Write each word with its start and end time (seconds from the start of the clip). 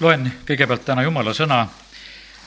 loen 0.00 0.28
kõigepealt 0.46 0.84
täna 0.86 1.02
Jumala 1.02 1.32
sõna 1.34 1.64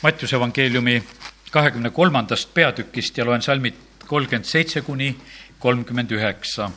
Mattiuse 0.01 0.37
evangeeliumi 0.37 1.01
kahekümne 1.51 1.89
kolmandast 1.91 2.53
peatükist 2.53 3.17
ja 3.17 3.25
loen 3.27 3.41
salmid 3.43 3.75
kolmkümmend 4.07 4.47
seitse 4.47 4.81
kuni 4.81 5.09
kolmkümmend 5.59 6.11
üheksa. 6.11 6.69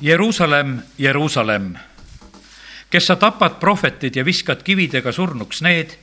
Jeruusalemm, 0.00 0.78
Jeruusalemm, 0.98 1.72
kes 2.90 3.06
sa 3.06 3.16
tapad 3.16 3.56
prohvetid 3.60 4.16
ja 4.16 4.24
viskad 4.24 4.62
kividega 4.62 5.12
surnuks 5.12 5.64
need, 5.64 5.96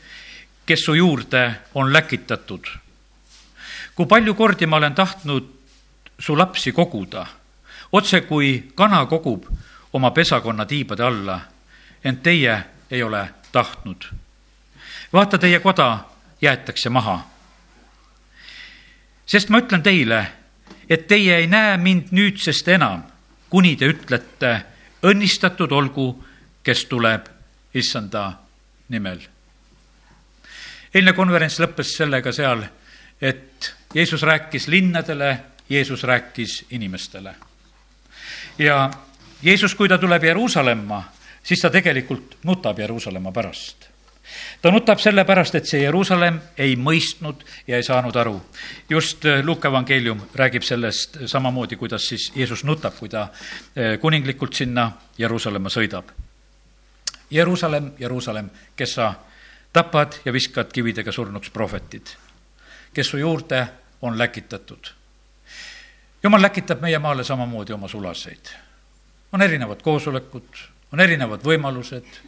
kes 0.65 0.85
su 0.85 0.97
juurde 0.97 1.45
on 1.73 1.93
läkitatud. 1.93 2.65
kui 3.95 4.05
palju 4.05 4.33
kordi 4.33 4.65
ma 4.65 4.77
olen 4.77 4.95
tahtnud 4.95 5.45
su 6.19 6.37
lapsi 6.37 6.71
koguda, 6.71 7.25
otse 7.91 8.21
kui 8.21 8.71
kana 8.75 9.05
kogub 9.05 9.45
oma 9.97 10.11
pesakonna 10.11 10.65
tiibade 10.65 11.03
alla, 11.03 11.39
ent 12.03 12.23
teie 12.23 12.63
ei 12.91 13.03
ole 13.03 13.29
tahtnud. 13.51 14.03
vaata, 15.13 15.37
teie 15.37 15.59
koda 15.59 15.99
jäetakse 16.41 16.89
maha. 16.89 17.27
sest 19.25 19.49
ma 19.49 19.57
ütlen 19.59 19.81
teile, 19.83 20.19
et 20.89 21.07
teie 21.07 21.37
ei 21.37 21.47
näe 21.47 21.77
mind 21.77 22.11
nüüdsest 22.11 22.67
enam, 22.67 23.01
kuni 23.49 23.75
te 23.75 23.89
ütlete, 23.89 24.51
õnnistatud 25.03 25.71
olgu, 25.71 26.23
kes 26.63 26.85
tuleb 26.85 27.25
issanda 27.73 28.31
nimel. 28.89 29.19
eilne 30.93 31.13
konverents 31.13 31.59
lõppes 31.59 31.97
sellega 31.97 32.31
seal, 32.31 32.63
et 33.21 33.73
Jeesus 33.93 34.21
rääkis 34.21 34.67
linnadele, 34.67 35.39
Jeesus 35.69 36.03
rääkis 36.03 36.65
inimestele. 36.69 37.35
ja 38.57 38.91
Jeesus, 39.43 39.75
kui 39.75 39.89
ta 39.89 39.97
tuleb 39.97 40.23
Jeruusalemma, 40.23 41.03
siis 41.43 41.61
ta 41.61 41.69
tegelikult 41.69 42.37
nutab 42.43 42.79
Jeruusalemma 42.79 43.31
pärast. 43.31 43.87
ta 44.61 44.71
nutab 44.71 44.99
sellepärast, 44.99 45.55
et 45.55 45.65
see 45.65 45.81
Jeruusalemm 45.81 46.39
ei 46.57 46.75
mõistnud 46.75 47.45
ja 47.67 47.77
ei 47.77 47.83
saanud 47.83 48.15
aru. 48.15 48.41
just 48.89 49.25
äh, 49.25 49.45
Luuka 49.45 49.67
evangeelium 49.67 50.21
räägib 50.35 50.63
sellest 50.63 51.17
samamoodi, 51.25 51.75
kuidas 51.75 52.07
siis 52.07 52.31
Jeesus 52.35 52.63
nutab, 52.63 52.93
kui 52.99 53.09
ta 53.09 53.21
äh, 53.21 53.99
kuninglikult 53.99 54.53
sinna 54.53 54.91
Jeruusalemma 55.17 55.69
sõidab. 55.69 56.11
Jeruusalemm, 57.31 57.91
Jeruusalemm, 57.99 58.49
kes 58.75 58.93
sa 58.93 59.13
tapad 59.73 60.13
ja 60.25 60.33
viskad 60.33 60.71
kividega 60.73 61.11
surnuks 61.11 61.49
prohvetid, 61.49 62.07
kes 62.93 63.07
su 63.07 63.17
juurde 63.17 63.67
on 64.01 64.17
läkitatud. 64.17 64.93
jumal 66.23 66.41
läkitab 66.41 66.81
meie 66.81 66.99
maale 66.99 67.23
samamoodi 67.23 67.73
oma 67.73 67.87
sulaseid 67.87 68.66
on 69.31 69.41
erinevad 69.41 69.81
koosolekud, 69.83 70.61
on 70.93 70.99
erinevad 70.99 71.43
võimalused. 71.43 72.21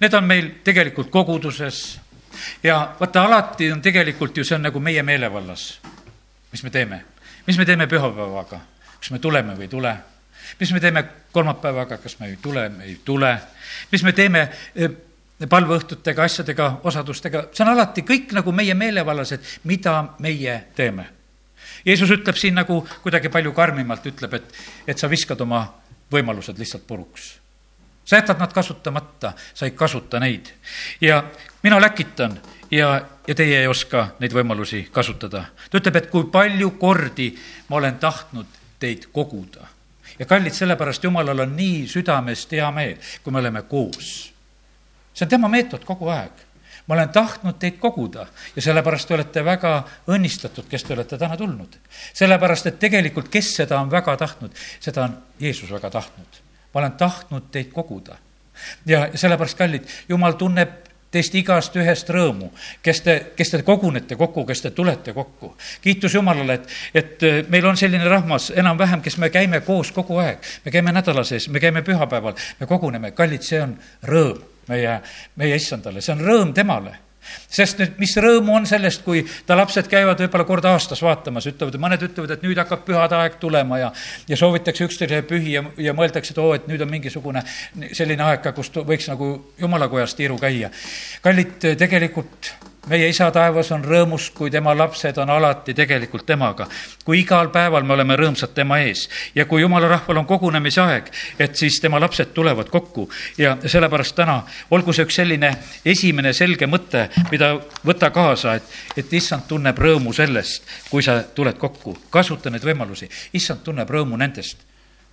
Need 0.00 0.14
on 0.14 0.24
meil 0.24 0.50
tegelikult 0.64 1.10
koguduses 1.10 1.98
ja 2.62 2.94
vaata, 3.00 3.24
alati 3.24 3.72
on 3.72 3.82
tegelikult 3.82 4.36
ju, 4.36 4.44
see 4.44 4.56
on 4.58 4.68
nagu 4.68 4.80
meie 4.80 5.02
meelevallas. 5.02 5.80
mis 6.52 6.62
me 6.62 6.70
teeme? 6.70 7.04
mis 7.46 7.58
me 7.58 7.64
teeme 7.64 7.86
pühapäevaga? 7.86 8.60
kas 9.00 9.10
me 9.10 9.18
tuleme 9.18 9.56
või 9.56 9.66
ei 9.66 9.68
tule? 9.68 9.96
mis 10.60 10.72
me 10.72 10.80
teeme 10.80 11.04
kolmapäevaga, 11.32 11.98
kas 11.98 12.18
me 12.20 12.28
ei 12.28 12.36
tule, 12.42 12.68
me 12.68 12.84
ei 12.84 13.00
tule? 13.04 13.38
mis 13.92 14.02
me 14.02 14.12
teeme 14.12 14.48
eh, 14.74 14.90
palveõhtutega, 15.48 16.24
asjadega, 16.24 16.80
osadustega, 16.84 17.48
see 17.52 17.64
on 17.64 17.72
alati 17.72 18.02
kõik 18.02 18.32
nagu 18.34 18.52
meie 18.52 18.74
meelevallas, 18.74 19.32
et 19.32 19.52
mida 19.64 20.00
meie 20.18 20.64
teeme. 20.74 21.06
Jeesus 21.86 22.10
ütleb 22.10 22.36
siin 22.36 22.56
nagu 22.58 22.80
kuidagi 23.02 23.30
palju 23.30 23.52
karmimalt, 23.54 24.06
ütleb, 24.10 24.34
et, 24.34 24.56
et 24.86 24.98
sa 24.98 25.10
viskad 25.10 25.40
oma 25.40 25.62
võimalused 26.12 26.58
lihtsalt 26.58 26.86
puruks. 26.86 27.38
sa 28.04 28.16
jätad 28.16 28.38
nad 28.38 28.52
kasutamata, 28.52 29.32
sa 29.54 29.66
ei 29.66 29.70
kasuta 29.70 30.20
neid. 30.20 30.46
ja 31.00 31.24
mina 31.62 31.80
läkitan 31.80 32.40
ja, 32.70 33.06
ja 33.26 33.34
teie 33.34 33.60
ei 33.60 33.66
oska 33.66 34.08
neid 34.20 34.32
võimalusi 34.32 34.88
kasutada. 34.92 35.44
ta 35.70 35.78
ütleb, 35.78 35.96
et 35.96 36.10
kui 36.10 36.24
palju 36.32 36.70
kordi 36.70 37.34
ma 37.68 37.76
olen 37.76 37.98
tahtnud 37.98 38.46
teid 38.78 39.08
koguda. 39.12 39.66
ja 40.18 40.26
kallid, 40.26 40.52
sellepärast 40.52 41.04
Jumalal 41.04 41.38
on 41.38 41.56
nii 41.56 41.86
südamest 41.88 42.52
hea 42.52 42.70
meel, 42.70 42.96
kui 43.22 43.32
me 43.32 43.38
oleme 43.38 43.62
koos. 43.62 44.32
see 45.14 45.24
on 45.26 45.28
tema 45.28 45.48
meetod 45.48 45.84
kogu 45.84 46.08
aeg 46.08 46.47
ma 46.88 46.94
olen 46.94 47.08
tahtnud 47.08 47.58
teid 47.60 47.76
koguda 47.78 48.26
ja 48.56 48.62
sellepärast 48.62 49.08
te 49.08 49.14
olete 49.14 49.44
väga 49.44 49.72
õnnistatud, 50.08 50.66
kes 50.70 50.84
te 50.84 50.94
olete 50.96 51.18
täna 51.18 51.36
tulnud. 51.36 51.78
sellepärast, 52.12 52.66
et 52.66 52.78
tegelikult, 52.78 53.28
kes 53.28 53.54
seda 53.60 53.80
on 53.80 53.90
väga 53.90 54.16
tahtnud, 54.16 54.54
seda 54.80 55.04
on 55.04 55.16
Jeesus 55.40 55.70
väga 55.70 55.90
tahtnud. 55.90 56.42
ma 56.74 56.80
olen 56.80 56.92
tahtnud 56.92 57.50
teid 57.52 57.72
koguda. 57.72 58.16
ja 58.86 59.08
sellepärast, 59.14 59.58
kallid, 59.58 59.88
Jumal 60.08 60.32
tunneb 60.32 60.88
teist 61.10 61.34
igast 61.34 61.76
ühest 61.76 62.08
rõõmu, 62.12 62.50
kes 62.82 63.00
te, 63.00 63.14
kes 63.36 63.50
te 63.50 63.62
kogunete 63.64 64.16
kokku, 64.16 64.44
kes 64.44 64.60
te 64.62 64.70
tulete 64.70 65.12
kokku. 65.12 65.56
kiitus 65.80 66.14
Jumalale, 66.14 66.54
et, 66.54 66.68
et 66.94 67.48
meil 67.48 67.66
on 67.66 67.76
selline 67.76 68.08
rahvas 68.08 68.50
enam-vähem, 68.56 69.00
kes 69.04 69.18
me 69.18 69.30
käime 69.30 69.60
koos 69.60 69.92
kogu 69.92 70.18
aeg. 70.24 70.38
me 70.64 70.70
käime 70.70 70.92
nädala 70.92 71.24
sees, 71.24 71.48
me 71.48 71.60
käime 71.60 71.82
pühapäeval, 71.82 72.34
me 72.60 72.66
koguneme, 72.66 73.10
kallid, 73.10 73.42
see 73.42 73.60
on 73.62 73.76
rõõm 74.04 74.57
meie, 74.68 75.00
meie 75.36 75.60
issandale, 75.60 76.02
see 76.04 76.14
on 76.16 76.24
rõõm 76.24 76.56
temale 76.56 76.96
sest 77.50 77.80
nüüd, 77.80 77.96
mis 78.00 78.14
rõõmu 78.20 78.54
on 78.56 78.66
sellest, 78.68 79.02
kui 79.04 79.22
ta 79.46 79.56
lapsed 79.58 79.88
käivad 79.90 80.20
võib-olla 80.22 80.46
kord 80.48 80.68
aastas 80.70 81.02
vaatamas, 81.04 81.48
ütlevad, 81.50 81.78
mõned 81.80 82.04
ütlevad, 82.08 82.34
et 82.34 82.46
nüüd 82.46 82.60
hakkab 82.60 82.84
pühade 82.86 83.18
aeg 83.18 83.38
tulema 83.42 83.80
ja, 83.82 83.90
ja 84.28 84.38
soovitakse 84.38 84.86
üksteise 84.88 85.22
pühi 85.28 85.56
ja, 85.56 85.64
ja 85.82 85.94
mõeldakse, 85.96 86.34
et 86.34 86.40
oo, 86.42 86.54
et 86.56 86.68
nüüd 86.70 86.82
on 86.84 86.92
mingisugune 86.92 87.44
selline 87.92 88.24
aeg 88.28 88.42
ka, 88.44 88.54
kus 88.56 88.72
võiks 88.78 89.10
nagu 89.10 89.32
jumalakojas 89.60 90.16
tiiru 90.18 90.38
käia. 90.40 90.70
kallid, 91.24 91.58
tegelikult 91.80 92.52
meie 92.88 93.08
isa 93.08 93.28
taevas 93.34 93.70
on 93.74 93.84
rõõmus, 93.84 94.30
kui 94.34 94.50
tema 94.50 94.74
lapsed 94.76 95.18
on 95.18 95.30
alati 95.30 95.74
tegelikult 95.74 96.26
temaga. 96.26 96.66
kui 97.04 97.20
igal 97.20 97.50
päeval 97.50 97.84
me 97.84 97.92
oleme 97.92 98.16
rõõmsad 98.16 98.54
tema 98.54 98.78
ees 98.78 99.08
ja 99.34 99.44
kui 99.44 99.60
jumala 99.60 99.88
rahval 99.88 100.16
on 100.16 100.26
kogunemise 100.26 100.80
aeg, 100.80 101.10
et 101.38 101.56
siis 101.56 101.80
tema 101.80 102.00
lapsed 102.00 102.32
tulevad 102.34 102.68
kokku 102.68 103.08
ja 103.38 103.56
sellepärast 103.64 104.16
täna 104.16 104.42
olgu 104.70 104.92
see 104.92 105.04
üks 105.04 105.20
selline 105.20 105.52
esimene 105.84 106.32
selge 106.32 106.66
mõte, 106.66 107.08
mida 107.30 107.54
võta 107.84 108.10
kaasa, 108.10 108.54
et, 108.54 108.64
et 108.96 109.12
issand 109.12 109.48
tunneb 109.48 109.78
rõõmu 109.78 110.12
sellest, 110.12 110.62
kui 110.90 111.02
sa 111.02 111.22
tuled 111.22 111.58
kokku. 111.58 111.96
kasuta 112.10 112.50
neid 112.50 112.64
võimalusi, 112.64 113.08
issand 113.32 113.62
tunneb 113.64 113.90
rõõmu 113.90 114.16
nendest 114.16 114.64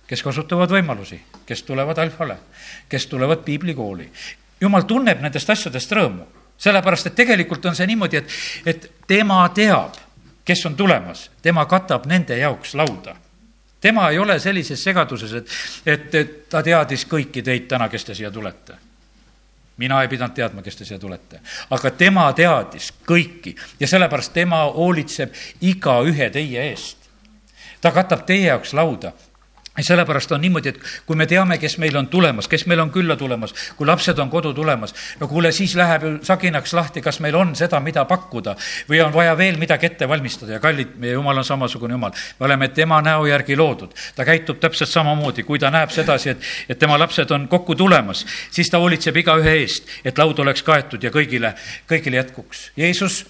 kes 0.06 0.22
kasutavad 0.22 0.70
võimalusi, 0.70 1.18
kes 1.46 1.62
tulevad 1.66 1.98
alfale, 1.98 2.36
kes 2.88 3.06
tulevad 3.06 3.42
piiblikooli. 3.44 4.10
jumal 4.60 4.82
tunneb 4.82 5.20
nendest 5.20 5.50
asjadest 5.50 5.92
rõõmu 5.92 6.35
sellepärast, 6.58 7.06
et 7.06 7.14
tegelikult 7.14 7.64
on 7.66 7.76
see 7.76 7.86
niimoodi, 7.86 8.16
et, 8.16 8.34
et 8.66 8.90
tema 9.06 9.42
teab, 9.54 9.94
kes 10.44 10.66
on 10.66 10.76
tulemas, 10.76 11.30
tema 11.42 11.66
katab 11.66 12.06
nende 12.06 12.38
jaoks 12.38 12.74
lauda. 12.74 13.16
tema 13.80 14.08
ei 14.10 14.18
ole 14.18 14.38
sellises 14.38 14.82
segaduses, 14.84 15.32
et, 15.32 15.48
et, 15.86 16.14
et 16.14 16.48
ta 16.48 16.62
teadis 16.62 17.06
kõiki 17.06 17.42
teid 17.42 17.68
täna, 17.68 17.88
kes 17.88 18.04
te 18.04 18.14
siia 18.14 18.30
tulete 18.30 18.86
mina 19.76 20.02
ei 20.02 20.08
pidanud 20.08 20.34
teadma, 20.34 20.62
kes 20.62 20.76
te 20.76 20.84
siia 20.84 20.98
tulete. 20.98 21.40
aga 21.70 21.90
tema 21.90 22.32
teadis 22.32 22.92
kõiki 23.08 23.56
ja 23.80 23.88
sellepärast 23.88 24.32
tema 24.32 24.64
hoolitseb 24.64 25.34
igaühe 25.60 26.30
teie 26.30 26.68
eest. 26.70 26.98
ta 27.80 27.92
katab 27.92 28.26
teie 28.26 28.46
jaoks 28.48 28.72
lauda 28.72 29.12
sellepärast 29.84 30.32
on 30.32 30.40
niimoodi, 30.40 30.68
et 30.68 30.78
kui 31.06 31.16
me 31.16 31.26
teame, 31.26 31.58
kes 31.58 31.78
meil 31.78 31.96
on 31.96 32.08
tulemas, 32.08 32.48
kes 32.48 32.66
meil 32.66 32.80
on 32.80 32.90
külla 32.94 33.16
tulemas, 33.16 33.54
kui 33.76 33.86
lapsed 33.86 34.18
on 34.18 34.30
kodu 34.30 34.52
tulemas, 34.56 34.94
no 35.20 35.28
kuule, 35.28 35.52
siis 35.52 35.76
läheb 35.76 36.06
ju 36.06 36.12
saginaks 36.26 36.72
lahti, 36.76 37.02
kas 37.04 37.20
meil 37.24 37.36
on 37.36 37.54
seda, 37.56 37.80
mida 37.84 38.04
pakkuda 38.08 38.56
või 38.88 39.02
on 39.04 39.14
vaja 39.14 39.36
veel 39.38 39.58
midagi 39.60 39.90
ette 39.90 40.08
valmistada 40.08 40.56
ja 40.56 40.60
kallid, 40.60 40.96
meie 41.00 41.16
jumal 41.16 41.42
on 41.42 41.44
samasugune 41.44 41.94
jumal. 41.94 42.12
me 42.40 42.46
oleme 42.46 42.68
tema 42.68 43.00
näo 43.02 43.26
järgi 43.26 43.56
loodud, 43.56 43.94
ta 44.16 44.24
käitub 44.24 44.60
täpselt 44.60 44.90
samamoodi, 44.90 45.42
kui 45.42 45.58
ta 45.58 45.70
näeb 45.70 45.90
sedasi, 45.90 46.30
et, 46.30 46.52
et 46.68 46.78
tema 46.78 46.98
lapsed 46.98 47.30
on 47.30 47.48
kokku 47.48 47.74
tulemas, 47.74 48.26
siis 48.50 48.70
ta 48.70 48.78
hoolitseb 48.78 49.16
igaühe 49.16 49.58
eest, 49.60 49.88
et 50.04 50.18
laud 50.18 50.38
oleks 50.38 50.62
kaetud 50.62 51.02
ja 51.02 51.10
kõigile, 51.10 51.54
kõigile 51.88 52.22
jätkuks. 52.22 52.70
Jeesus 52.76 53.24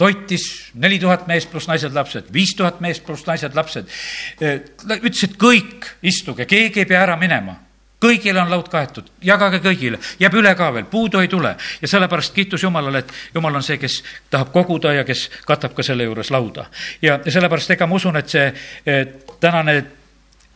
toitis 0.00 0.44
neli 0.80 0.98
tuhat 1.00 1.26
meest 1.28 1.50
pluss 1.52 1.68
naised, 1.68 1.92
lapsed, 1.94 2.30
viis 2.32 2.54
tuhat 2.56 2.80
meest 2.80 3.04
pluss 3.04 3.26
naised, 3.28 3.56
lapsed. 3.56 3.90
ütles, 4.40 5.24
et 5.26 5.36
kõik 5.40 5.90
istuge, 6.02 6.48
keegi 6.48 6.84
ei 6.84 6.88
pea 6.88 7.02
ära 7.04 7.18
minema 7.20 7.58
kõigile 8.00 8.40
on 8.40 8.48
laud 8.48 8.68
kaetud, 8.72 9.10
jagage 9.24 9.60
kõigile, 9.60 9.98
jääb 10.20 10.34
üle 10.40 10.54
ka 10.56 10.70
veel, 10.72 10.86
puudu 10.88 11.20
ei 11.20 11.28
tule. 11.28 11.54
ja 11.82 11.88
sellepärast 11.88 12.34
kiitus 12.34 12.62
Jumalale, 12.62 12.98
et 13.04 13.12
Jumal 13.34 13.54
on 13.54 13.62
see, 13.62 13.76
kes 13.78 14.02
tahab 14.30 14.52
koguda 14.52 14.94
ja 14.96 15.04
kes 15.04 15.28
katab 15.46 15.74
ka 15.76 15.82
selle 15.82 16.08
juures 16.08 16.30
lauda. 16.30 16.66
ja, 17.02 17.20
sellepärast 17.28 17.76
ega 17.76 17.86
ma 17.86 17.94
usun, 17.94 18.16
et 18.16 18.28
see 18.28 18.48
tänane 19.40 19.84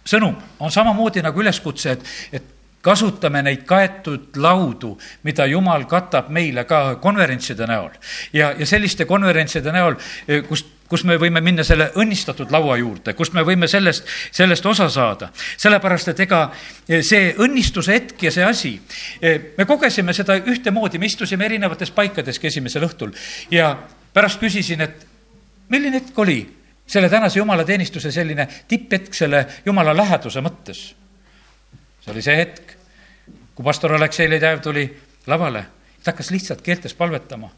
sõnum 0.04 0.36
on 0.60 0.72
samamoodi 0.72 1.22
nagu 1.22 1.40
üleskutse, 1.40 1.92
et, 1.92 2.04
et 2.32 2.53
kasutame 2.84 3.42
neid 3.42 3.64
kaetud 3.68 4.36
laudu, 4.36 4.94
mida 5.24 5.46
Jumal 5.48 5.88
katab 5.90 6.28
meile 6.28 6.66
ka 6.68 7.00
konverentside 7.02 7.66
näol. 7.66 7.90
ja, 8.32 8.52
ja 8.58 8.66
selliste 8.66 9.04
konverentside 9.08 9.72
näol, 9.72 9.96
kus 10.48 10.66
kus 10.88 11.04
me 11.08 11.16
võime 11.18 11.40
minna 11.42 11.64
selle 11.64 11.88
õnnistatud 11.98 12.52
laua 12.52 12.76
juurde, 12.78 13.14
kust 13.16 13.34
me 13.34 13.42
võime 13.46 13.68
sellest, 13.70 14.06
sellest 14.34 14.66
osa 14.66 14.88
saada. 14.92 15.30
sellepärast, 15.56 16.12
et 16.12 16.20
ega 16.26 16.40
see 16.86 17.32
õnnistuse 17.40 17.96
hetk 17.96 18.22
ja 18.22 18.32
see 18.34 18.44
asi, 18.44 18.74
me 19.58 19.64
kogesime 19.66 20.12
seda 20.14 20.36
ühtemoodi, 20.38 21.00
me 21.00 21.08
istusime 21.10 21.48
erinevates 21.48 21.90
paikadeski 21.90 22.50
esimesel 22.52 22.84
õhtul 22.86 23.14
ja 23.50 23.72
pärast 24.14 24.40
küsisin, 24.40 24.84
et 24.84 25.06
milline 25.72 26.02
hetk 26.02 26.18
oli 26.18 26.42
selle 26.86 27.08
tänase 27.08 27.40
jumalateenistuse 27.40 28.12
selline 28.12 28.46
tipphetk 28.68 29.14
selle 29.16 29.46
jumala 29.64 29.96
läheduse 29.96 30.44
mõttes. 30.44 30.92
see 32.04 32.12
oli 32.12 32.22
see 32.22 32.36
hetk, 32.36 32.73
kui 33.54 33.64
pastor 33.64 33.94
Aleksei 33.94 34.30
Ledev 34.30 34.60
tuli 34.62 34.86
lavale, 35.26 35.66
ta 36.02 36.12
hakkas 36.12 36.30
lihtsalt 36.34 36.62
keeltes 36.62 36.94
palvetama 36.94 37.50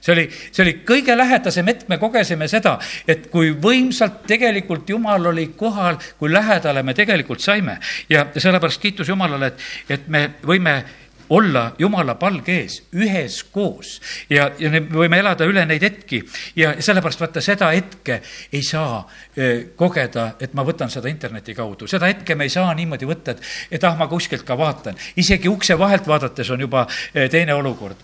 see 0.00 0.12
oli, 0.12 0.24
see 0.32 0.64
oli 0.64 0.74
kõige 0.86 1.14
lähedasem 1.16 1.68
hetk, 1.70 1.88
me 1.88 1.98
kogesime 2.00 2.48
seda, 2.48 2.76
et 3.08 3.28
kui 3.32 3.52
võimsalt 3.52 4.22
tegelikult 4.28 4.88
Jumal 4.88 5.30
oli 5.32 5.50
kohal, 5.56 5.98
kui 6.18 6.32
lähedale 6.32 6.82
me 6.82 6.94
tegelikult 6.96 7.44
saime. 7.44 7.78
ja 8.08 8.26
sellepärast 8.36 8.80
kiitus 8.80 9.08
Jumalale, 9.08 9.52
et, 9.52 9.66
et 9.88 10.08
me 10.08 10.26
võime 10.46 10.80
olla 11.30 11.72
Jumala 11.78 12.14
palge 12.18 12.56
ees 12.62 12.80
üheskoos. 12.96 13.98
Ja, 14.30 14.50
ja 14.58 14.70
me 14.72 14.82
võime 14.82 15.20
elada 15.22 15.46
üle 15.48 15.64
neid 15.68 15.84
hetki. 15.86 16.22
Ja 16.58 16.74
sellepärast 16.82 17.22
vaata, 17.22 17.42
seda 17.44 17.70
hetke 17.74 18.20
ei 18.52 18.62
saa 18.66 19.04
kogeda, 19.76 20.34
et 20.40 20.54
ma 20.58 20.64
võtan 20.66 20.90
seda 20.92 21.10
interneti 21.10 21.54
kaudu, 21.54 21.88
seda 21.90 22.10
hetke 22.10 22.34
me 22.34 22.48
ei 22.48 22.52
saa 22.52 22.74
niimoodi 22.74 23.08
võtta, 23.08 23.36
et, 23.36 23.46
et 23.78 23.86
ah, 23.86 23.96
ma 23.98 24.08
kuskilt 24.10 24.44
ka 24.46 24.58
vaatan. 24.58 24.98
isegi 25.16 25.48
ukse 25.48 25.78
vahelt 25.78 26.06
vaadates 26.06 26.50
on 26.50 26.66
juba 26.66 26.86
teine 27.30 27.54
olukord 27.54 27.96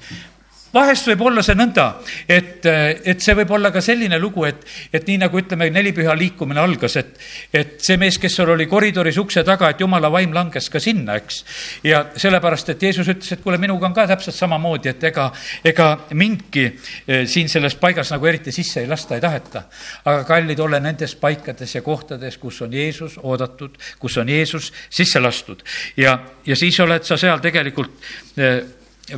vahest 0.76 1.08
võib 1.10 1.24
olla 1.30 1.42
see 1.44 1.56
nõnda, 1.56 1.86
et, 2.28 2.66
et 2.66 3.22
see 3.22 3.34
võib 3.38 3.54
olla 3.56 3.72
ka 3.74 3.82
selline 3.84 4.18
lugu, 4.20 4.44
et, 4.48 4.62
et 4.92 5.06
nii 5.08 5.18
nagu 5.24 5.40
ütleme, 5.40 5.68
nelipüha 5.74 6.14
liikumine 6.18 6.60
algas, 6.62 6.96
et, 7.00 7.16
et 7.52 7.76
see 7.84 7.98
mees, 8.00 8.18
kes 8.20 8.36
seal 8.38 8.52
oli 8.54 8.68
koridoris 8.70 9.18
ukse 9.22 9.44
taga, 9.46 9.70
et 9.72 9.82
jumala 9.82 10.10
vaim 10.12 10.34
langes 10.36 10.68
ka 10.72 10.82
sinna, 10.82 11.16
eks. 11.20 11.42
ja 11.86 12.02
sellepärast, 12.16 12.74
et 12.74 12.86
Jeesus 12.88 13.10
ütles, 13.12 13.32
et 13.32 13.42
kuule, 13.44 13.58
minuga 13.62 13.88
on 13.88 13.96
ka 13.96 14.06
täpselt 14.10 14.36
samamoodi, 14.36 14.92
et 14.92 15.08
ega, 15.10 15.28
ega 15.66 15.88
mindki 16.14 16.66
eh, 16.66 17.24
siin 17.30 17.50
selles 17.52 17.78
paigas 17.80 18.12
nagu 18.14 18.28
eriti 18.28 18.54
sisse 18.54 18.82
ei 18.84 18.90
lasta, 18.90 19.16
ei 19.16 19.24
taheta. 19.24 19.66
aga 20.04 20.24
kallid, 20.28 20.60
ole 20.60 20.80
nendes 20.80 21.16
paikades 21.20 21.74
ja 21.74 21.82
kohtades, 21.82 22.38
kus 22.42 22.60
on 22.62 22.74
Jeesus 22.74 23.18
oodatud, 23.22 23.78
kus 23.98 24.16
on 24.20 24.28
Jeesus 24.28 24.72
sisse 24.90 25.20
lastud 25.20 25.62
ja, 25.96 26.18
ja 26.46 26.56
siis 26.56 26.80
oled 26.80 27.04
sa 27.06 27.18
seal 27.20 27.40
tegelikult 27.44 28.10
eh, 28.36 28.60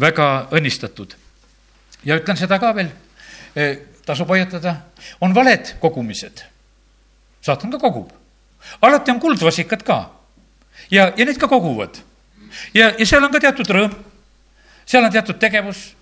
väga 0.01 0.29
õnnistatud 0.55 1.17
ja 2.05 2.19
ütlen 2.19 2.37
seda 2.39 2.59
ka 2.61 2.73
veel, 2.77 2.91
e, 3.57 3.69
tasub 4.07 4.29
hoiatada, 4.29 4.75
on 5.21 5.35
valed 5.35 5.75
kogumised. 5.81 6.45
saatan 7.41 7.71
ka 7.71 7.79
kogub. 7.79 8.11
alati 8.83 9.11
on 9.11 9.21
kuldvasikad 9.21 9.83
ka. 9.83 10.11
ja, 10.91 11.13
ja 11.17 11.25
need 11.25 11.39
ka 11.39 11.49
koguvad. 11.49 11.99
ja, 12.75 12.93
ja 12.99 13.07
seal 13.07 13.25
on 13.25 13.33
ka 13.33 13.41
teatud 13.41 13.67
rõõm, 13.67 13.95
seal 14.87 15.05
on 15.05 15.13
teatud 15.13 15.39
tegevus, 15.39 15.95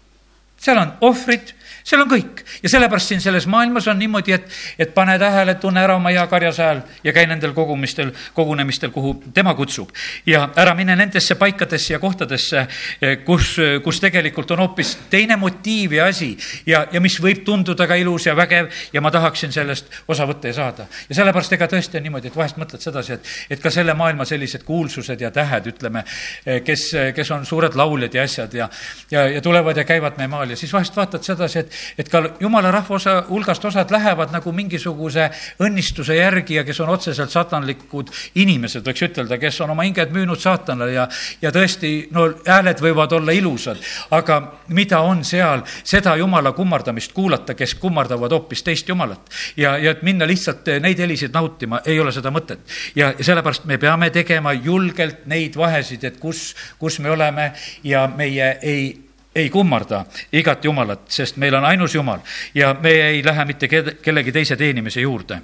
seal 0.58 0.78
on 0.78 0.93
ohvrid 1.00 1.54
seal 1.87 2.03
on 2.03 2.11
kõik 2.11 2.43
ja 2.62 2.71
sellepärast 2.71 3.12
siin 3.12 3.23
selles 3.23 3.47
maailmas 3.50 3.87
on 3.91 3.99
niimoodi, 4.00 4.35
et, 4.35 4.47
et 4.79 4.93
pane 4.94 5.15
tähele, 5.23 5.55
tunne 5.62 5.83
ära 5.83 5.94
oma 5.97 6.11
hea 6.11 6.25
karjas 6.31 6.59
hääl 6.62 6.81
ja 7.05 7.12
käi 7.15 7.27
nendel 7.31 7.53
kogumistel, 7.55 8.11
kogunemistel, 8.35 8.91
kuhu 8.94 9.15
tema 9.35 9.55
kutsub. 9.55 9.93
ja 10.27 10.49
ära 10.56 10.75
mine 10.75 10.97
nendesse 10.97 11.35
paikadesse 11.38 11.94
ja 11.94 12.00
kohtadesse, 12.03 12.67
eh, 13.00 13.19
kus, 13.25 13.55
kus 13.85 14.00
tegelikult 14.03 14.50
on 14.50 14.65
hoopis 14.65 14.97
teine 15.11 15.37
motiiv 15.37 15.94
ja 15.99 16.09
asi 16.11 16.33
ja, 16.67 16.87
ja 16.93 17.00
mis 17.00 17.21
võib 17.23 17.44
tunduda 17.47 17.87
ka 17.87 17.94
ilus 17.94 18.27
ja 18.27 18.37
vägev 18.37 18.73
ja 18.93 19.00
ma 19.00 19.11
tahaksin 19.15 19.55
sellest 19.55 20.03
osa 20.09 20.27
võtta 20.27 20.50
ja 20.50 20.59
saada. 20.59 20.88
ja 21.09 21.21
sellepärast 21.21 21.55
ega 21.55 21.71
tõesti 21.71 22.00
on 22.00 22.06
niimoodi, 22.09 22.33
et 22.33 22.37
vahest 22.37 22.59
mõtled 22.59 22.83
sedasi, 22.83 23.12
et, 23.21 23.33
et 23.50 23.62
ka 23.62 23.71
selle 23.71 23.94
maailma 23.94 24.27
sellised 24.27 24.67
kuulsused 24.67 25.21
ja 25.21 25.31
tähed, 25.31 25.71
ütleme, 25.71 26.03
eh, 26.47 26.61
kes, 26.67 26.91
kes 27.15 27.31
on 27.31 27.47
suured 27.47 27.79
lauljad 27.79 28.15
ja 28.15 28.27
asjad 28.27 28.59
ja, 28.59 28.69
ja, 29.11 29.29
ja 29.31 29.43
tulevad 29.43 29.77
ja 29.77 29.87
käivad 29.87 30.19
meie 30.19 30.35
maal 30.35 30.50
ja 30.50 30.59
siis 30.59 30.73
vahest 30.75 30.97
vaatad 30.97 31.23
sedasi, 31.23 31.62
et, 31.62 31.75
et 31.99 32.08
ka 32.08 32.23
jumala 32.40 32.70
rahva 32.75 32.96
osa, 32.96 33.17
hulgast 33.28 33.64
osad 33.64 33.90
lähevad 33.90 34.32
nagu 34.34 34.52
mingisuguse 34.52 35.28
õnnistuse 35.62 36.17
järgi 36.17 36.58
ja 36.58 36.64
kes 36.64 36.81
on 36.84 36.93
otseselt 36.94 37.31
satanlikud 37.32 38.11
inimesed, 38.34 38.84
võiks 38.87 39.06
ütelda, 39.08 39.38
kes 39.40 39.61
on 39.64 39.73
oma 39.75 39.87
hinged 39.87 40.12
müünud 40.14 40.40
saatanale 40.40 40.93
ja, 40.93 41.06
ja 41.43 41.52
tõesti, 41.55 41.93
no 42.14 42.28
hääled 42.46 42.82
võivad 42.82 43.12
olla 43.19 43.34
ilusad, 43.37 43.81
aga 44.17 44.40
mida 44.76 45.00
on 45.06 45.25
seal 45.25 45.64
seda 45.82 46.17
jumala 46.20 46.52
kummardamist 46.56 47.14
kuulata, 47.17 47.55
kes 47.55 47.76
kummardavad 47.81 48.32
hoopis 48.32 48.62
teist 48.67 48.88
jumalat. 48.88 49.31
ja, 49.56 49.76
ja 49.78 49.96
et 49.96 50.02
minna 50.06 50.26
lihtsalt 50.26 50.69
neid 50.82 50.99
helisid 50.99 51.34
nautima, 51.34 51.81
ei 51.87 52.00
ole 52.00 52.12
seda 52.12 52.32
mõtet. 52.34 52.61
ja, 52.94 53.12
ja 53.19 53.25
sellepärast 53.25 53.64
me 53.64 53.78
peame 53.78 54.11
tegema 54.11 54.52
julgelt 54.52 55.26
neid 55.26 55.56
vahesid, 55.56 56.05
et 56.05 56.20
kus, 56.20 56.55
kus 56.78 57.00
me 57.00 57.11
oleme 57.11 57.52
ja 57.84 58.06
meie 58.17 58.56
ei 58.62 59.06
ei 59.37 59.50
kummarda 59.53 60.05
igat 60.33 60.65
jumalat, 60.65 61.05
sest 61.12 61.37
meil 61.37 61.55
on 61.59 61.65
ainus 61.69 61.94
jumal 61.94 62.23
ja 62.55 62.75
me 62.81 62.94
ei 63.09 63.25
lähe 63.25 63.44
mitte 63.44 63.69
kellegi 63.69 64.33
teise 64.33 64.56
teenimise 64.56 65.05
juurde. 65.05 65.41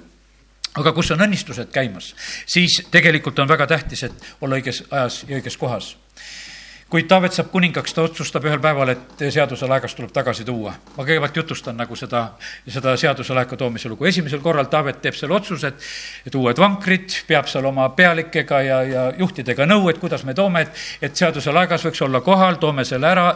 Aga 0.73 0.91
kus 0.91 1.11
on 1.13 1.21
õnnistused 1.21 1.69
käimas, 1.69 2.15
siis 2.49 2.79
tegelikult 2.91 3.37
on 3.39 3.47
väga 3.47 3.67
tähtis, 3.69 4.07
et 4.07 4.31
olla 4.41 4.57
õiges 4.57 4.81
ajas 4.89 5.19
ja 5.27 5.37
õiges 5.37 5.57
kohas 5.61 5.91
kui 6.93 7.07
Taavet 7.09 7.33
saab 7.33 7.47
kuningaks, 7.49 7.95
ta 7.97 8.03
otsustab 8.05 8.43
ühel 8.45 8.59
päeval, 8.61 8.91
et 8.93 9.21
seaduse 9.33 9.65
laegas 9.65 9.95
tuleb 9.97 10.11
tagasi 10.13 10.43
tuua. 10.45 10.75
ma 10.93 11.05
kõigepealt 11.07 11.39
jutustan 11.39 11.79
nagu 11.81 11.95
seda, 11.97 12.21
seda 12.69 12.93
seaduse 13.01 13.33
laeka 13.33 13.57
toomise 13.57 13.89
lugu. 13.89 14.05
esimesel 14.05 14.43
korral 14.43 14.69
Taavet 14.69 14.99
teeb 15.01 15.17
selle 15.17 15.33
otsuse, 15.33 15.71
et, 16.27 16.35
uued 16.37 16.61
vankrid, 16.61 17.17
peab 17.25 17.49
seal 17.49 17.65
oma 17.65 17.89
pealikega 17.97 18.61
ja, 18.61 18.77
ja 18.83 19.07
juhtidega 19.17 19.65
nõu, 19.65 19.89
et 19.89 19.97
kuidas 19.97 20.21
me 20.23 20.37
toome, 20.37 20.61
et, 20.67 20.85
et 21.01 21.17
seaduse 21.17 21.51
laegas 21.51 21.81
võiks 21.87 22.05
olla 22.05 22.21
kohal, 22.21 22.61
toome 22.61 22.85
selle 22.85 23.09
ära 23.09 23.27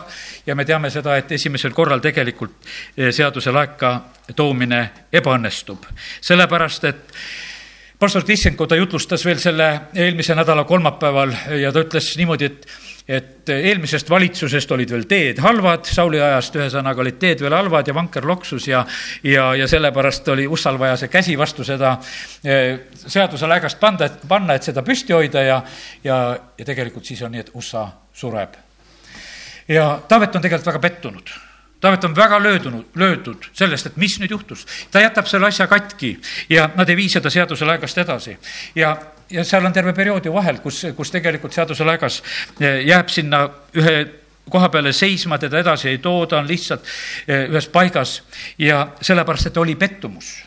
ja 0.46 0.56
me 0.56 0.66
teame 0.66 0.94
seda, 0.94 1.18
et 1.18 1.32
esimesel 1.32 1.74
korral 1.74 2.04
tegelikult 2.06 2.62
eh, 2.62 3.10
seaduse 3.10 3.52
laeka 3.52 3.96
toomine 4.36 4.84
ebaõnnestub. 5.12 5.82
sellepärast, 6.22 6.84
et 6.94 7.18
pastor 7.98 8.22
Tissenko, 8.22 8.68
ta 8.68 8.78
jutlustas 8.78 9.26
veel 9.26 9.42
selle 9.42 9.72
eelmise 9.96 10.38
nädala 10.38 10.64
kolmapäeval 10.70 11.34
ja 11.58 11.74
ta 11.74 11.82
ütles 11.82 12.14
niimoodi, 12.22 12.54
et 12.54 12.86
et 13.08 13.50
eelmisest 13.50 14.10
valitsusest 14.10 14.72
olid 14.76 14.92
veel 14.92 15.06
teed 15.08 15.40
halvad, 15.40 15.88
Sauli 15.88 16.20
ajast 16.22 16.58
ühesõnaga 16.60 17.04
olid 17.04 17.20
teed 17.22 17.42
veel 17.44 17.56
halvad 17.56 17.88
ja 17.88 17.96
vanker 17.96 18.28
loksus 18.28 18.68
ja, 18.68 18.84
ja, 19.24 19.50
ja 19.56 19.68
sellepärast 19.68 20.28
oli 20.34 20.48
USA-l 20.48 20.80
vaja 20.80 20.98
see 21.00 21.12
käsi 21.12 21.38
vastu 21.40 21.64
seda 21.68 21.96
eh, 22.44 22.92
seaduse 23.00 23.48
lägast 23.48 23.80
panda, 23.80 24.12
et 24.12 24.28
panna, 24.28 24.58
et 24.58 24.68
seda 24.68 24.84
püsti 24.84 25.16
hoida 25.16 25.44
ja, 25.46 25.62
ja, 26.04 26.22
ja 26.60 26.68
tegelikult 26.68 27.08
siis 27.08 27.24
on 27.24 27.32
nii, 27.32 27.48
et 27.48 27.52
USA 27.56 27.88
sureb. 28.14 28.60
ja 29.68 29.90
Taavet 30.08 30.36
on 30.36 30.44
tegelikult 30.44 30.74
väga 30.74 30.84
pettunud 30.90 31.36
Taavet 31.80 32.04
on 32.04 32.16
väga 32.16 32.44
löödunud, 32.44 32.86
löödud 32.96 33.44
sellest, 33.54 33.86
et 33.86 33.98
mis 33.98 34.20
nüüd 34.20 34.32
juhtus. 34.34 34.66
ta 34.92 35.00
jätab 35.00 35.28
selle 35.30 35.48
asja 35.48 35.68
katki 35.68 36.18
ja 36.50 36.70
nad 36.76 36.90
ei 36.90 36.96
vii 36.98 37.10
seda 37.10 37.30
seaduse 37.30 37.66
laegast 37.66 37.98
edasi. 37.98 38.38
ja 38.76 38.98
ja 39.30 39.44
seal 39.44 39.66
on 39.66 39.74
terve 39.74 39.94
periood 39.94 40.26
ju 40.26 40.34
vahel, 40.34 40.62
kus, 40.64 40.86
kus 40.96 41.12
tegelikult 41.12 41.56
seaduse 41.56 41.86
laegas 41.88 42.22
eh, 42.60 42.84
jääb 42.88 43.12
sinna 43.12 43.44
ühe 43.78 43.98
koha 44.50 44.70
peale 44.72 44.94
seisma, 44.96 45.38
teda 45.38 45.60
edasi 45.60 45.90
ei 45.92 45.98
too, 46.04 46.26
ta 46.26 46.40
on 46.40 46.48
lihtsalt 46.48 46.86
eh, 47.28 47.48
ühes 47.52 47.68
paigas. 47.72 48.22
Ja 48.58 48.88
sellepärast, 49.02 49.52
et 49.52 49.58
oli 49.58 49.76
pettumus. 49.76 50.38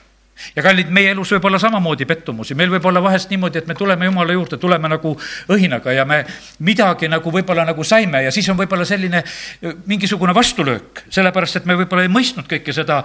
Ja 0.56 0.62
kallid, 0.64 0.88
meie 0.88 1.10
elus 1.12 1.34
võib 1.34 1.44
olla 1.50 1.58
samamoodi 1.60 2.06
pettumusi, 2.08 2.54
meil 2.56 2.70
võib 2.72 2.86
olla 2.88 3.02
vahest 3.04 3.28
niimoodi, 3.28 3.60
et 3.60 3.66
me 3.68 3.74
tuleme 3.76 4.06
Jumala 4.08 4.32
juurde, 4.32 4.56
tuleme 4.56 4.88
nagu 4.88 5.12
õhinaga 5.52 5.92
ja 5.92 6.06
me 6.08 6.22
midagi 6.64 7.10
nagu 7.12 7.32
võib-olla 7.34 7.66
nagu 7.68 7.84
saime 7.84 8.22
ja 8.24 8.32
siis 8.32 8.48
on 8.48 8.56
võib-olla 8.56 8.88
selline 8.88 9.20
eh, 9.20 9.74
mingisugune 9.84 10.32
vastulöök, 10.34 11.04
sellepärast 11.12 11.60
et 11.60 11.68
me 11.68 11.76
võib-olla 11.82 12.08
ei 12.08 12.12
mõistnud 12.12 12.48
kõike 12.48 12.72
seda, 12.72 13.02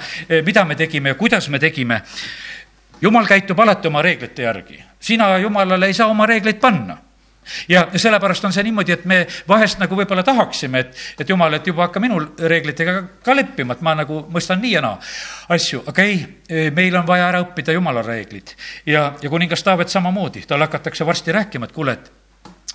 mida 0.48 0.64
me 0.64 0.80
tegime 0.80 1.12
ja 1.12 1.20
kuidas 1.20 1.52
me 1.52 1.60
tegime. 1.60 2.00
Jumal 3.02 3.28
käitub 3.28 3.60
alati 3.60 3.88
oma 3.88 4.02
reeglite 4.02 4.44
järgi. 4.44 4.84
Sina 5.00 5.38
Jumalale 5.38 5.86
ei 5.86 5.94
saa 5.94 6.08
oma 6.08 6.26
reegleid 6.26 6.60
panna. 6.60 6.98
Ja 7.70 7.88
sellepärast 7.96 8.46
on 8.46 8.54
see 8.54 8.64
niimoodi, 8.66 8.92
et 8.96 9.04
me 9.06 9.20
vahest 9.48 9.78
nagu 9.78 9.94
võib-olla 9.96 10.24
tahaksime, 10.26 10.80
et, 10.82 10.96
et 11.22 11.30
jumal, 11.30 11.54
et 11.54 11.68
juba 11.68 11.86
hakka 11.86 12.02
minu 12.02 12.18
reeglitega 12.42 12.96
ka 13.24 13.36
leppima, 13.38 13.76
et 13.76 13.84
ma 13.86 13.94
nagu 14.00 14.24
mõistan 14.34 14.58
nii 14.64 14.72
ja 14.74 14.82
naa 14.82 14.98
asju, 15.54 15.84
aga 15.86 16.08
ei, 16.10 16.24
meil 16.74 16.98
on 16.98 17.06
vaja 17.06 17.28
ära 17.30 17.44
õppida 17.46 17.76
jumala 17.76 18.02
reeglid. 18.02 18.56
ja, 18.86 19.12
ja 19.22 19.30
kuningas 19.30 19.64
Taavet 19.64 19.94
samamoodi, 19.94 20.42
talle 20.48 20.66
hakatakse 20.66 21.06
varsti 21.06 21.38
rääkima, 21.38 21.70
et 21.70 21.76
kuule, 21.78 21.94
et, 21.94 22.12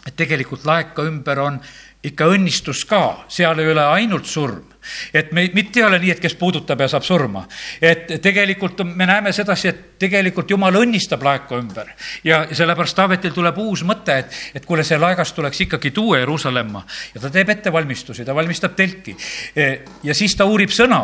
et 0.06 0.16
tegelikult 0.16 0.64
laeka 0.64 1.02
ümber 1.02 1.42
on 1.42 1.58
ikka 2.04 2.30
õnnistus 2.32 2.84
ka, 2.88 3.26
seal 3.28 3.58
ei 3.60 3.72
ole 3.72 3.84
ainult 3.84 4.26
surm 4.26 4.70
et 5.14 5.32
me, 5.32 5.44
mitte 5.54 5.80
ei 5.80 5.84
ole 5.84 5.98
nii, 6.00 6.14
et 6.14 6.20
kes 6.22 6.34
puudutab 6.40 6.80
ja 6.80 6.88
saab 6.88 7.04
surma. 7.04 7.44
et 7.82 8.16
tegelikult 8.22 8.82
me 8.84 9.06
näeme 9.06 9.32
sedasi, 9.32 9.68
et 9.68 9.80
tegelikult 10.00 10.50
jumal 10.50 10.80
õnnistab 10.80 11.22
laeka 11.22 11.58
ümber 11.60 11.92
ja 12.24 12.46
sellepärast 12.52 12.96
Taavetil 12.96 13.34
tuleb 13.36 13.58
uus 13.60 13.84
mõte, 13.84 14.16
et, 14.24 14.38
et 14.54 14.66
kuule, 14.66 14.84
see 14.84 14.98
laegas 14.98 15.32
tuleks 15.36 15.60
ikkagi 15.66 15.90
tuua 15.90 16.22
Jeruusalemma 16.22 16.84
ja 17.14 17.20
ta 17.20 17.30
teeb 17.30 17.52
ettevalmistusi, 17.56 18.24
ta 18.24 18.34
valmistab 18.34 18.76
telki. 18.76 19.16
E, 19.54 19.70
ja 20.02 20.16
siis 20.16 20.36
ta 20.36 20.48
uurib 20.48 20.72
sõna 20.74 21.02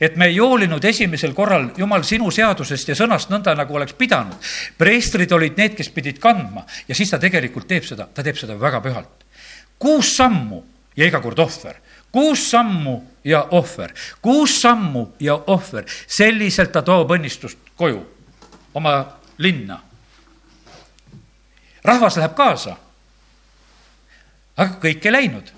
et 0.00 0.16
me 0.16 0.30
ei 0.30 0.38
hoolinud 0.38 0.84
esimesel 0.84 1.34
korral, 1.34 1.68
Jumal, 1.76 2.02
sinu 2.06 2.30
seadusest 2.32 2.88
ja 2.90 2.96
sõnast 2.98 3.30
nõnda, 3.30 3.54
nagu 3.58 3.76
oleks 3.76 3.94
pidanud. 3.98 4.38
preestrid 4.78 5.32
olid 5.32 5.58
need, 5.58 5.76
kes 5.76 5.90
pidid 5.94 6.18
kandma 6.22 6.64
ja 6.88 6.94
siis 6.94 7.10
ta 7.10 7.18
tegelikult 7.22 7.68
teeb 7.68 7.84
seda, 7.84 8.08
ta 8.12 8.22
teeb 8.22 8.38
seda 8.38 8.58
väga 8.58 8.80
pühalt. 8.82 9.25
Kuus 9.78 10.16
sammu 10.16 10.64
ja 10.96 11.06
iga 11.06 11.20
kord 11.20 11.38
ohver 11.38 11.80
kuus 12.16 12.50
sammu 12.50 13.04
ja 13.24 13.48
ohver, 13.50 13.92
kuus 14.22 14.62
sammu 14.62 15.14
ja 15.20 15.34
ohver, 15.46 15.84
selliselt 16.06 16.72
ta 16.72 16.80
toob 16.82 17.10
õnnistust 17.12 17.58
koju, 17.76 18.00
oma 18.74 18.94
linna. 19.38 19.82
rahvas 21.84 22.16
läheb 22.16 22.32
kaasa. 22.34 22.76
aga 24.56 24.78
kõik 24.80 25.04
ei 25.04 25.12
läinud. 25.12 25.52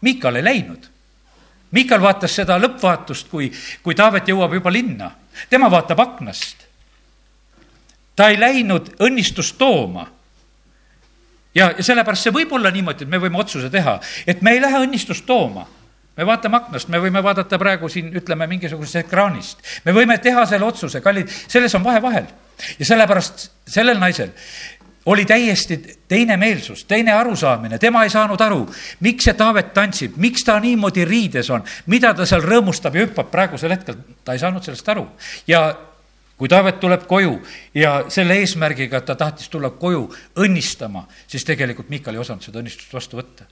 Miikal 0.00 0.36
ei 0.36 0.44
läinud. 0.44 0.86
Miikal 1.70 2.00
vaatas 2.00 2.36
seda 2.36 2.58
lõppvaatust, 2.58 3.26
kui, 3.28 3.50
kui 3.82 3.94
Taavet 3.94 4.28
jõuab 4.28 4.54
juba 4.54 4.72
linna. 4.72 5.10
tema 5.50 5.70
vaatab 5.70 6.00
aknast. 6.00 6.56
ta 8.16 8.28
ei 8.28 8.40
läinud 8.40 8.94
õnnistust 9.00 9.58
tooma 9.58 10.06
ja, 11.54 11.70
ja 11.76 11.86
sellepärast 11.86 12.28
see 12.28 12.34
võib 12.34 12.52
olla 12.52 12.70
niimoodi, 12.74 13.04
et 13.04 13.10
me 13.10 13.22
võime 13.22 13.40
otsuse 13.40 13.70
teha, 13.70 13.98
et 14.26 14.42
me 14.42 14.54
ei 14.54 14.62
lähe 14.62 14.84
õnnistust 14.86 15.26
tooma 15.26 15.66
me 16.16 16.26
vaatame 16.26 16.60
aknast, 16.60 16.88
me 16.88 17.00
võime 17.02 17.22
vaadata 17.24 17.58
praegu 17.58 17.88
siin, 17.90 18.12
ütleme, 18.14 18.46
mingisugusest 18.46 19.02
ekraanist. 19.02 19.64
me 19.84 19.92
võime 19.92 20.18
teha 20.22 20.44
selle 20.46 20.66
otsuse, 20.66 21.00
kallid, 21.02 21.30
selles 21.48 21.74
on 21.74 21.82
vahe 21.84 22.02
vahel. 22.02 22.26
ja 22.78 22.86
sellepärast 22.86 23.50
sellel 23.66 23.98
naisel 23.98 24.30
oli 25.06 25.24
täiesti 25.24 25.76
teine 26.08 26.36
meelsus, 26.36 26.84
teine 26.88 27.12
arusaamine, 27.12 27.78
tema 27.78 28.04
ei 28.04 28.10
saanud 28.10 28.40
aru, 28.40 28.62
miks 29.04 29.26
see 29.28 29.34
Taavet 29.36 29.74
tantsib, 29.74 30.14
miks 30.16 30.44
ta 30.44 30.56
niimoodi 30.60 31.04
riides 31.04 31.50
on, 31.52 31.64
mida 31.92 32.14
ta 32.14 32.24
seal 32.26 32.40
rõõmustab 32.44 32.94
ja 32.96 33.04
hüppab 33.04 33.28
praegusel 33.32 33.74
hetkel, 33.74 33.98
ta 34.24 34.32
ei 34.32 34.40
saanud 34.40 34.64
sellest 34.64 34.88
aru. 34.88 35.06
ja 35.46 35.66
kui 36.38 36.48
Taavet 36.50 36.80
tuleb 36.80 37.06
koju 37.06 37.34
ja 37.74 38.04
selle 38.12 38.38
eesmärgiga, 38.42 38.98
et 38.98 39.06
ta 39.06 39.14
tahtis 39.18 39.48
tulla 39.48 39.70
koju 39.70 40.08
õnnistama, 40.42 41.06
siis 41.26 41.46
tegelikult 41.46 41.92
Miikal 41.92 42.16
ei 42.16 42.24
osanud 42.24 42.42
seda 42.42 42.60
õnnistust 42.62 42.94
vastu 42.94 43.20
võtta. 43.20 43.46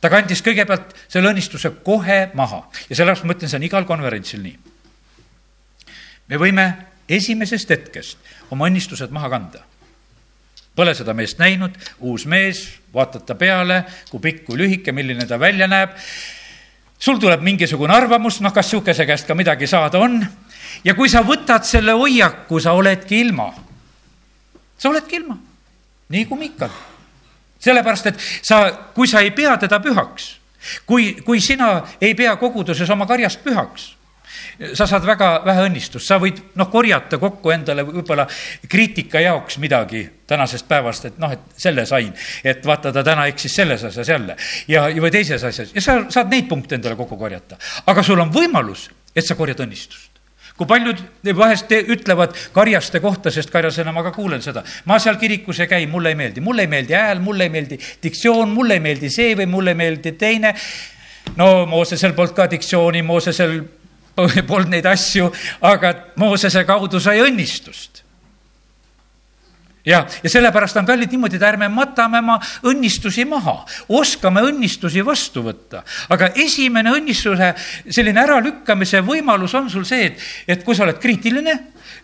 ta 0.00 0.10
kandis 0.10 0.42
kõigepealt 0.42 0.94
selle 1.08 1.30
õnnistuse 1.30 1.70
kohe 1.84 2.30
maha 2.34 2.64
ja 2.88 2.96
sellepärast 2.96 3.24
ma 3.24 3.36
ütlen, 3.36 3.50
see 3.50 3.60
on 3.60 3.68
igal 3.68 3.84
konverentsil 3.84 4.42
nii. 4.42 4.58
me 6.28 6.36
võime 6.36 6.66
esimesest 7.08 7.70
hetkest 7.70 8.18
oma 8.50 8.66
õnnistused 8.70 9.10
maha 9.14 9.30
kanda. 9.30 9.62
Pole 10.76 10.92
seda 10.94 11.14
meest 11.16 11.38
näinud, 11.40 11.72
uus 12.04 12.26
mees, 12.28 12.66
vaatad 12.92 13.24
ta 13.24 13.34
peale, 13.34 13.84
kui 14.10 14.20
pikk, 14.20 14.42
kui 14.44 14.58
lühike, 14.60 14.92
milline 14.92 15.24
ta 15.26 15.38
välja 15.40 15.68
näeb. 15.70 15.94
Sul 16.98 17.18
tuleb 17.20 17.42
mingisugune 17.44 17.94
arvamus, 17.94 18.40
noh, 18.40 18.52
kas 18.52 18.70
sihukese 18.70 19.06
käest 19.06 19.26
ka 19.26 19.34
midagi 19.34 19.66
saada 19.66 20.00
on 20.00 20.20
ja 20.84 20.94
kui 20.94 21.08
sa 21.12 21.22
võtad 21.26 21.66
selle 21.66 21.96
hoiaku, 21.96 22.60
sa 22.60 22.72
oledki 22.76 23.20
ilma. 23.20 23.52
sa 24.78 24.88
oledki 24.88 25.16
ilma, 25.16 25.38
nii 26.08 26.24
kui 26.26 26.38
Miikal. 26.38 26.70
sellepärast, 27.58 28.06
et 28.06 28.18
sa, 28.42 28.70
kui 28.94 29.08
sa 29.08 29.20
ei 29.20 29.30
pea 29.30 29.56
teda 29.56 29.80
pühaks, 29.80 30.36
kui, 30.86 31.14
kui 31.24 31.40
sina 31.40 31.82
ei 32.00 32.14
pea 32.14 32.36
koguduses 32.36 32.90
oma 32.90 33.06
karjast 33.06 33.42
pühaks, 33.44 33.95
sa 34.74 34.86
saad 34.86 35.06
väga 35.06 35.30
vähe 35.46 35.66
õnnistust, 35.68 36.06
sa 36.06 36.18
võid 36.22 36.40
noh, 36.58 36.70
korjata 36.72 37.18
kokku 37.22 37.52
endale 37.54 37.84
võib-olla 37.86 38.26
kriitika 38.68 39.20
jaoks 39.20 39.58
midagi 39.62 40.04
tänasest 40.26 40.68
päevast, 40.68 41.04
et 41.10 41.18
noh, 41.22 41.32
et 41.32 41.60
selle 41.60 41.86
sain, 41.86 42.12
et 42.44 42.66
vaata, 42.66 42.92
ta 42.92 43.04
täna 43.06 43.28
eksis 43.30 43.54
selles 43.60 43.84
asjas 43.86 44.10
jälle 44.10 44.36
ja, 44.68 44.88
või 44.90 45.12
teises 45.14 45.44
asjas 45.44 45.74
ja 45.74 45.84
sa 45.84 46.00
saad 46.10 46.32
neid 46.32 46.48
punkte 46.50 46.78
endale 46.78 46.98
kokku 46.98 47.18
korjata. 47.20 47.58
aga 47.86 48.02
sul 48.02 48.20
on 48.20 48.32
võimalus, 48.34 48.90
et 49.14 49.26
sa 49.26 49.38
korjad 49.38 49.64
õnnistust 49.66 50.16
kui 50.56 50.68
paljud 50.68 51.00
vahest 51.36 51.72
ütlevad 51.76 52.36
karjaste 52.54 53.00
kohta, 53.04 53.30
sest 53.32 53.52
karjasena 53.52 53.92
ma 53.92 54.04
ka 54.06 54.12
kuulen 54.16 54.42
seda, 54.44 54.62
ma 54.88 54.98
seal 55.02 55.18
kirikus 55.20 55.60
ei 55.60 55.70
käi, 55.70 55.86
mulle 55.90 56.14
ei 56.14 56.18
meeldi, 56.18 56.44
mulle 56.44 56.64
ei 56.64 56.72
meeldi 56.72 56.96
hääl, 56.96 57.20
mulle 57.24 57.48
ei 57.48 57.52
meeldi 57.52 57.78
diktsioon, 58.02 58.52
mulle 58.56 58.78
ei 58.78 58.84
meeldi 58.84 59.10
see 59.12 59.34
või 59.36 59.48
mulle 59.52 59.74
ei 59.74 59.80
meeldi 59.82 60.12
teine. 60.16 60.54
no 61.36 61.66
Moosesel 61.68 62.14
polnud 62.16 62.36
ka 62.36 62.48
diktsiooni, 62.50 63.02
Moosesel 63.02 63.58
polnud 64.50 64.72
neid 64.72 64.86
asju, 64.88 65.30
aga 65.66 65.92
Moosese 66.20 66.64
kaudu 66.68 67.00
sai 67.02 67.20
õnnistust. 67.24 68.02
Ja, 69.86 70.00
ja 70.22 70.30
sellepärast 70.30 70.76
on 70.80 70.86
kallid 70.86 71.12
niimoodi, 71.14 71.38
et 71.38 71.44
ärme 71.46 71.68
matame 71.70 72.18
oma 72.18 72.40
õnnistusi 72.66 73.22
maha, 73.28 73.60
oskame 73.94 74.42
õnnistusi 74.48 75.04
vastu 75.06 75.44
võtta. 75.46 75.84
aga 76.10 76.32
esimene 76.42 76.90
õnnistuse 76.90 77.52
selline 77.86 78.24
äralükkamise 78.24 79.04
võimalus 79.06 79.54
on 79.54 79.70
sul 79.70 79.84
see, 79.86 80.08
et, 80.08 80.24
et 80.48 80.64
kui 80.66 80.74
sa 80.74 80.82
oled 80.88 80.98
kriitiline, 80.98 81.54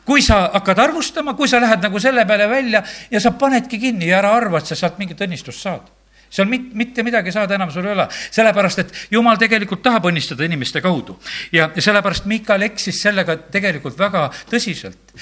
kui 0.07 0.23
sa 0.23 0.45
hakkad 0.52 0.78
arvustama, 0.78 1.35
kui 1.35 1.50
sa 1.50 1.59
lähed 1.59 1.83
nagu 1.83 1.99
selle 1.99 2.23
peale 2.26 2.47
välja 2.47 2.85
ja 3.11 3.21
sa 3.21 3.35
panedki 3.35 3.83
kinni 3.83 4.12
ja 4.12 4.21
ära 4.23 4.31
arva, 4.37 4.62
et 4.62 4.71
sa 4.71 4.78
sealt 4.78 5.02
mingit 5.02 5.26
õnnistust 5.26 5.66
saad 5.66 5.90
seal 6.33 6.49
mit-, 6.49 6.73
mitte 6.75 7.05
midagi 7.05 7.33
saada 7.33 7.57
enam 7.59 7.71
sul 7.71 7.87
ei 7.87 7.95
ole, 7.97 8.07
sellepärast 8.33 8.83
et 8.83 8.93
jumal 9.12 9.41
tegelikult 9.41 9.83
tahab 9.85 10.09
õnnistada 10.11 10.47
inimeste 10.49 10.81
kaudu. 10.85 11.19
ja, 11.53 11.71
sellepärast 11.77 12.29
Miikal 12.31 12.65
eksis 12.69 13.03
sellega 13.03 13.37
tegelikult 13.53 13.99
väga 13.99 14.29
tõsiselt. 14.51 15.19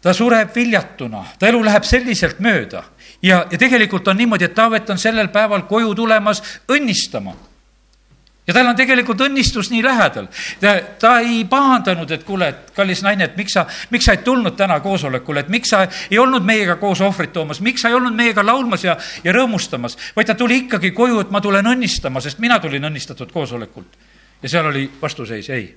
Ta 0.00 0.14
sureb 0.14 0.54
viljatuna, 0.54 1.24
ta 1.38 1.48
elu 1.48 1.64
läheb 1.66 1.84
selliselt 1.84 2.40
mööda. 2.40 2.84
Ja, 3.22 3.44
ja 3.50 3.58
tegelikult 3.58 4.08
on 4.08 4.16
niimoodi, 4.16 4.44
et 4.46 4.54
Taavet 4.54 4.90
on 4.90 4.98
sellel 5.00 5.28
päeval 5.34 5.64
koju 5.66 5.94
tulemas 5.98 6.42
õnnistama 6.70 7.34
ja 8.46 8.54
tal 8.54 8.68
on 8.70 8.76
tegelikult 8.76 9.20
õnnistus 9.26 9.70
nii 9.72 9.82
lähedal. 9.84 10.28
ta, 10.60 10.74
ta 10.98 11.12
ei 11.20 11.44
pahandanud, 11.50 12.10
et 12.10 12.24
kuule, 12.24 12.48
et 12.48 12.70
kallis 12.76 13.02
naine, 13.02 13.24
et 13.24 13.36
miks 13.36 13.56
sa, 13.56 13.66
miks 13.90 14.06
sa 14.06 14.14
ei 14.16 14.22
tulnud 14.26 14.56
täna 14.56 14.78
koosolekule, 14.80 15.40
et 15.40 15.48
miks 15.52 15.72
sa 15.74 15.86
ei 16.10 16.18
olnud 16.18 16.46
meiega 16.46 16.76
koos 16.80 17.00
ohvrit 17.00 17.32
toomas, 17.32 17.60
miks 17.60 17.82
sa 17.82 17.90
ei 17.90 17.98
olnud 17.98 18.14
meiega 18.14 18.46
laulmas 18.46 18.84
ja, 18.84 18.96
ja 19.24 19.34
rõõmustamas, 19.34 19.98
vaid 20.16 20.30
ta 20.30 20.34
tuli 20.38 20.62
ikkagi 20.64 20.92
koju, 20.96 21.20
et 21.24 21.34
ma 21.34 21.40
tulen 21.40 21.66
õnnistama, 21.66 22.22
sest 22.22 22.38
mina 22.42 22.60
tulin 22.62 22.84
õnnistatud 22.90 23.32
koosolekult. 23.32 23.98
ja 24.42 24.48
seal 24.48 24.66
oli 24.66 24.90
vastuseis 25.02 25.50
ei. 25.50 25.76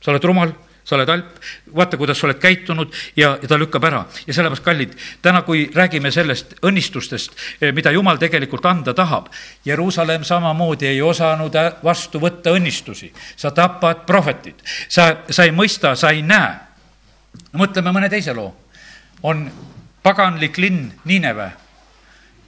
sa 0.00 0.10
oled 0.10 0.24
rumal 0.24 0.52
sa 0.86 0.94
oled 0.94 1.10
halb, 1.10 1.40
vaata, 1.74 1.98
kuidas 1.98 2.20
sa 2.20 2.28
oled 2.28 2.38
käitunud 2.38 2.92
ja, 3.18 3.32
ja 3.42 3.48
ta 3.48 3.58
lükkab 3.58 3.84
ära. 3.84 4.04
ja 4.26 4.34
sellepärast, 4.34 4.64
kallid, 4.64 4.94
täna, 5.22 5.42
kui 5.42 5.66
räägime 5.74 6.10
sellest 6.14 6.54
õnnistustest, 6.62 7.34
eh, 7.60 7.72
mida 7.74 7.90
Jumal 7.90 8.20
tegelikult 8.22 8.66
anda 8.70 8.94
tahab, 8.94 9.28
Jeruusalemm 9.64 10.24
samamoodi 10.24 10.86
ei 10.86 11.02
osanud 11.02 11.58
vastu 11.84 12.22
võtta 12.22 12.54
õnnistusi. 12.54 13.12
sa 13.36 13.50
tapad 13.50 14.06
prohvetid, 14.06 14.62
sa, 14.88 15.16
sa 15.30 15.44
ei 15.44 15.50
mõista, 15.50 15.96
sa 15.96 16.10
ei 16.10 16.22
näe. 16.22 16.54
mõtleme 17.52 17.92
mõne 17.92 18.08
teise 18.10 18.34
loo. 18.34 18.54
on 19.22 19.50
paganlik 20.02 20.58
linn 20.58 20.92
Niineve 21.04 21.65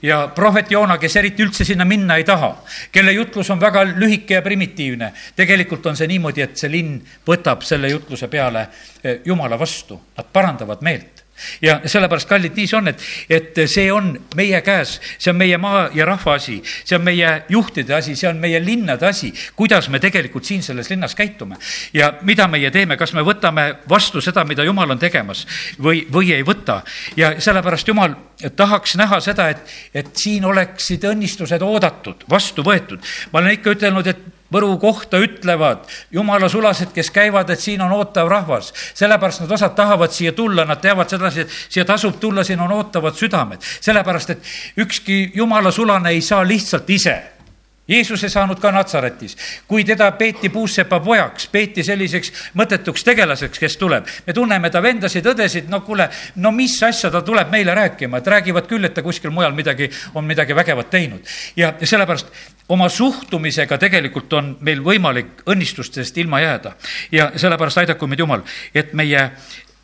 ja 0.01 0.27
prohvet 0.35 0.71
Joona, 0.71 0.97
kes 0.97 1.15
eriti 1.19 1.43
üldse 1.43 1.65
sinna 1.65 1.85
minna 1.85 2.17
ei 2.19 2.23
taha, 2.23 2.51
kelle 2.91 3.11
jutlus 3.11 3.49
on 3.49 3.61
väga 3.61 3.83
lühike 3.89 4.39
ja 4.39 4.41
primitiivne, 4.41 5.11
tegelikult 5.35 5.85
on 5.85 5.97
see 5.99 6.07
niimoodi, 6.07 6.45
et 6.45 6.57
see 6.57 6.71
linn 6.71 6.99
võtab 7.27 7.65
selle 7.67 7.91
jutluse 7.91 8.27
peale 8.27 8.67
eh, 9.03 9.19
Jumala 9.25 9.59
vastu, 9.59 9.99
nad 10.17 10.31
parandavad 10.33 10.85
meelt 10.85 11.18
ja 11.61 11.79
sellepärast, 11.85 12.29
kallid, 12.29 12.55
nii 12.55 12.67
see 12.67 12.77
on, 12.77 12.87
et, 12.91 13.03
et 13.29 13.61
see 13.69 13.87
on 13.93 14.11
meie 14.37 14.61
käes, 14.65 14.97
see 15.17 15.31
on 15.33 15.39
meie 15.39 15.57
maa 15.61 15.87
ja 15.95 16.07
rahva 16.09 16.35
asi, 16.39 16.59
see 16.83 16.97
on 16.97 17.05
meie 17.05 17.33
juhtide 17.49 17.95
asi, 17.97 18.15
see 18.19 18.29
on 18.29 18.39
meie 18.41 18.61
linnade 18.63 19.07
asi, 19.07 19.31
kuidas 19.55 19.89
me 19.89 19.99
tegelikult 19.99 20.45
siin 20.45 20.63
selles 20.63 20.89
linnas 20.89 21.15
käitume. 21.15 21.57
ja 21.93 22.13
mida 22.21 22.47
meie 22.47 22.71
teeme, 22.71 22.97
kas 22.97 23.13
me 23.13 23.23
võtame 23.25 23.69
vastu 23.89 24.21
seda, 24.21 24.43
mida 24.45 24.63
Jumal 24.63 24.91
on 24.91 24.99
tegemas 24.99 25.45
või, 25.81 26.05
või 26.11 26.33
ei 26.35 26.43
võta. 26.45 26.81
ja 27.17 27.35
sellepärast 27.41 27.87
Jumal 27.87 28.15
tahaks 28.55 28.95
näha 28.99 29.19
seda, 29.23 29.49
et, 29.49 29.63
et 29.93 30.11
siin 30.15 30.45
oleksid 30.45 31.03
õnnistused 31.09 31.61
oodatud, 31.63 32.23
vastu 32.29 32.63
võetud. 32.63 32.99
ma 33.31 33.39
olen 33.39 33.57
ikka 33.59 33.75
ütelnud, 33.77 34.07
et 34.07 34.38
Võru 34.53 34.77
kohta 34.81 35.19
ütlevad 35.21 35.85
jumala 36.11 36.49
sulased, 36.49 36.93
kes 36.93 37.11
käivad, 37.13 37.49
et 37.49 37.59
siin 37.59 37.81
on 37.81 37.91
ootav 37.91 38.27
rahvas. 38.27 38.73
sellepärast 38.93 39.41
nad 39.41 39.51
osad 39.51 39.75
tahavad 39.75 40.11
siia 40.11 40.31
tulla, 40.31 40.65
nad 40.65 40.81
teavad 40.81 41.09
sedasi, 41.09 41.41
et 41.41 41.49
siia 41.69 41.85
tasub 41.85 42.19
tulla, 42.19 42.43
siin 42.43 42.59
on 42.59 42.71
ootavad 42.71 43.15
südamed. 43.15 43.61
sellepärast, 43.81 44.29
et 44.29 44.41
ükski 44.77 45.31
jumala 45.35 45.71
sulane 45.71 46.09
ei 46.09 46.21
saa 46.21 46.47
lihtsalt 46.47 46.89
ise 46.89 47.38
Jeesus 47.89 48.23
ei 48.23 48.29
saanud 48.29 48.59
ka 48.59 48.71
Natsaretis. 48.71 49.37
kui 49.67 49.83
teda 49.83 50.11
peeti 50.11 50.49
puussepa 50.49 50.99
pojaks, 50.99 51.47
peeti 51.47 51.83
selliseks 51.83 52.31
mõttetuks 52.53 53.03
tegelaseks, 53.03 53.59
kes 53.59 53.77
tuleb. 53.77 54.05
me 54.27 54.33
tunneme 54.33 54.69
ta 54.69 54.81
vendasid, 54.81 55.25
õdesid, 55.25 55.69
no 55.69 55.81
kuule, 55.81 56.09
no 56.35 56.51
mis 56.51 56.77
asja 56.83 57.11
ta 57.11 57.21
tuleb 57.21 57.49
meile 57.49 57.75
rääkima, 57.75 58.17
et 58.17 58.27
räägivad 58.27 58.67
küll, 58.67 58.85
et 58.85 58.93
ta 58.93 59.01
kuskil 59.01 59.31
mujal 59.31 59.53
midagi, 59.57 59.89
on 60.13 60.25
midagi 60.25 60.55
vägevat 60.55 60.89
teinud. 60.89 61.25
ja, 61.55 61.73
ja 61.79 61.87
sellepärast 61.87 62.27
oma 62.69 62.89
suhtumisega 62.89 63.77
tegelikult 63.77 64.33
on 64.33 64.57
meil 64.61 64.83
võimalik 64.85 65.41
õnnistustest 65.49 66.17
ilma 66.17 66.41
jääda. 66.41 66.75
ja 67.11 67.31
sellepärast 67.35 67.77
aidaku 67.77 68.07
meid 68.07 68.19
Jumal, 68.19 68.45
et 68.75 68.93
meie 68.93 69.31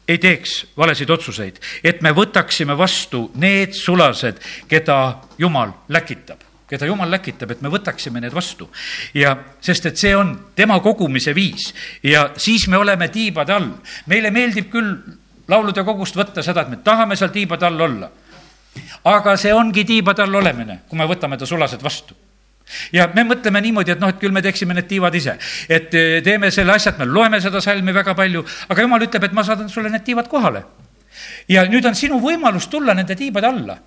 ei 0.08 0.18
teeks 0.18 0.66
valesid 0.78 1.10
otsuseid, 1.10 1.60
et 1.84 2.02
me 2.02 2.12
võtaksime 2.14 2.78
vastu 2.78 3.32
need 3.36 3.74
sulased, 3.74 4.38
keda 4.70 5.22
Jumal 5.42 5.74
läkitab 5.90 6.45
keda 6.70 6.88
jumal 6.90 7.12
läkitab, 7.12 7.52
et 7.52 7.62
me 7.62 7.70
võtaksime 7.70 8.22
need 8.22 8.34
vastu. 8.34 8.70
ja 9.14 9.36
sest, 9.62 9.86
et 9.86 9.98
see 9.98 10.16
on 10.16 10.34
tema 10.56 10.80
kogumise 10.80 11.36
viis 11.36 11.74
ja 12.04 12.30
siis 12.38 12.68
me 12.68 12.78
oleme 12.78 13.08
tiibade 13.14 13.54
all. 13.54 13.72
meile 14.08 14.32
meeldib 14.32 14.70
küll 14.74 14.96
laulude 15.48 15.84
kogust 15.86 16.16
võtta 16.18 16.44
seda, 16.44 16.66
et 16.66 16.70
me 16.74 16.82
tahame 16.84 17.16
seal 17.16 17.34
tiibade 17.34 17.66
all 17.66 17.82
olla. 17.88 18.12
aga 19.06 19.38
see 19.38 19.54
ongi 19.54 19.86
tiibade 19.86 20.24
all 20.24 20.42
olemine, 20.42 20.82
kui 20.90 20.98
me 20.98 21.06
võtame 21.10 21.38
ta 21.38 21.46
sulased 21.46 21.84
vastu 21.84 22.16
ja 22.94 23.08
me 23.14 23.24
mõtleme 23.24 23.62
niimoodi, 23.62 23.94
et 23.94 24.00
noh, 24.02 24.10
et 24.10 24.18
küll 24.20 24.34
me 24.34 24.42
teeksime 24.42 24.74
need 24.74 24.88
tiivad 24.90 25.16
ise. 25.16 25.38
et 25.70 25.94
eh, 25.94 26.22
teeme 26.26 26.52
selle 26.52 26.74
asja, 26.74 26.96
et 26.96 27.00
me 27.00 27.06
loeme 27.06 27.42
seda 27.42 27.62
salmi 27.62 27.94
väga 27.94 28.16
palju, 28.18 28.42
aga 28.70 28.82
jumal 28.82 29.06
ütleb, 29.06 29.24
et 29.24 29.34
ma 29.38 29.44
saadan 29.46 29.70
sulle 29.70 29.90
need 29.94 30.04
tiivad 30.04 30.28
kohale. 30.28 30.64
ja 31.48 31.66
nüüd 31.70 31.86
on 31.86 31.96
sinu 31.96 32.20
võimalus 32.20 32.68
tulla 32.70 32.94
nende 32.98 33.16
tiibade 33.16 33.48
alla 33.48 33.78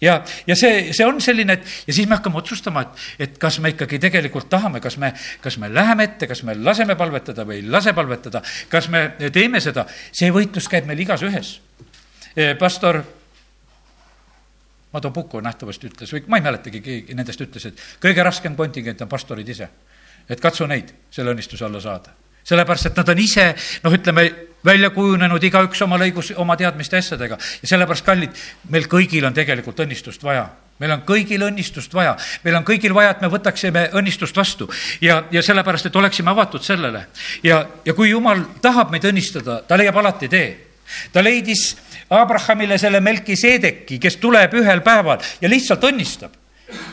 ja, 0.00 0.16
ja 0.46 0.56
see, 0.56 0.92
see 0.96 1.06
on 1.06 1.20
selline, 1.20 1.58
et 1.58 1.86
ja 1.86 1.94
siis 1.94 2.08
me 2.08 2.16
hakkame 2.16 2.40
otsustama, 2.40 2.84
et, 2.86 3.06
et 3.26 3.38
kas 3.40 3.60
me 3.60 3.72
ikkagi 3.74 4.00
tegelikult 4.02 4.48
tahame, 4.52 4.80
kas 4.80 4.96
me, 5.00 5.12
kas 5.42 5.58
me 5.60 5.70
läheme 5.72 6.08
ette, 6.08 6.28
kas 6.30 6.42
me 6.48 6.56
laseme 6.58 6.96
palvetada 7.00 7.46
või 7.48 7.60
ei 7.60 7.68
lase 7.68 7.94
palvetada, 7.96 8.42
kas 8.72 8.90
me 8.92 9.06
teeme 9.32 9.60
seda, 9.60 9.86
see 10.12 10.32
võitlus 10.34 10.68
käib 10.70 10.88
meil 10.90 11.04
igas 11.04 11.24
ühes. 11.26 11.54
Eh, 12.36 12.54
pastor 12.58 13.02
Mado 14.92 15.10
Puko 15.14 15.40
nähtavasti 15.40 15.86
ütles 15.86 16.12
või 16.14 16.24
ma 16.26 16.40
ei 16.40 16.46
mäletagi, 16.48 16.80
keegi 16.82 17.14
nendest 17.14 17.40
ütles, 17.44 17.68
et 17.70 17.84
kõige 18.02 18.24
raskem 18.26 18.56
kontingent 18.58 19.02
on 19.04 19.10
pastorid 19.10 19.48
ise. 19.48 19.68
et 20.30 20.40
katsu 20.40 20.66
neid 20.66 20.92
selle 21.10 21.32
õnnistuse 21.32 21.64
alla 21.64 21.80
saada 21.80 22.12
sellepärast, 22.44 22.86
et 22.86 22.96
nad 22.96 23.08
on 23.08 23.18
ise 23.18 23.46
noh, 23.84 23.94
ütleme, 23.94 24.24
välja 24.64 24.90
kujunenud 24.94 25.44
igaüks 25.44 25.82
omal 25.82 26.06
õigus, 26.06 26.32
oma 26.36 26.56
teadmiste 26.56 26.98
asjadega. 27.00 27.38
Ja 27.62 27.70
sellepärast, 27.74 28.06
kallid, 28.06 28.42
meil 28.70 28.88
kõigil 28.90 29.26
on 29.26 29.36
tegelikult 29.36 29.80
õnnistust 29.84 30.24
vaja. 30.24 30.48
Meil 30.80 30.94
on 30.94 31.02
kõigil 31.04 31.42
õnnistust 31.44 31.92
vaja, 31.92 32.14
meil 32.44 32.56
on 32.56 32.64
kõigil 32.64 32.94
vaja, 32.96 33.10
et 33.12 33.20
me 33.20 33.28
võtaksime 33.28 33.90
õnnistust 34.00 34.36
vastu. 34.36 34.70
Ja, 35.04 35.18
ja 35.30 35.42
sellepärast, 35.44 35.90
et 35.90 35.96
oleksime 35.96 36.32
avatud 36.32 36.64
sellele. 36.64 37.06
ja, 37.42 37.66
ja 37.84 37.94
kui 37.94 38.10
jumal 38.10 38.46
tahab 38.64 38.90
meid 38.90 39.04
õnnistada, 39.04 39.60
ta 39.68 39.76
leiab 39.76 39.96
alati 40.00 40.28
tee. 40.28 40.48
ta 41.12 41.22
leidis 41.22 41.76
Abrahamile 42.10 42.78
selle 42.78 43.00
Melkiseedeki, 43.00 43.98
kes 43.98 44.16
tuleb 44.16 44.54
ühel 44.54 44.80
päeval 44.80 45.20
ja 45.40 45.48
lihtsalt 45.48 45.84
õnnistab 45.84 46.39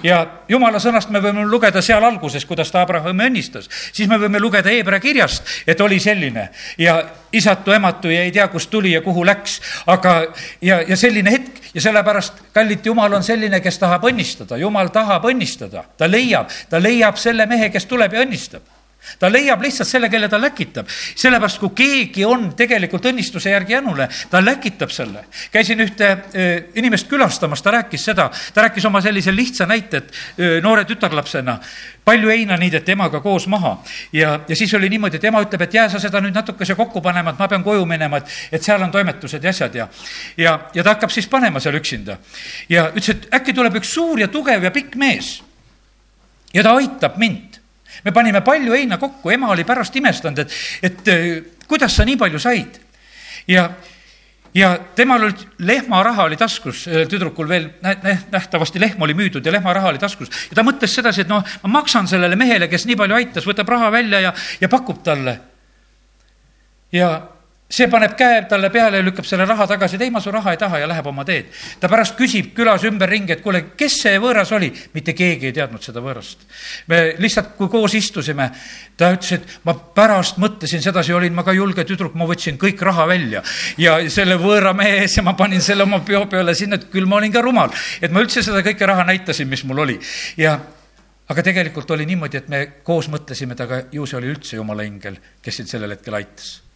ja 0.03 0.19
jumala 0.49 0.79
sõnast 0.79 1.11
me 1.13 1.21
võime 1.23 1.45
lugeda 1.47 1.81
seal 1.81 2.03
alguses, 2.03 2.45
kuidas 2.45 2.71
ta 2.71 2.81
Abrahami 2.81 3.27
õnnistas. 3.29 3.69
siis 3.91 4.09
me 4.09 4.17
võime 4.17 4.39
lugeda 4.39 4.69
Hebra 4.69 4.99
kirjast, 4.99 5.43
et 5.67 5.81
oli 5.81 5.99
selline. 5.99 6.49
Ja 6.77 7.01
isatu, 7.31 7.71
ematu 7.71 8.09
ja 8.09 8.23
ei 8.23 8.31
tea, 8.31 8.47
kust 8.47 8.69
tuli 8.69 8.91
ja 8.91 9.01
kuhu 9.01 9.25
läks, 9.25 9.59
aga 9.87 10.15
ja, 10.61 10.81
ja 10.81 10.97
selline 10.97 11.31
hetk 11.31 11.73
ja 11.73 11.81
sellepärast, 11.81 12.33
kallid, 12.53 12.85
jumal 12.85 13.13
on 13.13 13.23
selline, 13.23 13.59
kes 13.61 13.79
tahab 13.79 14.07
õnnistada, 14.07 14.57
jumal 14.57 14.89
tahab 14.93 15.27
õnnistada, 15.29 15.83
ta 15.97 16.09
leiab, 16.09 16.51
ta 16.69 16.81
leiab 16.81 17.17
selle 17.17 17.45
mehe, 17.45 17.69
kes 17.69 17.85
tuleb 17.85 18.13
ja 18.13 18.25
õnnistab 18.25 18.76
ta 19.19 19.31
leiab 19.31 19.61
lihtsalt 19.61 19.89
selle, 19.89 20.09
kelle 20.09 20.29
ta 20.29 20.41
läkitab. 20.41 20.87
sellepärast, 21.15 21.59
kui 21.59 21.69
keegi 21.75 22.25
on 22.25 22.49
tegelikult 22.55 23.05
õnnistuse 23.05 23.51
järgi 23.51 23.73
jänule, 23.73 24.09
ta 24.29 24.41
läkitab 24.45 24.91
selle. 24.91 25.25
käisin 25.51 25.79
ühte 25.79 26.09
öö, 26.35 26.59
inimest 26.75 27.07
külastamas, 27.07 27.61
ta 27.61 27.71
rääkis 27.71 28.05
seda, 28.05 28.29
ta 28.53 28.67
rääkis 28.67 28.85
oma 28.85 29.01
sellise 29.01 29.35
lihtsa 29.35 29.65
näite, 29.65 29.97
et 29.97 30.13
öö, 30.39 30.61
noore 30.61 30.85
tütarlapsena 30.85 31.59
palju 32.07 32.29
heina 32.31 32.57
niideti 32.57 32.91
emaga 32.95 33.19
koos 33.19 33.47
maha 33.51 33.73
ja, 34.13 34.39
ja 34.47 34.55
siis 34.55 34.73
oli 34.73 34.89
niimoodi, 34.89 35.19
et 35.19 35.25
ema 35.27 35.41
ütleb, 35.43 35.65
et 35.65 35.73
jää 35.73 35.89
sa 35.91 35.99
seda 35.99 36.21
nüüd 36.23 36.35
natukese 36.35 36.75
kokku 36.79 37.01
panema, 37.03 37.33
et 37.33 37.41
ma 37.41 37.49
pean 37.51 37.65
koju 37.65 37.85
minema, 37.89 38.21
et, 38.21 38.31
et 38.51 38.63
seal 38.63 38.83
on 38.83 38.93
toimetused 38.93 39.43
ja 39.43 39.51
asjad 39.51 39.75
ja, 39.75 39.87
ja, 40.37 40.55
ja 40.73 40.85
ta 40.85 40.95
hakkab 40.95 41.11
siis 41.11 41.27
panema 41.27 41.59
seal 41.63 41.75
üksinda. 41.79 42.17
ja 42.69 42.87
ütles, 42.93 43.11
et 43.15 43.27
äkki 43.35 43.55
tuleb 43.57 43.81
üks 43.81 43.91
suur 43.97 44.23
ja 44.23 44.31
tugev 44.31 44.63
ja 44.63 44.71
pikk 44.71 44.95
mees 44.95 45.37
ja 46.53 46.63
ta 46.63 46.77
aitab 46.79 47.19
mind 47.19 47.56
me 48.05 48.13
panime 48.15 48.41
palju 48.45 48.73
heina 48.73 48.97
kokku, 48.97 49.31
ema 49.33 49.51
oli 49.53 49.65
pärast 49.67 49.95
imestanud, 49.95 50.39
et, 50.43 50.57
et 50.83 51.13
äh, 51.13 51.27
kuidas 51.67 51.95
sa 51.95 52.05
nii 52.05 52.17
palju 52.17 52.39
said. 52.39 52.79
ja, 53.47 53.69
ja 54.53 54.73
temal 54.95 55.23
oli 55.23 55.47
lehmaraha 55.59 56.23
oli 56.23 56.37
taskus, 56.37 56.85
tüdrukul 57.09 57.49
veel 57.49 57.69
nähtavasti 58.31 58.79
lehm 58.79 59.01
oli 59.01 59.13
müüdud 59.13 59.45
ja 59.45 59.51
lehmaraha 59.51 59.93
oli 59.93 60.01
taskus. 60.01 60.29
ja 60.49 60.55
ta 60.55 60.65
mõtles 60.67 60.93
sedasi, 60.93 61.25
et 61.25 61.31
noh, 61.31 61.43
ma 61.63 61.73
maksan 61.79 62.07
sellele 62.07 62.35
mehele, 62.35 62.67
kes 62.67 62.85
nii 62.85 62.99
palju 62.99 63.15
aitas, 63.15 63.47
võtab 63.47 63.69
raha 63.69 63.91
välja 63.91 64.21
ja, 64.29 64.33
ja 64.61 64.69
pakub 64.69 65.03
talle. 65.03 65.39
ja 66.91 67.36
see 67.67 67.89
paneb 67.91 68.13
käe 68.15 68.45
talle 68.47 68.69
peale 68.71 69.01
ja 69.01 69.03
lükkab 69.03 69.25
selle 69.27 69.45
raha 69.45 69.65
tagasi, 69.67 69.97
et 69.97 70.05
ei, 70.05 70.11
ma 70.11 70.21
su 70.23 70.31
raha 70.31 70.53
ei 70.55 70.59
taha 70.59 70.79
ja 70.79 70.87
läheb 70.87 71.07
oma 71.11 71.25
teed. 71.27 71.49
ta 71.79 71.89
pärast 71.91 72.15
küsib 72.15 72.53
külas 72.55 72.85
ümberringi, 72.87 73.35
et 73.35 73.41
kuule, 73.43 73.63
kes 73.77 73.97
see 74.05 74.19
võõras 74.23 74.53
oli? 74.55 74.69
mitte 74.93 75.13
keegi 75.13 75.49
ei 75.49 75.55
teadnud 75.55 75.83
seda 75.83 75.99
võõrast. 76.03 76.45
me 76.87 77.01
lihtsalt, 77.19 77.55
kui 77.57 77.67
koos 77.71 77.93
istusime, 77.99 78.49
ta 78.97 79.11
ütles, 79.15 79.33
et 79.35 79.57
ma 79.67 79.75
pärast 79.75 80.39
mõtlesin 80.39 80.81
sedasi, 80.83 81.13
olin 81.13 81.35
ma 81.35 81.43
ka 81.43 81.55
julge 81.55 81.83
tüdruk, 81.83 82.15
ma 82.15 82.27
võtsin 82.29 82.59
kõik 82.61 82.81
raha 82.87 83.07
välja 83.09 83.43
ja 83.77 83.97
selle 84.09 84.37
võõra 84.39 84.71
mehe 84.77 85.01
ees 85.01 85.17
ja 85.17 85.25
ma 85.27 85.35
panin 85.35 85.61
selle 85.61 85.83
oma 85.83 85.99
peo 86.07 86.23
peale 86.31 86.55
sinna, 86.55 86.79
et 86.79 86.87
küll 86.91 87.05
ma 87.09 87.19
olin 87.19 87.35
ka 87.35 87.43
rumal. 87.43 87.75
et 88.01 88.11
ma 88.11 88.23
üldse 88.23 88.43
seda 88.45 88.63
kõike 88.63 88.87
raha 88.87 89.03
näitasin, 89.11 89.47
mis 89.47 89.65
mul 89.67 89.83
oli 89.83 89.97
ja 90.37 90.55
aga 91.27 91.43
tegelikult 91.43 91.91
oli 91.91 92.07
niimoodi, 92.07 92.39
et 92.39 92.47
me 92.47 92.63
koos 92.87 93.11
mõtlesime, 93.11 93.59
et 93.59 93.65
aga 93.67 93.81
ju 93.91 94.07
see 94.07 94.21
oli 94.21 94.31
üldse 94.31 94.55
jumala 94.55 94.87
ingel, 94.87 95.19
kes 95.43 95.59
sind 95.59 95.67
sellel 95.67 95.91
hetkel 95.97 96.15
aitas 96.15 96.66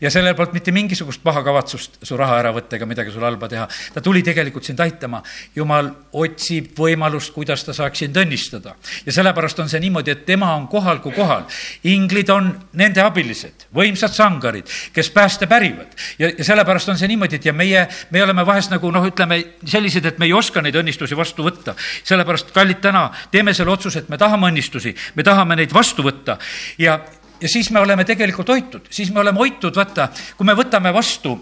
ja 0.00 0.10
sellel 0.10 0.34
polnud 0.34 0.54
mitte 0.56 0.72
mingisugust 0.72 1.22
paha 1.22 1.42
kavatsust 1.44 1.98
su 2.02 2.16
raha 2.16 2.38
ära 2.40 2.52
võtta 2.54 2.76
ega 2.76 2.88
midagi 2.88 3.12
sulle 3.12 3.28
halba 3.28 3.48
teha. 3.48 3.66
ta 3.94 4.00
tuli 4.00 4.22
tegelikult 4.22 4.64
sind 4.64 4.80
aitama. 4.80 5.22
jumal 5.56 5.90
otsib 6.12 6.72
võimalust, 6.78 7.32
kuidas 7.34 7.64
ta 7.64 7.72
saaks 7.76 7.98
sind 8.04 8.16
õnnistada. 8.16 8.74
ja 9.06 9.12
sellepärast 9.12 9.58
on 9.58 9.68
see 9.68 9.80
niimoodi, 9.80 10.10
et 10.10 10.24
tema 10.26 10.54
on 10.54 10.68
kohal 10.68 11.00
kui 11.00 11.12
kohal. 11.12 11.44
inglid 11.84 12.30
on 12.30 12.52
nende 12.72 13.02
abilised, 13.02 13.66
võimsad 13.74 14.14
sangarid, 14.14 14.68
kes 14.92 15.10
pääste 15.10 15.46
pärivad. 15.46 15.94
ja, 16.18 16.30
ja 16.38 16.44
sellepärast 16.44 16.88
on 16.88 16.98
see 16.98 17.08
niimoodi, 17.08 17.36
et 17.36 17.44
ja 17.44 17.52
meie, 17.52 17.86
me 18.10 18.22
oleme 18.22 18.46
vahest 18.46 18.70
nagu 18.70 18.90
noh, 18.90 19.06
ütleme 19.06 19.42
sellised, 19.64 20.06
et 20.06 20.18
me 20.18 20.26
ei 20.26 20.32
oska 20.32 20.62
neid 20.62 20.76
õnnistusi 20.76 21.16
vastu 21.16 21.46
võtta. 21.46 21.74
sellepärast, 22.04 22.52
kallid, 22.56 22.80
täna 22.80 23.10
teeme 23.30 23.54
selle 23.54 23.70
otsuse, 23.70 24.04
et 24.04 24.08
me 24.08 24.18
tahame 24.18 24.50
õnnistusi, 24.50 24.94
me 25.14 25.26
tahame 25.26 25.56
neid 25.56 25.72
vastu 25.74 26.02
võtta 26.06 26.38
ja 26.78 26.98
ja 27.40 27.48
siis 27.48 27.70
me 27.70 27.80
oleme 27.80 28.04
tegelikult 28.04 28.48
hoitud, 28.48 28.90
siis 28.90 29.12
me 29.12 29.20
oleme 29.20 29.38
hoitud, 29.38 29.76
vaata, 29.76 30.10
kui 30.36 30.46
me 30.46 30.54
võtame 30.58 30.92
vastu 30.94 31.32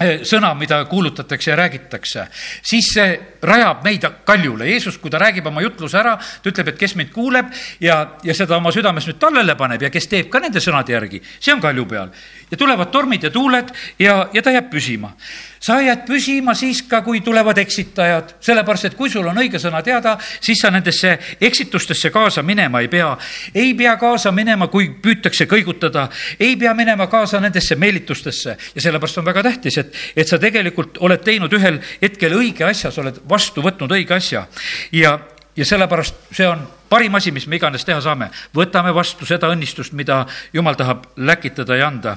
eh, 0.00 0.20
sõna, 0.26 0.52
mida 0.58 0.82
kuulutatakse 0.88 1.50
ja 1.50 1.58
räägitakse, 1.60 2.26
siis 2.62 2.90
see 2.94 3.18
rajab 3.42 3.84
meid 3.84 4.06
kaljule. 4.24 4.68
Jeesus, 4.70 4.98
kui 4.98 5.12
ta 5.12 5.20
räägib 5.22 5.46
oma 5.50 5.62
jutluse 5.64 5.98
ära, 6.00 6.16
ta 6.16 6.52
ütleb, 6.52 6.72
et 6.72 6.80
kes 6.80 6.96
mind 6.98 7.12
kuuleb 7.14 7.52
ja, 7.80 8.00
ja 8.24 8.36
seda 8.36 8.58
oma 8.58 8.72
südames 8.74 9.08
nüüd 9.08 9.20
tallele 9.20 9.56
paneb 9.60 9.86
ja 9.86 9.92
kes 9.92 10.08
teeb 10.10 10.32
ka 10.32 10.42
nende 10.42 10.62
sõnade 10.64 10.96
järgi, 10.96 11.22
see 11.38 11.54
on 11.54 11.62
kalju 11.64 11.86
peal. 11.86 12.12
ja 12.50 12.56
tulevad 12.56 12.90
tormid 12.90 13.24
ja 13.28 13.30
tuuled 13.30 13.72
ja, 13.98 14.26
ja 14.32 14.42
ta 14.42 14.56
jääb 14.56 14.70
püsima 14.72 15.14
sa 15.60 15.76
jääd 15.84 16.06
püsima 16.08 16.54
siis 16.56 16.82
ka, 16.88 17.02
kui 17.04 17.20
tulevad 17.20 17.58
eksitajad, 17.60 18.34
sellepärast 18.40 18.88
et 18.88 18.96
kui 18.96 19.10
sul 19.12 19.26
on 19.28 19.38
õige 19.42 19.60
sõna 19.60 19.82
teada, 19.84 20.16
siis 20.40 20.58
sa 20.62 20.70
nendesse 20.72 21.12
eksitustesse 21.40 22.10
kaasa 22.10 22.42
minema 22.42 22.80
ei 22.80 22.88
pea. 22.88 23.10
ei 23.54 23.74
pea 23.74 23.96
kaasa 24.00 24.32
minema, 24.32 24.68
kui 24.72 24.88
püütakse 25.02 25.44
kõigutada, 25.46 26.08
ei 26.40 26.56
pea 26.56 26.74
minema 26.74 27.06
kaasa 27.06 27.40
nendesse 27.40 27.76
meelitustesse. 27.76 28.56
Ja 28.74 28.80
sellepärast 28.80 29.18
on 29.18 29.24
väga 29.24 29.42
tähtis, 29.42 29.78
et, 29.78 29.94
et 30.16 30.28
sa 30.28 30.38
tegelikult 30.38 30.98
oled 31.00 31.20
teinud 31.24 31.52
ühel 31.52 31.80
hetkel 32.02 32.32
õige 32.38 32.64
asja, 32.64 32.90
sa 32.90 33.02
oled 33.02 33.20
vastu 33.28 33.62
võtnud 33.62 33.92
õige 33.92 34.16
asja. 34.16 34.46
Ja, 34.92 35.18
ja 35.56 35.66
sellepärast 35.66 36.32
see 36.32 36.48
on 36.48 36.64
parim 36.88 37.14
asi, 37.14 37.32
mis 37.36 37.46
me 37.46 37.60
iganes 37.60 37.84
teha 37.84 38.00
saame, 38.00 38.30
võtame 38.56 38.94
vastu 38.94 39.28
seda 39.28 39.52
õnnistust, 39.52 39.92
mida 39.92 40.24
jumal 40.52 40.78
tahab 40.80 41.04
läkitada 41.16 41.76
ja 41.76 41.92
anda 41.92 42.16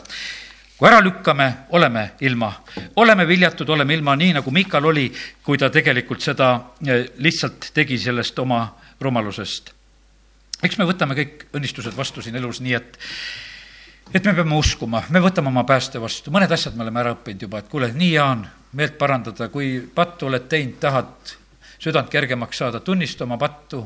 kui 0.83 0.91
ära 0.91 0.99
lükkame, 0.99 1.45
oleme 1.69 2.01
ilma, 2.27 2.49
oleme 2.99 3.23
viljatud, 3.27 3.69
oleme 3.71 3.93
ilma, 3.95 4.17
nii 4.19 4.33
nagu 4.35 4.51
Mikal 4.51 4.83
oli, 4.83 5.05
kui 5.39 5.55
ta 5.55 5.69
tegelikult 5.71 6.19
seda 6.19 6.49
eh, 6.83 7.05
lihtsalt 7.23 7.69
tegi 7.71 7.95
sellest 7.97 8.39
oma 8.43 8.65
rumalusest. 8.99 9.71
eks 10.59 10.75
me 10.77 10.83
võtame 10.83 11.15
kõik 11.15 11.45
õnnistused 11.55 11.95
vastu 11.95 12.21
siin 12.21 12.35
elus 12.35 12.59
nii, 12.59 12.73
et 12.75 12.99
et 14.11 14.27
me 14.27 14.33
peame 14.35 14.57
uskuma, 14.59 15.05
me 15.09 15.21
võtame 15.23 15.47
oma 15.47 15.63
pääste 15.63 16.01
vastu, 16.03 16.35
mõned 16.35 16.51
asjad 16.51 16.75
me 16.75 16.83
oleme 16.83 16.99
ära 16.99 17.13
õppinud 17.15 17.47
juba, 17.47 17.63
et 17.63 17.71
kuule, 17.71 17.87
nii 17.93 18.11
hea 18.11 18.25
on 18.33 18.43
meelt 18.75 18.97
parandada, 18.99 19.47
kui 19.47 19.77
pattu 19.95 20.27
oled 20.27 20.49
teinud, 20.51 20.81
tahad 20.83 21.35
südant 21.79 22.11
kergemaks 22.11 22.59
saada, 22.59 22.83
tunnista 22.83 23.23
oma 23.23 23.39
pattu, 23.39 23.85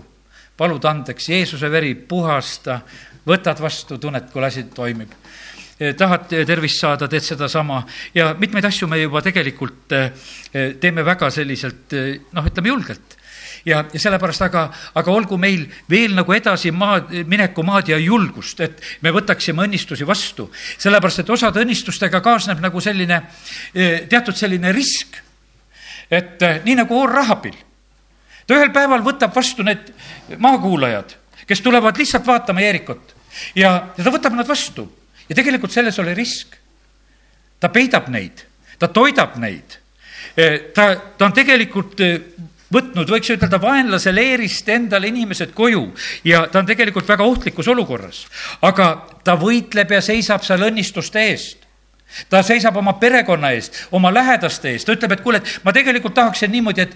palud 0.58 0.90
andeks, 0.90 1.30
Jeesuse 1.30 1.70
veri 1.70 1.94
puhasta, 1.94 2.82
võtad 3.30 3.62
vastu, 3.62 4.02
tunned, 4.02 4.32
kui 4.34 4.50
asi 4.50 4.66
toimib 4.74 5.14
tahad 5.78 6.32
tervist 6.32 6.82
saada, 6.82 7.08
teed 7.08 7.22
sedasama 7.22 7.84
ja 8.16 8.32
mitmeid 8.40 8.66
asju 8.66 8.88
me 8.90 8.98
juba 8.98 9.22
tegelikult 9.22 9.94
teeme 10.82 11.06
väga 11.06 11.30
selliselt 11.30 11.94
noh, 12.34 12.48
ütleme 12.50 12.72
julgelt 12.72 13.18
ja, 13.68 13.84
ja 13.94 14.00
sellepärast, 14.00 14.44
aga, 14.48 14.63
aga 14.98 15.13
olgu 15.13 15.38
meil 15.42 15.66
veel 15.90 16.16
nagu 16.18 16.34
edasi 16.36 16.72
maad, 16.76 17.12
minekumaad 17.30 17.92
ja 17.92 18.00
julgust, 18.02 18.62
et 18.63 18.82
me 19.06 19.13
võtaksime 19.16 19.66
õnnistusi 19.68 20.08
vastu. 20.08 20.50
sellepärast, 20.78 21.24
et 21.24 21.30
osade 21.30 21.63
õnnistustega 21.63 22.22
kaasneb 22.24 22.62
nagu 22.63 22.82
selline, 22.84 23.22
eh, 23.74 24.06
teatud 24.10 24.36
selline 24.36 24.72
risk. 24.72 25.24
et 26.10 26.42
eh, 26.42 26.62
nii 26.63 26.76
nagu 26.76 26.96
Oor 26.96 27.12
Rahabil, 27.12 27.56
ta 28.48 28.56
ühel 28.56 28.72
päeval 28.72 29.04
võtab 29.04 29.36
vastu 29.36 29.63
need 29.63 29.92
maakuulajad, 30.38 31.16
kes 31.48 31.62
tulevad 31.62 31.98
lihtsalt 31.98 32.26
vaatama 32.26 32.62
Jeerikut 32.62 33.16
ja, 33.56 33.92
ja 33.98 34.04
ta 34.04 34.12
võtab 34.12 34.36
nad 34.36 34.48
vastu 34.48 34.88
ja 35.30 35.36
tegelikult 35.36 35.72
selles 35.72 36.00
oli 36.00 36.13
risk. 36.18 36.56
ta 37.60 37.70
peidab 37.74 38.10
neid, 38.13 38.46
ta 38.80 38.88
toidab 38.88 39.38
neid 39.42 39.80
eh, 40.38 40.70
ta, 40.74 40.96
ta 41.18 41.26
on 41.26 41.34
tegelikult 41.34 42.02
võtnud, 42.74 43.08
võiks 43.10 43.32
ütelda, 43.32 43.60
vaenlase 43.62 44.12
leerist 44.12 44.68
endale 44.70 45.10
inimesed 45.12 45.54
koju 45.56 45.86
ja 46.28 46.46
ta 46.52 46.62
on 46.62 46.68
tegelikult 46.68 47.08
väga 47.08 47.24
ohtlikus 47.24 47.68
olukorras. 47.68 48.26
aga 48.62 49.08
ta 49.24 49.38
võitleb 49.40 49.92
ja 49.92 50.02
seisab 50.02 50.44
seal 50.44 50.68
õnnistuste 50.70 51.24
eest 51.32 51.57
ta 52.30 52.41
seisab 52.43 52.78
oma 52.78 52.93
perekonna 53.02 53.52
eest, 53.56 53.82
oma 53.91 54.12
lähedaste 54.13 54.72
eest, 54.72 54.88
ta 54.88 54.96
ütleb, 54.98 55.15
et 55.17 55.24
kuule, 55.26 55.41
et 55.41 55.65
ma 55.65 55.74
tegelikult 55.76 56.15
tahaksin 56.17 56.52
niimoodi, 56.52 56.86
et, 56.88 56.96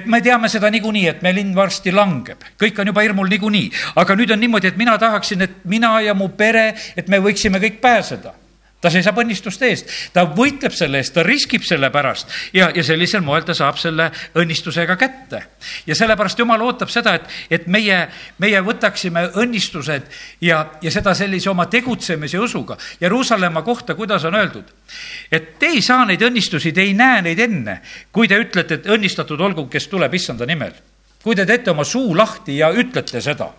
et 0.00 0.06
me 0.06 0.20
teame 0.24 0.48
seda 0.52 0.70
niikuinii, 0.70 1.06
et 1.14 1.22
meie 1.22 1.36
linn 1.40 1.54
varsti 1.56 1.92
langeb. 1.92 2.44
kõik 2.60 2.78
on 2.80 2.92
juba 2.92 3.06
hirmul 3.06 3.30
niikuinii, 3.30 3.70
aga 4.02 4.16
nüüd 4.16 4.30
on 4.34 4.40
niimoodi, 4.40 4.72
et 4.72 4.80
mina 4.80 4.98
tahaksin, 4.98 5.42
et 5.48 5.64
mina 5.64 5.98
ja 6.04 6.14
mu 6.14 6.28
pere, 6.28 6.74
et 6.96 7.08
me 7.08 7.22
võiksime 7.22 7.62
kõik 7.62 7.80
pääseda 7.80 8.39
ta 8.80 8.90
seisab 8.92 9.18
õnnistuste 9.20 9.68
eest, 9.68 9.90
ta 10.14 10.24
võitleb 10.24 10.72
selle 10.74 11.00
eest, 11.00 11.12
ta 11.14 11.24
riskib 11.26 11.64
selle 11.66 11.90
pärast 11.92 12.32
ja, 12.56 12.70
ja 12.74 12.84
sellisel 12.84 13.22
moel 13.24 13.44
ta 13.46 13.54
saab 13.56 13.78
selle 13.80 14.08
õnnistusega 14.38 14.96
kätte. 15.00 15.42
ja 15.86 15.96
sellepärast 15.96 16.38
Jumal 16.38 16.62
ootab 16.64 16.92
seda, 16.92 17.14
et, 17.18 17.28
et 17.50 17.66
meie, 17.66 18.00
meie 18.40 18.62
võtaksime 18.64 19.26
õnnistused 19.40 20.08
ja, 20.40 20.62
ja 20.82 20.92
seda 20.92 21.14
sellise 21.14 21.50
oma 21.50 21.66
tegutsemise 21.70 22.38
usuga. 22.40 22.76
Jeruusalemma 23.00 23.62
kohta, 23.62 23.94
kuidas 23.94 24.24
on 24.24 24.38
öeldud, 24.40 24.68
et 25.32 25.58
te 25.58 25.74
ei 25.74 25.82
saa 25.84 26.06
neid 26.08 26.22
õnnistusi, 26.24 26.72
te 26.72 26.84
ei 26.86 26.94
näe 26.96 27.22
neid 27.28 27.40
enne, 27.40 27.80
kui 28.12 28.28
te 28.28 28.38
ütlete, 28.40 28.80
et 28.80 28.88
õnnistatud 28.90 29.40
olgu, 29.40 29.68
kes 29.68 29.88
tuleb 29.92 30.14
issanda 30.14 30.48
nimel. 30.48 30.72
kui 31.20 31.36
te 31.36 31.44
teete 31.44 31.70
oma 31.70 31.84
suu 31.84 32.14
lahti 32.16 32.56
ja 32.56 32.70
ütlete 32.72 33.20
seda 33.20 33.50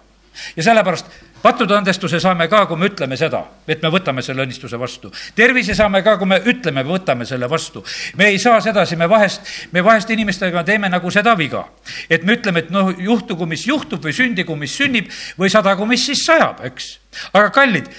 ja 0.56 0.64
sellepärast 0.64 1.06
pattude 1.42 1.76
andestuse 1.76 2.20
saame 2.22 2.48
ka, 2.50 2.66
kui 2.70 2.78
me 2.78 2.90
ütleme 2.92 3.18
seda, 3.18 3.42
et 3.68 3.82
me 3.82 3.90
võtame 3.94 4.24
selle 4.26 4.46
õnnistuse 4.46 4.80
vastu. 4.80 5.12
tervise 5.36 5.76
saame 5.76 6.04
ka, 6.06 6.18
kui 6.18 6.30
me 6.30 6.42
ütleme, 6.46 6.84
võtame 6.88 7.26
selle 7.26 7.50
vastu. 7.50 7.84
me 8.16 8.30
ei 8.30 8.40
saa 8.40 8.62
sedasi, 8.62 8.96
me 8.96 9.10
vahest, 9.10 9.42
me 9.72 9.84
vahest 9.84 10.10
inimestega 10.10 10.64
teeme 10.64 10.90
nagu 10.90 11.12
seda 11.12 11.36
viga, 11.38 11.66
et 12.10 12.24
me 12.24 12.38
ütleme, 12.38 12.66
et 12.66 12.70
noh, 12.70 12.94
juhtugu, 12.98 13.46
mis 13.46 13.66
juhtub 13.68 14.04
või 14.04 14.14
sündigu, 14.14 14.56
mis 14.56 14.76
sünnib 14.78 15.10
või 15.38 15.50
sadagu, 15.50 15.86
mis 15.86 16.06
siis 16.06 16.26
sajab, 16.26 16.64
eks. 16.72 16.94
aga 17.34 17.50
kallid, 17.50 17.90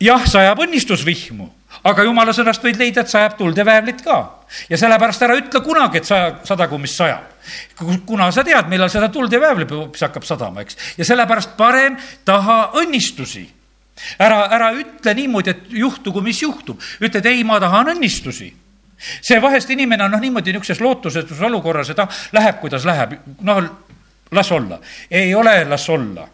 jah, 0.00 0.26
sajab 0.26 0.66
õnnistusvihmu 0.66 1.59
aga 1.84 2.04
jumala 2.04 2.32
sõnast 2.36 2.64
võid 2.64 2.78
leida, 2.80 3.04
et 3.04 3.12
sajab 3.12 3.36
tuld 3.38 3.58
ja 3.58 3.64
väävlit 3.64 4.02
ka. 4.04 4.18
ja 4.68 4.78
sellepärast 4.78 5.22
ära 5.22 5.36
ütle 5.38 5.62
kunagi, 5.64 6.00
et 6.00 6.08
saja, 6.08 6.32
sadagu, 6.44 6.78
mis 6.78 6.96
sajab. 6.96 7.28
kuna 8.06 8.30
sa 8.32 8.44
tead, 8.44 8.68
millal 8.68 8.90
seda 8.90 9.08
tuld 9.08 9.32
ja 9.32 9.40
väävlit 9.40 9.70
hoopis 9.70 10.02
hakkab 10.06 10.24
sadama, 10.24 10.60
eks. 10.60 10.76
ja 10.98 11.04
sellepärast 11.04 11.56
parem 11.56 11.96
taha 12.24 12.72
õnnistusi. 12.80 13.46
ära, 14.18 14.46
ära 14.50 14.72
ütle 14.72 15.14
niimoodi, 15.14 15.50
et 15.50 15.70
juhtugu, 15.70 16.20
mis 16.20 16.42
juhtub. 16.42 16.80
ütled, 17.00 17.26
ei, 17.26 17.44
ma 17.44 17.60
tahan 17.60 17.94
õnnistusi 17.96 18.52
see 19.00 19.40
vahest 19.40 19.70
inimene 19.72 20.04
on 20.04 20.10
noh, 20.12 20.20
niimoodi 20.20 20.52
niisuguses 20.52 20.80
lootusetus 20.84 21.40
olukorras, 21.40 21.88
et 21.88 21.98
ah, 21.98 22.08
läheb, 22.36 22.58
kuidas 22.60 22.84
läheb, 22.84 23.14
noh, 23.40 23.62
las 24.30 24.52
olla. 24.52 24.78
ei 25.10 25.34
ole, 25.34 25.64
las 25.64 25.88
olla 25.88 26.28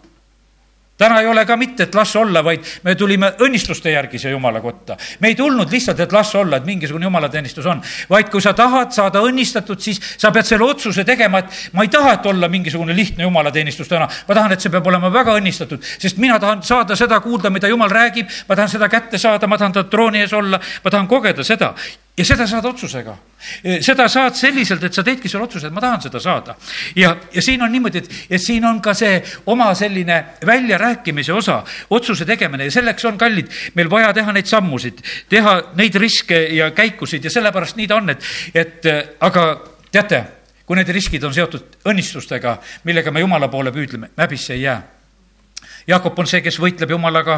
täna 0.98 1.20
ei 1.20 1.26
ole 1.26 1.44
ka 1.46 1.56
mitte, 1.56 1.86
et 1.86 1.94
las 1.94 2.16
olla, 2.16 2.42
vaid 2.44 2.64
me 2.84 2.94
tulime 2.94 3.32
õnnistuste 3.44 3.92
järgi 3.92 4.18
siia 4.18 4.32
jumala 4.32 4.60
kotta. 4.60 4.96
me 5.20 5.28
ei 5.28 5.34
tulnud 5.34 5.70
lihtsalt, 5.72 6.00
et 6.00 6.12
las 6.12 6.34
olla, 6.34 6.56
et 6.56 6.64
mingisugune 6.64 7.04
jumalateenistus 7.04 7.66
on, 7.66 7.82
vaid 8.10 8.30
kui 8.32 8.42
sa 8.42 8.52
tahad 8.56 8.92
saada 8.96 9.20
õnnistatud, 9.20 9.80
siis 9.80 10.00
sa 10.16 10.30
pead 10.32 10.48
selle 10.48 10.64
otsuse 10.64 11.04
tegema, 11.04 11.38
et 11.44 11.70
ma 11.72 11.84
ei 11.84 11.92
taha, 11.92 12.16
et 12.16 12.26
olla 12.26 12.48
mingisugune 12.48 12.96
lihtne 12.96 13.28
jumalateenistus 13.28 13.88
täna. 13.88 14.08
ma 14.28 14.34
tahan, 14.34 14.52
et 14.52 14.60
see 14.60 14.72
peab 14.72 14.86
olema 14.86 15.12
väga 15.12 15.36
õnnistatud, 15.36 15.82
sest 15.82 16.16
mina 16.16 16.38
tahan 16.40 16.62
saada 16.62 16.96
seda 16.96 17.20
kuulda, 17.20 17.50
mida 17.50 17.68
jumal 17.68 17.90
räägib, 17.90 18.30
ma 18.48 18.56
tahan 18.56 18.68
seda 18.68 18.88
kätte 18.88 19.18
saada, 19.18 19.46
ma 19.46 19.58
tahan 19.58 19.72
ta 19.72 19.84
trooni 19.84 20.24
ees 20.24 20.32
olla, 20.32 20.60
ma 20.84 20.90
tahan 20.90 21.08
kogeda 21.08 21.44
seda 21.44 21.74
ja 22.16 22.24
seda 22.24 22.46
saad 22.48 22.64
otsusega. 22.64 23.14
seda 23.84 24.06
saad 24.08 24.36
selliselt, 24.38 24.84
et 24.88 24.94
sa 24.94 25.04
teedki 25.04 25.28
selle 25.28 25.44
otsuse, 25.44 25.68
et 25.68 25.74
ma 25.74 25.82
tahan 25.84 26.00
seda 26.06 26.20
saada. 26.20 26.56
ja, 26.96 27.16
ja 27.32 27.42
siin 27.42 27.62
on 27.62 27.72
niimoodi, 27.72 27.98
et, 27.98 28.10
et 28.30 28.42
siin 28.42 28.64
on 28.64 28.80
ka 28.82 28.94
see 28.94 29.20
oma 29.52 29.72
selline 29.74 30.22
väljarääkimise 30.46 31.32
osa, 31.32 31.62
otsuse 31.90 32.24
tegemine 32.24 32.64
ja 32.64 32.70
selleks 32.78 33.04
on, 33.04 33.18
kallid, 33.18 33.52
meil 33.74 33.90
vaja 33.90 34.12
teha 34.16 34.32
neid 34.32 34.48
sammusid, 34.48 35.04
teha 35.28 35.56
neid 35.76 36.00
riske 36.00 36.40
ja 36.56 36.70
käikusid 36.70 37.24
ja 37.24 37.30
sellepärast 37.30 37.76
nii 37.76 37.88
ta 37.90 38.00
on, 38.00 38.10
et, 38.16 38.32
et 38.54 38.90
aga 39.20 39.46
teate, 39.92 40.24
kui 40.66 40.76
need 40.76 40.88
riskid 40.96 41.24
on 41.24 41.34
seotud 41.34 41.80
õnnistustega, 41.86 42.58
millega 42.88 43.12
me 43.12 43.20
Jumala 43.20 43.48
poole 43.52 43.72
püüdleme, 43.74 44.14
häbisse 44.16 44.56
ei 44.56 44.64
jää 44.64 44.82
Jaakop 45.86 46.18
on 46.18 46.26
see, 46.26 46.40
kes 46.42 46.56
võitleb 46.58 46.90
Jumalaga 46.90 47.36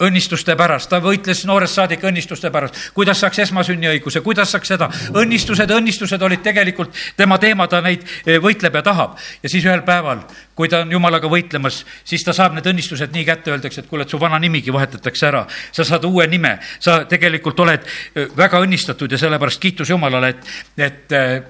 õnnistuste 0.00 0.56
pärast, 0.56 0.88
ta 0.90 1.00
võitles 1.02 1.42
noorest 1.48 1.76
saadik 1.76 2.04
õnnistuste 2.06 2.50
pärast, 2.52 2.76
kuidas 2.96 3.20
saaks 3.20 3.38
esmasünniõiguse, 3.44 4.22
kuidas 4.24 4.52
saaks 4.54 4.72
seda. 4.72 4.88
õnnistused, 5.14 5.70
õnnistused 5.76 6.22
olid 6.22 6.42
tegelikult 6.44 6.96
tema 7.16 7.38
teema, 7.38 7.66
ta 7.68 7.82
neid 7.84 8.06
eh, 8.24 8.38
võitleb 8.42 8.80
ja 8.80 8.82
tahab. 8.82 9.18
ja 9.42 9.48
siis 9.48 9.64
ühel 9.64 9.82
päeval, 9.86 10.22
kui 10.54 10.68
ta 10.68 10.82
on 10.84 10.92
Jumalaga 10.92 11.28
võitlemas, 11.28 11.84
siis 12.04 12.24
ta 12.24 12.32
saab 12.36 12.56
need 12.56 12.66
õnnistused 12.66 13.12
nii 13.12 13.24
kätte, 13.24 13.52
öeldakse, 13.52 13.80
et 13.84 13.90
kuule, 13.90 14.08
et 14.08 14.10
su 14.10 14.18
vana 14.20 14.38
nimigi 14.38 14.72
vahetatakse 14.72 15.26
ära. 15.26 15.46
sa 15.72 15.84
saad 15.84 16.04
uue 16.04 16.26
nime, 16.26 16.58
sa 16.78 17.04
tegelikult 17.04 17.60
oled 17.60 17.84
eh, 18.14 18.28
väga 18.36 18.60
õnnistatud 18.60 19.12
ja 19.12 19.18
sellepärast 19.18 19.60
kiitus 19.60 19.90
Jumalale, 19.90 20.28
et, 20.28 20.50
et 20.78 21.12
eh, 21.12 21.42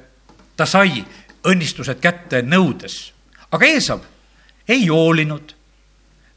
ta 0.56 0.66
sai 0.66 1.04
õnnistused 1.46 2.00
kätte 2.00 2.42
nõudes. 2.42 3.12
aga 3.50 3.66
Eesav 3.66 4.04
ei 4.68 4.86
hoolinud 4.88 5.60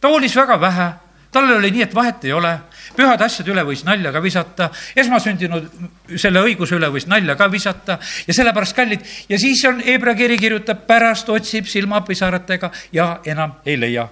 ta 0.03 0.09
hoolis 0.11 0.35
väga 0.35 0.57
vähe, 0.59 0.87
tal 1.33 1.51
oli 1.57 1.71
nii, 1.73 1.83
et 1.87 1.95
vahet 1.95 2.25
ei 2.27 2.33
ole, 2.35 2.53
pühade 2.95 3.25
asjade 3.25 3.51
üle 3.51 3.65
võis 3.67 3.83
nalja 3.87 4.13
ka 4.13 4.21
visata, 4.23 4.69
esmasündinud 4.95 5.69
selle 6.15 6.43
õiguse 6.45 6.77
üle 6.77 6.89
võis 6.93 7.07
nalja 7.09 7.35
ka 7.39 7.49
visata. 7.51 7.99
Ja 8.27 8.35
sellepärast 8.37 8.77
kallid, 8.77 9.05
ja 9.29 9.39
siis 9.41 9.63
on 9.69 9.81
Hebra 9.83 10.15
kiri 10.17 10.37
kirjutab, 10.39 10.85
pärast 10.87 11.29
otsib 11.33 11.69
silmapisaratega 11.69 12.71
ja 12.93 13.15
enam 13.25 13.57
ei 13.65 13.79
leia 13.79 14.07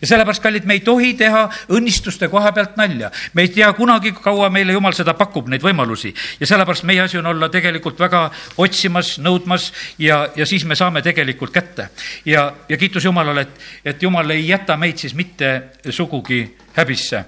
ja 0.00 0.06
sellepärast, 0.06 0.42
kallid, 0.42 0.66
me 0.68 0.76
ei 0.78 0.84
tohi 0.84 1.14
teha 1.18 1.46
õnnistuste 1.72 2.28
koha 2.28 2.52
pealt 2.52 2.76
nalja. 2.76 3.10
me 3.34 3.42
ei 3.42 3.48
tea 3.54 3.72
kunagi, 3.72 4.12
kaua 4.12 4.50
meile 4.50 4.72
Jumal 4.72 4.94
seda 4.96 5.14
pakub, 5.14 5.48
neid 5.48 5.62
võimalusi. 5.62 6.14
ja 6.40 6.46
sellepärast 6.46 6.84
meie 6.84 7.00
asi 7.00 7.18
on 7.18 7.26
olla 7.26 7.48
tegelikult 7.48 7.98
väga 8.00 8.30
otsimas, 8.56 9.18
nõudmas 9.18 9.72
ja, 9.98 10.28
ja 10.36 10.46
siis 10.46 10.64
me 10.64 10.76
saame 10.76 11.02
tegelikult 11.02 11.52
kätte. 11.52 11.88
ja, 12.24 12.52
ja 12.68 12.76
kiitus 12.76 13.04
Jumalale, 13.04 13.40
et, 13.40 13.60
et 13.84 14.02
Jumal 14.02 14.30
ei 14.30 14.48
jäta 14.48 14.76
meid 14.76 14.98
siis 14.98 15.14
mitte 15.14 15.70
sugugi 15.90 16.44
häbisse 16.76 17.24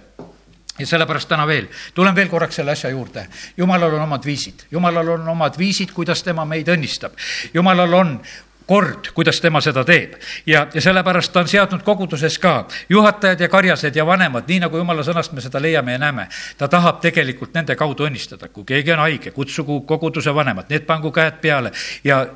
ja 0.79 0.87
sellepärast 0.87 1.29
täna 1.29 1.47
veel, 1.47 1.67
tulen 1.95 2.15
veel 2.17 2.31
korraks 2.33 2.57
selle 2.61 2.73
asja 2.73 2.91
juurde. 2.91 3.27
jumalal 3.57 3.95
on 3.95 4.07
omad 4.07 4.25
viisid, 4.25 4.67
jumalal 4.71 5.09
on 5.09 5.29
omad 5.29 5.59
viisid, 5.59 5.93
kuidas 5.93 6.23
tema 6.23 6.45
meid 6.45 6.69
õnnistab. 6.69 7.13
jumalal 7.55 7.93
on 7.95 8.21
kord, 8.67 9.11
kuidas 9.15 9.41
tema 9.41 9.61
seda 9.61 9.85
teeb. 9.85 10.15
ja, 10.47 10.67
ja 10.75 10.81
sellepärast 10.81 11.33
ta 11.33 11.41
on 11.41 11.49
seadnud 11.49 11.83
koguduses 11.83 12.39
ka 12.39 12.67
juhatajad 12.89 13.41
ja 13.41 13.49
karjased 13.49 13.97
ja 13.97 14.07
vanemad, 14.07 14.49
nii 14.49 14.61
nagu 14.67 14.77
jumala 14.77 15.05
sõnast 15.07 15.33
me 15.33 15.41
seda 15.41 15.63
leiame 15.63 15.93
ja 15.93 15.99
näeme. 15.99 16.29
ta 16.59 16.69
tahab 16.69 17.01
tegelikult 17.01 17.55
nende 17.55 17.77
kaudu 17.77 18.07
õnnistada, 18.07 18.49
kui 18.49 18.65
keegi 18.65 18.93
on 18.93 19.05
haige, 19.05 19.31
kutsugu 19.31 19.81
koguduse 19.81 20.35
vanemad, 20.35 20.71
need 20.71 20.87
pangu 20.87 21.13
käed 21.13 21.41
peale 21.43 21.73
ja 22.05 22.27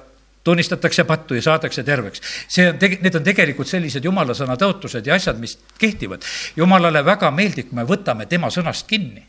tunnistatakse 0.44 1.04
pattu 1.04 1.34
ja 1.34 1.42
saadakse 1.42 1.82
terveks. 1.82 2.22
see 2.48 2.68
on, 2.68 2.78
need 2.78 3.14
on 3.14 3.24
tegelikult 3.24 3.68
sellised 3.68 4.04
jumala 4.04 4.34
sõna 4.34 4.56
tõotused 4.60 5.06
ja 5.06 5.14
asjad, 5.14 5.38
mis 5.42 5.58
kehtivad. 5.78 6.22
jumalale 6.56 7.04
väga 7.04 7.30
meeldib, 7.30 7.70
kui 7.70 7.82
me 7.82 7.88
võtame 7.88 8.26
tema 8.26 8.50
sõnast 8.50 8.86
kinni 8.86 9.26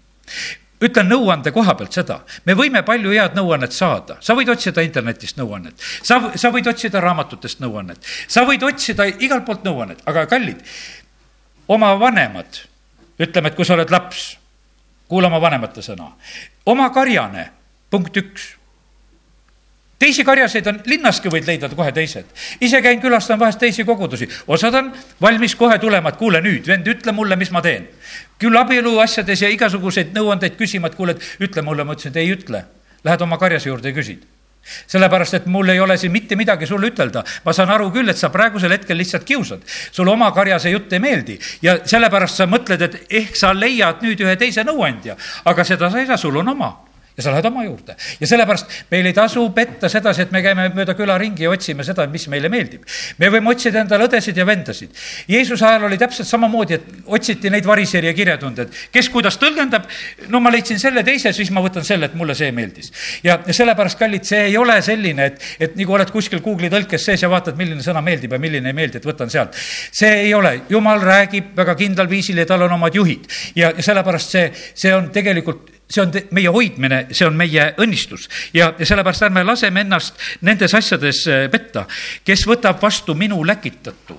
ütlen 0.83 1.09
nõuande 1.09 1.51
koha 1.53 1.73
pealt 1.77 1.95
seda, 1.97 2.19
me 2.45 2.55
võime 2.57 2.83
palju 2.85 3.13
head 3.13 3.37
nõuannet 3.37 3.73
saada, 3.73 4.17
sa 4.21 4.35
võid 4.37 4.51
otsida 4.53 4.83
internetist 4.85 5.39
nõuannet, 5.39 5.77
sa, 6.05 6.19
sa 6.37 6.51
võid 6.53 6.69
otsida 6.69 7.01
raamatutest 7.03 7.61
nõuannet, 7.63 8.03
sa 8.27 8.45
võid 8.47 8.65
otsida 8.67 9.07
igalt 9.09 9.45
poolt 9.47 9.65
nõuannet, 9.65 10.03
aga 10.09 10.27
kallid, 10.29 10.61
oma 11.67 11.93
vanemad, 11.99 12.61
ütleme, 13.19 13.49
et 13.49 13.57
kui 13.57 13.65
sa 13.65 13.77
oled 13.77 13.91
laps, 13.93 14.29
kuula 15.09 15.31
oma 15.31 15.41
vanemate 15.41 15.81
sõna, 15.85 16.11
oma 16.69 16.91
karjane, 16.93 17.49
punkt 17.89 18.21
üks, 18.21 18.53
teisi 19.99 20.23
karjaseid 20.23 20.67
on, 20.69 20.79
linnaski 20.85 21.31
võid 21.31 21.47
leida 21.47 21.69
kohe 21.69 21.91
teised. 21.91 22.25
ise 22.61 22.81
käin, 22.81 23.01
külastan 23.01 23.39
vahest 23.39 23.59
teisi 23.59 23.85
kogudusi, 23.85 24.29
osad 24.47 24.75
on 24.75 24.93
valmis 25.21 25.55
kohe 25.55 25.79
tulema, 25.79 26.09
et 26.09 26.17
kuule 26.21 26.41
nüüd, 26.41 26.67
vend, 26.67 26.87
ütle 26.87 27.11
mulle, 27.11 27.35
mis 27.35 27.51
ma 27.51 27.61
teen. 27.61 27.87
küll 28.39 28.57
abielu 28.57 28.99
asjades 28.99 29.41
ja 29.41 29.49
igasuguseid 29.49 30.13
nõuandeid 30.15 30.57
küsima, 30.57 30.87
et 30.87 30.95
kuule, 30.95 31.17
et 31.17 31.43
ütle 31.49 31.61
mulle, 31.61 31.83
ma 31.83 31.93
ütlesin, 31.93 32.13
et 32.13 32.17
ei 32.17 32.33
ütle. 32.33 32.65
Lähed 33.03 33.21
oma 33.21 33.37
karjase 33.37 33.69
juurde 33.69 33.89
ja 33.89 33.95
küsid 33.95 34.25
sellepärast, 34.67 35.33
et 35.33 35.45
mul 35.45 35.69
ei 35.71 35.79
ole 35.79 35.95
siin 35.97 36.11
mitte 36.11 36.35
midagi 36.35 36.67
sulle 36.67 36.89
ütelda. 36.91 37.23
ma 37.45 37.53
saan 37.53 37.69
aru 37.71 37.91
küll, 37.91 38.09
et 38.09 38.17
sa 38.17 38.29
praegusel 38.29 38.71
hetkel 38.71 38.97
lihtsalt 38.97 39.23
kiusad. 39.23 39.61
sulle 39.91 40.11
oma 40.11 40.31
karjase 40.31 40.69
jutt 40.69 40.93
ei 40.93 40.99
meeldi 40.99 41.39
ja 41.61 41.79
sellepärast 41.85 42.35
sa 42.35 42.45
mõtled, 42.45 42.81
et 42.81 43.07
ehk 43.09 43.35
sa 43.35 43.53
leiad 43.53 44.03
nüüd 44.03 44.19
ühe 44.19 44.35
teise 44.35 44.63
nõuandja, 44.67 45.15
aga 45.45 45.63
seda 45.63 45.89
sa 45.89 45.99
ei 45.99 46.07
saa, 46.07 46.17
sul 46.17 46.35
on 46.35 46.47
oma 46.47 46.86
ja 47.17 47.23
sa 47.23 47.31
lähed 47.31 47.45
oma 47.49 47.63
juurde. 47.65 47.95
ja 48.19 48.27
sellepärast 48.27 48.73
meil 48.91 49.05
ei 49.09 49.13
tasu 49.13 49.49
petta 49.49 49.89
sedasi, 49.89 50.27
et 50.27 50.31
me 50.31 50.41
käime 50.45 50.67
mööda 50.75 50.93
küla 50.97 51.17
ringi 51.17 51.47
ja 51.47 51.49
otsime 51.49 51.83
seda, 51.83 52.05
mis 52.07 52.27
meile 52.29 52.49
meeldib. 52.53 52.83
me 53.17 53.31
võime 53.33 53.49
otsida 53.49 53.81
endale 53.81 54.05
õdesid 54.05 54.37
ja 54.37 54.45
vendasid. 54.45 54.93
Jeesuse 55.27 55.65
ajal 55.65 55.87
oli 55.87 55.97
täpselt 55.97 56.29
samamoodi, 56.29 56.77
et 56.77 57.07
otsiti 57.17 57.49
neid 57.49 57.65
variseeri 57.65 58.11
ja 58.11 58.13
kirjatundjaid, 58.13 58.75
kes 58.93 59.09
kuidas 59.09 59.39
tõlgendab, 59.41 59.87
no 60.29 60.41
ma 60.43 60.51
leidsin 60.53 60.79
selle 60.79 61.01
teise, 61.07 61.33
siis 61.33 61.49
ma 61.51 61.63
võtan 61.65 61.85
selle, 61.87 62.11
et 62.11 62.17
mulle 62.17 62.35
see 62.37 62.51
meeldis. 62.53 62.91
ja 63.23 63.39
sellepärast, 63.49 63.97
kallid, 63.97 64.27
see 64.27 64.43
ei 64.51 64.57
ole 64.57 64.77
selline, 64.85 65.31
et, 65.31 65.47
et 65.59 65.79
nagu 65.79 65.97
oled 65.97 66.11
kuskil 66.13 66.43
Google'i 66.45 66.69
tõlkes 66.73 67.09
sees 67.09 67.25
ja 67.25 67.31
vaatad, 67.33 67.57
milline 67.57 67.81
sõna 67.81 68.03
meeldib 68.05 68.37
ja 68.37 68.41
milline 68.41 68.69
ei 68.69 68.77
meeldi, 68.77 69.01
et 69.01 69.09
võtan 69.09 69.33
sealt. 69.33 69.57
see 69.91 70.13
ei 70.27 70.33
ole, 70.37 70.53
jumal 70.69 71.01
räägib 71.01 71.55
väga 71.57 71.75
kindlal 71.81 72.09
viisil 72.09 72.37
ja 72.37 72.45
tal 72.45 72.67
on 72.67 72.77
omad 72.77 72.93
juhid 72.93 73.25
ja, 73.55 73.73
ja 73.73 73.89
sellepärast 73.89 74.37
see, 74.37 74.51
see 74.77 74.93
on 74.93 75.09
tegelikult 75.15 75.76
see 75.89 76.03
on 76.03 76.11
meie 76.35 76.51
hoidmine, 76.51 77.05
see 77.15 77.27
on 77.27 77.35
meie 77.39 77.71
õnnistus. 77.79 78.27
Ja, 78.55 78.73
ja 78.77 78.87
sellepärast 78.87 79.27
ärme 79.29 79.43
laseme 79.47 79.85
ennast 79.85 80.19
nendes 80.45 80.75
asjades 80.75 81.23
äh, 81.31 81.47
petta. 81.51 81.87
kes 82.27 82.47
võtab 82.47 82.81
vastu 82.81 83.15
minu 83.15 83.39
läkitatu, 83.47 84.17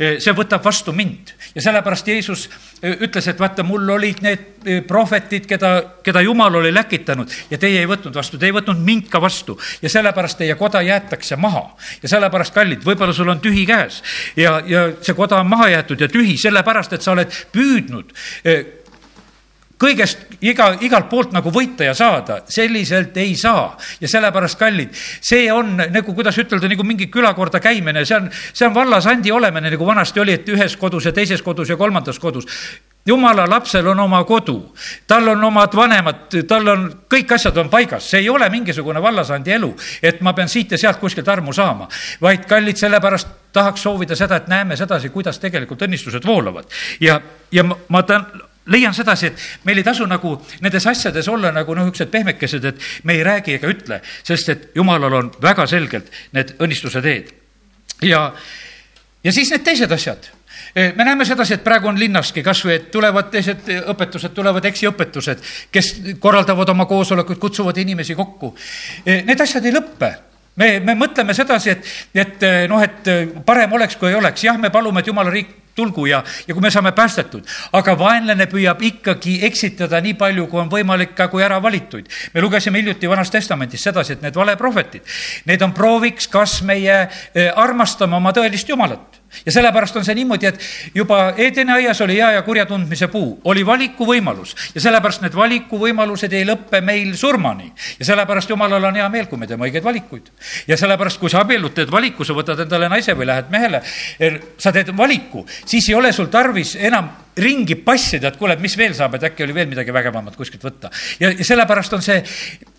äh, 0.00 0.16
see 0.18 0.32
võtab 0.36 0.64
vastu 0.64 0.94
mind. 0.96 1.34
Ja 1.54 1.64
sellepärast 1.66 2.08
Jeesus 2.08 2.46
äh, 2.48 2.96
ütles, 3.04 3.28
et 3.28 3.40
vaata, 3.40 3.66
mul 3.66 3.88
olid 3.98 4.24
need 4.24 4.48
prohvetid, 4.88 5.46
keda, 5.48 6.00
keda 6.04 6.20
Jumal 6.20 6.58
oli 6.60 6.72
läkitanud 6.72 7.30
ja 7.50 7.58
teie 7.60 7.80
ei 7.80 7.88
võtnud 7.88 8.16
vastu, 8.16 8.36
te 8.36 8.48
ei 8.48 8.56
võtnud 8.56 8.80
mind 8.84 9.12
ka 9.12 9.20
vastu. 9.20 9.58
Ja 9.84 9.92
sellepärast 9.92 10.40
teie 10.40 10.56
koda 10.56 10.82
jäetakse 10.84 11.36
maha. 11.36 11.76
ja 12.02 12.08
sellepärast, 12.16 12.54
kallid, 12.56 12.84
võib-olla 12.84 13.12
sul 13.16 13.28
on 13.28 13.40
tühi 13.44 13.66
käes. 13.68 14.02
Ja, 14.36 14.60
ja 14.66 14.88
see 15.04 15.16
koda 15.16 15.40
on 15.40 15.52
maha 15.52 15.68
jäetud 15.76 16.00
ja 16.00 16.08
tühi 16.08 16.36
sellepärast, 16.40 16.96
et 16.96 17.04
sa 17.04 17.12
oled 17.12 17.40
püüdnud 17.52 18.16
kõigest, 19.80 20.26
iga, 20.44 20.70
igalt 20.84 21.08
poolt 21.10 21.32
nagu 21.34 21.52
võita 21.54 21.86
ja 21.88 21.94
saada, 21.96 22.40
selliselt 22.48 23.16
ei 23.20 23.34
saa. 23.38 23.76
ja 24.00 24.08
sellepärast, 24.08 24.58
kallid, 24.58 24.92
see 25.20 25.48
on 25.52 25.76
nagu, 25.80 26.14
kuidas 26.14 26.38
ütelda, 26.38 26.68
nagu 26.68 26.84
mingi 26.84 27.08
külakorda 27.12 27.60
käimine, 27.60 28.04
see 28.04 28.18
on, 28.18 28.28
see 28.52 28.68
on 28.68 28.76
vallasandi 28.76 29.32
olemine, 29.32 29.70
nagu 29.72 29.86
vanasti 29.86 30.20
oli, 30.20 30.36
et 30.36 30.48
ühes 30.48 30.76
kodus 30.76 31.08
ja 31.08 31.12
teises 31.16 31.42
kodus 31.42 31.72
ja 31.72 31.76
kolmandas 31.80 32.18
kodus. 32.20 32.48
Jumala 33.06 33.46
lapsel 33.48 33.86
on 33.88 34.00
oma 34.04 34.20
kodu, 34.28 34.58
tal 35.08 35.28
on 35.32 35.44
omad 35.44 35.72
vanemad, 35.74 36.36
tal 36.48 36.68
on, 36.68 36.82
kõik 37.08 37.32
asjad 37.32 37.56
on 37.62 37.70
paigas, 37.72 38.10
see 38.10 38.20
ei 38.20 38.28
ole 38.28 38.50
mingisugune 38.52 39.00
vallasandi 39.02 39.54
elu, 39.56 39.70
et 40.02 40.20
ma 40.20 40.34
pean 40.36 40.52
siit 40.52 40.76
ja 40.76 40.78
sealt 40.78 41.00
kuskilt 41.00 41.28
armu 41.32 41.54
saama, 41.56 41.88
vaid 42.20 42.44
kallid, 42.48 42.76
sellepärast 42.76 43.32
tahaks 43.56 43.88
soovida 43.88 44.16
seda, 44.16 44.36
et 44.36 44.52
näeme 44.52 44.76
sedasi, 44.76 45.08
kuidas 45.08 45.40
tegelikult 45.40 45.88
õnnistused 45.88 46.28
voolavad. 46.28 46.68
ja, 47.00 47.20
ja 47.50 47.64
ma, 47.64 47.80
ma 47.88 48.04
tänan 48.04 48.49
leian 48.70 48.94
sedasi, 48.94 49.30
et 49.30 49.44
meil 49.68 49.80
ei 49.80 49.86
tasu 49.86 50.06
nagu 50.08 50.36
nendes 50.62 50.86
asjades 50.86 51.28
olla 51.28 51.52
nagu 51.54 51.74
noh, 51.74 51.86
niisugused 51.86 52.10
pehmekesed, 52.12 52.66
et 52.70 52.88
me 53.04 53.18
ei 53.18 53.24
räägi 53.26 53.58
ega 53.58 53.70
ütle, 53.70 54.00
sest 54.26 54.52
et 54.54 54.66
jumalal 54.78 55.16
on 55.18 55.30
väga 55.42 55.66
selgelt 55.70 56.10
need 56.36 56.54
õnnistuse 56.58 57.02
teed. 57.04 57.32
ja, 58.06 58.30
ja 59.24 59.32
siis 59.32 59.50
need 59.50 59.64
teised 59.66 59.92
asjad 59.92 60.30
e, 60.74 60.92
me 60.96 61.04
näeme 61.04 61.26
sedasi, 61.28 61.58
et 61.58 61.64
praegu 61.66 61.90
on 61.90 61.98
linnaski 61.98 62.42
kasvõi, 62.46 62.74
et 62.78 62.90
tulevad 62.94 63.30
teised 63.34 63.68
õpetused, 63.92 64.34
tulevad 64.34 64.64
eksiõpetused, 64.70 65.44
kes 65.72 65.94
korraldavad 66.22 66.68
oma 66.68 66.86
koosolekuid, 66.86 67.38
kutsuvad 67.38 67.78
inimesi 67.82 68.14
kokku. 68.14 68.54
E, 69.04 69.22
need 69.26 69.40
asjad 69.40 69.66
ei 69.66 69.74
lõppe 69.74 70.14
me, 70.60 70.74
me 70.84 70.94
mõtleme 70.98 71.34
sedasi, 71.34 71.74
et, 71.74 71.90
et 72.14 72.44
noh, 72.70 72.82
et 72.82 73.10
parem 73.46 73.72
oleks, 73.78 73.96
kui 73.98 74.10
ei 74.10 74.18
oleks, 74.18 74.44
jah, 74.44 74.58
me 74.60 74.70
palume, 74.70 75.00
et 75.00 75.10
jumala 75.10 75.32
riik 75.32 75.59
tulgu 75.80 76.06
ja, 76.10 76.22
ja 76.46 76.56
kui 76.56 76.64
me 76.64 76.72
saame 76.72 76.92
päästetud. 76.96 77.46
aga 77.72 77.96
vaenlane 77.98 78.46
püüab 78.50 78.82
ikkagi 78.90 79.40
eksitada 79.48 80.00
nii 80.04 80.16
palju, 80.20 80.46
kui 80.50 80.62
on 80.62 80.72
võimalik 80.72 81.14
ka 81.18 81.28
kui 81.32 81.44
ära 81.46 81.60
valituid. 81.62 82.10
me 82.34 82.44
lugesime 82.44 82.82
hiljuti 82.82 83.08
Vanas 83.08 83.32
Testamendis 83.32 83.88
sedasi, 83.88 84.18
et 84.18 84.22
need 84.26 84.36
valeprohvetid, 84.36 85.06
need 85.46 85.62
on 85.62 85.74
prooviks, 85.76 86.28
kas 86.28 86.60
meie 86.66 87.02
eh, 87.06 87.50
armastame 87.56 88.16
oma 88.16 88.34
tõelist 88.36 88.68
Jumalat 88.68 89.19
ja 89.46 89.52
sellepärast 89.52 89.96
on 89.96 90.04
see 90.04 90.14
niimoodi, 90.18 90.46
et 90.46 90.60
juba 90.94 91.20
Edeni 91.36 91.72
aias 91.72 92.00
oli 92.00 92.16
hea 92.18 92.32
ja 92.36 92.42
kurja 92.42 92.66
tundmise 92.66 93.08
puu, 93.12 93.40
oli 93.44 93.64
valikuvõimalus 93.66 94.54
ja 94.74 94.82
sellepärast 94.84 95.24
need 95.24 95.36
valikuvõimalused 95.36 96.32
ei 96.36 96.46
lõppe 96.48 96.80
meil 96.84 97.14
surmani. 97.16 97.72
ja 97.98 98.10
sellepärast 98.12 98.50
jumalal 98.50 98.84
on 98.84 99.00
hea 99.00 99.08
meel, 99.08 99.26
kui 99.26 99.38
me 99.38 99.46
teeme 99.46 99.68
õigeid 99.68 99.84
valikuid. 99.84 100.30
ja 100.68 100.76
sellepärast, 100.76 101.20
kui 101.20 101.30
sa 101.30 101.40
abiellud, 101.44 101.74
teed 101.74 101.90
valiku, 101.90 102.24
sa 102.24 102.34
võtad 102.34 102.60
endale 102.66 102.88
naise 102.88 103.14
või 103.14 103.30
lähed 103.30 103.50
mehele, 103.50 103.82
er, 104.18 104.40
sa 104.58 104.72
teed 104.72 104.94
valiku, 104.96 105.46
siis 105.64 105.88
ei 105.88 105.94
ole 105.94 106.12
sul 106.12 106.30
tarvis 106.32 106.76
enam 106.76 107.10
ringi 107.40 107.76
passida, 107.84 108.30
et 108.30 108.38
kuule, 108.40 108.56
et 108.56 108.62
mis 108.62 108.76
veel 108.78 108.94
saab, 108.96 109.16
et 109.16 109.28
äkki 109.30 109.44
oli 109.46 109.56
veel 109.56 109.68
midagi 109.70 109.94
vägevamat 109.94 110.36
kuskilt 110.38 110.64
võtta. 110.64 110.90
ja, 111.20 111.32
sellepärast 111.44 111.96
on 111.96 112.04
see 112.04 112.20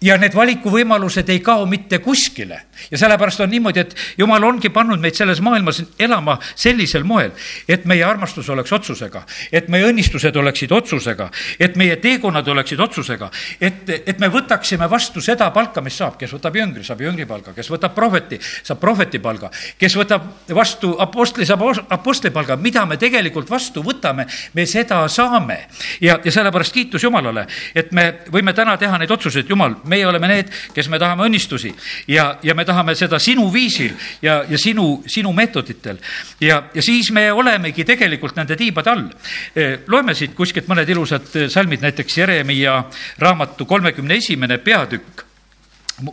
ja 0.01 0.17
need 0.21 0.35
valikuvõimalused 0.35 1.29
ei 1.29 1.39
kao 1.45 1.65
mitte 1.69 1.99
kuskile. 2.01 2.61
ja 2.91 2.97
sellepärast 2.97 3.39
on 3.41 3.49
niimoodi, 3.49 3.79
et 3.79 3.95
jumal 4.17 4.43
ongi 4.43 4.69
pannud 4.69 4.99
meid 4.99 5.15
selles 5.15 5.41
maailmas 5.41 5.83
elama 5.99 6.37
sellisel 6.55 7.03
moel, 7.03 7.31
et 7.67 7.85
meie 7.85 8.03
armastus 8.03 8.49
oleks 8.49 8.71
otsusega, 8.71 9.23
et 9.51 9.67
meie 9.69 9.85
õnnistused 9.89 10.35
oleksid 10.37 10.71
otsusega, 10.71 11.29
et 11.59 11.75
meie 11.75 11.95
teekonnad 12.01 12.47
oleksid 12.47 12.79
otsusega, 12.79 13.29
et, 13.61 13.89
et 14.05 14.19
me 14.19 14.29
võtaksime 14.31 14.89
vastu 14.89 15.21
seda 15.21 15.51
palka, 15.51 15.81
mis 15.81 15.97
saab, 15.97 16.17
kes 16.19 16.33
võtab 16.33 16.57
jüngri, 16.57 16.83
saab 16.87 17.01
jüngri 17.05 17.27
palga, 17.29 17.53
kes 17.55 17.69
võtab 17.71 17.95
prohveti, 17.95 18.39
saab 18.41 18.81
prohveti 18.81 19.21
palga, 19.21 19.51
kes 19.77 19.97
võtab 19.99 20.27
vastu 20.55 20.95
apostli, 20.99 21.45
saab 21.45 21.67
apostli 21.89 22.31
palga, 22.33 22.57
mida 22.57 22.85
me 22.89 22.97
tegelikult 23.01 23.49
vastu 23.49 23.83
võtame 23.85 24.25
me 24.53 24.65
seda 24.65 25.07
saame. 25.07 25.57
ja, 26.01 26.19
ja 26.23 26.31
sellepärast 26.31 26.73
kiitus 26.73 27.03
Jumalale, 27.03 27.45
et 27.75 27.91
me 27.91 28.07
võime 28.31 28.53
täna 28.53 28.77
teha 28.77 28.97
neid 28.99 29.11
otsuseid, 29.11 29.49
Jumal, 29.49 29.77
meie 29.89 30.05
oleme 30.07 30.27
need, 30.27 30.51
kes 30.75 30.89
me 30.89 30.99
tahame 30.99 31.25
õnnistusi 31.29 31.73
ja, 32.11 32.37
ja 32.43 32.55
me 32.55 32.65
tahame 32.65 32.95
seda 32.95 33.19
sinu 33.19 33.47
viisil 33.53 33.95
ja, 34.21 34.41
ja 34.49 34.59
sinu, 34.59 35.03
sinu 35.07 35.33
meetoditel. 35.33 35.97
ja, 36.41 36.63
ja 36.73 36.81
siis 36.83 37.11
me 37.11 37.31
olemegi 37.31 37.85
tegelikult 37.87 38.35
nende 38.35 38.57
tiibade 38.59 38.91
all. 38.91 39.07
E, 39.55 39.67
loeme 39.87 40.15
siit 40.17 40.35
kuskilt 40.35 40.67
mõned 40.71 40.89
ilusad 40.89 41.27
salmid, 41.49 41.81
näiteks 41.81 42.17
Jeremiah 42.17 42.85
raamatu 43.19 43.65
kolmekümne 43.65 44.19
esimene 44.21 44.57
peatükk 44.57 45.27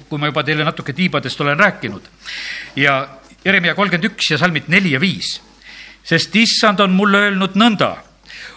kui 0.08 0.18
ma 0.20 0.28
juba 0.28 0.42
teile 0.44 0.66
natuke 0.66 0.92
tiibadest 0.92 1.40
olen 1.40 1.58
rääkinud 1.58 2.08
ja 2.76 2.98
Jeremia 3.44 3.74
kolmkümmend 3.74 4.10
üks 4.10 4.32
ja 4.32 4.38
salmid 4.38 4.68
neli 4.68 4.92
ja 4.92 5.00
viis. 5.00 5.40
sest 6.04 6.36
issand 6.36 6.80
on 6.80 6.92
mulle 6.96 7.18
öelnud 7.28 7.56
nõnda 7.56 8.07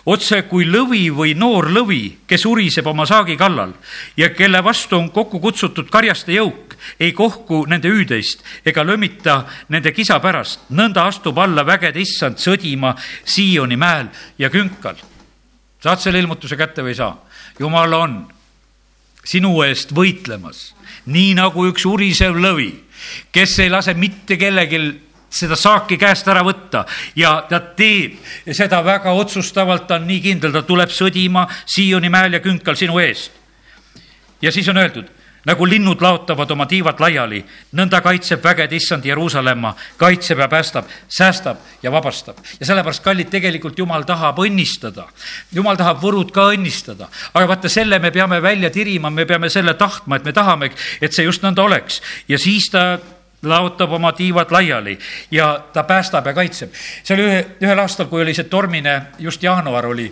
otse 0.05 0.41
kui 0.49 0.65
lõvi 0.65 1.09
või 1.13 1.35
noor 1.37 1.69
lõvi, 1.71 2.01
kes 2.27 2.45
uriseb 2.49 2.87
oma 2.89 3.05
saagi 3.09 3.37
kallal 3.37 3.73
ja 4.17 4.31
kelle 4.33 4.63
vastu 4.63 4.97
on 4.97 5.11
kokku 5.13 5.39
kutsutud 5.39 5.89
karjaste 5.93 6.33
jõuk, 6.33 6.75
ei 6.99 7.13
kohku 7.13 7.65
nende 7.69 7.91
hüüdeist 7.91 8.43
ega 8.65 8.83
lömita 8.85 9.45
nende 9.69 9.91
kisa 9.91 10.19
pärast. 10.19 10.59
nõnda 10.69 11.05
astub 11.07 11.37
alla 11.37 11.63
vägede 11.65 12.01
issand 12.01 12.37
sõdima 12.37 12.95
Sioni 13.25 13.77
mäel 13.77 14.09
ja 14.37 14.49
künkal. 14.49 14.95
saad 15.83 15.99
selle 15.99 16.19
ilmutuse 16.19 16.57
kätte 16.57 16.81
või 16.81 16.89
ei 16.89 16.95
saa? 16.95 17.17
jumal 17.59 17.93
on 17.93 18.27
sinu 19.23 19.61
eest 19.61 19.91
võitlemas, 19.93 20.73
nii 21.05 21.35
nagu 21.37 21.67
üks 21.69 21.85
urisev 21.85 22.35
lõvi, 22.35 22.73
kes 23.31 23.59
ei 23.59 23.69
lase 23.69 23.93
mitte 23.93 24.37
kellelgi 24.37 25.10
seda 25.31 25.55
saaki 25.55 25.97
käest 25.97 26.27
ära 26.27 26.43
võtta 26.45 26.83
ja 27.15 27.37
ta 27.49 27.61
teeb 27.77 28.19
seda 28.51 28.81
väga 28.85 29.13
otsustavalt, 29.15 29.87
ta 29.87 29.97
on 29.99 30.07
nii 30.09 30.21
kindel, 30.27 30.53
ta 30.53 30.65
tuleb 30.67 30.91
sõdima 30.91 31.47
Sioni 31.65 32.11
mäel 32.11 32.37
ja 32.37 32.43
künkal 32.43 32.75
sinu 32.75 32.99
eest. 32.99 33.31
ja 34.41 34.51
siis 34.51 34.67
on 34.69 34.77
öeldud, 34.77 35.07
nagu 35.45 35.65
linnud 35.65 36.01
laotavad 36.01 36.51
oma 36.51 36.65
tiivad 36.69 36.99
laiali, 37.01 37.41
nõnda 37.77 38.01
kaitseb 38.03 38.43
vägede 38.43 38.75
issand 38.75 39.05
Jeruusalemma, 39.05 39.73
kaitseb 39.97 40.39
ja 40.39 40.47
päästab, 40.47 40.89
säästab 41.07 41.57
ja 41.83 41.91
vabastab. 41.91 42.37
ja 42.59 42.65
sellepärast, 42.65 43.03
kallid, 43.03 43.29
tegelikult 43.29 43.79
Jumal 43.79 44.03
tahab 44.03 44.39
õnnistada. 44.43 45.07
Jumal 45.51 45.77
tahab 45.77 46.03
võrud 46.03 46.31
ka 46.31 46.51
õnnistada, 46.53 47.07
aga 47.33 47.47
vaata, 47.47 47.69
selle 47.69 47.99
me 47.99 48.11
peame 48.11 48.41
välja 48.41 48.69
tirima, 48.69 49.09
me 49.09 49.25
peame 49.25 49.49
selle 49.49 49.73
tahtma, 49.73 50.15
et 50.15 50.25
me 50.25 50.33
tahame, 50.33 50.71
et 51.01 51.13
see 51.13 51.25
just 51.25 51.41
nõnda 51.41 51.63
oleks 51.63 52.01
ja 52.27 52.37
siis 52.37 52.69
ta 52.69 52.99
laotab 53.43 53.91
oma 53.91 54.11
tiivad 54.11 54.51
laiali 54.51 54.99
ja 55.31 55.65
ta 55.73 55.83
päästab 55.83 56.25
ja 56.25 56.33
kaitseb. 56.33 56.73
see 57.03 57.15
oli 57.15 57.23
ühe, 57.25 57.45
ühel 57.61 57.79
aastal, 57.79 58.05
kui 58.05 58.21
oli 58.21 58.33
see 58.37 58.49
tormine, 58.49 59.01
just 59.19 59.43
jaanuar 59.43 59.85
oli 59.85 60.07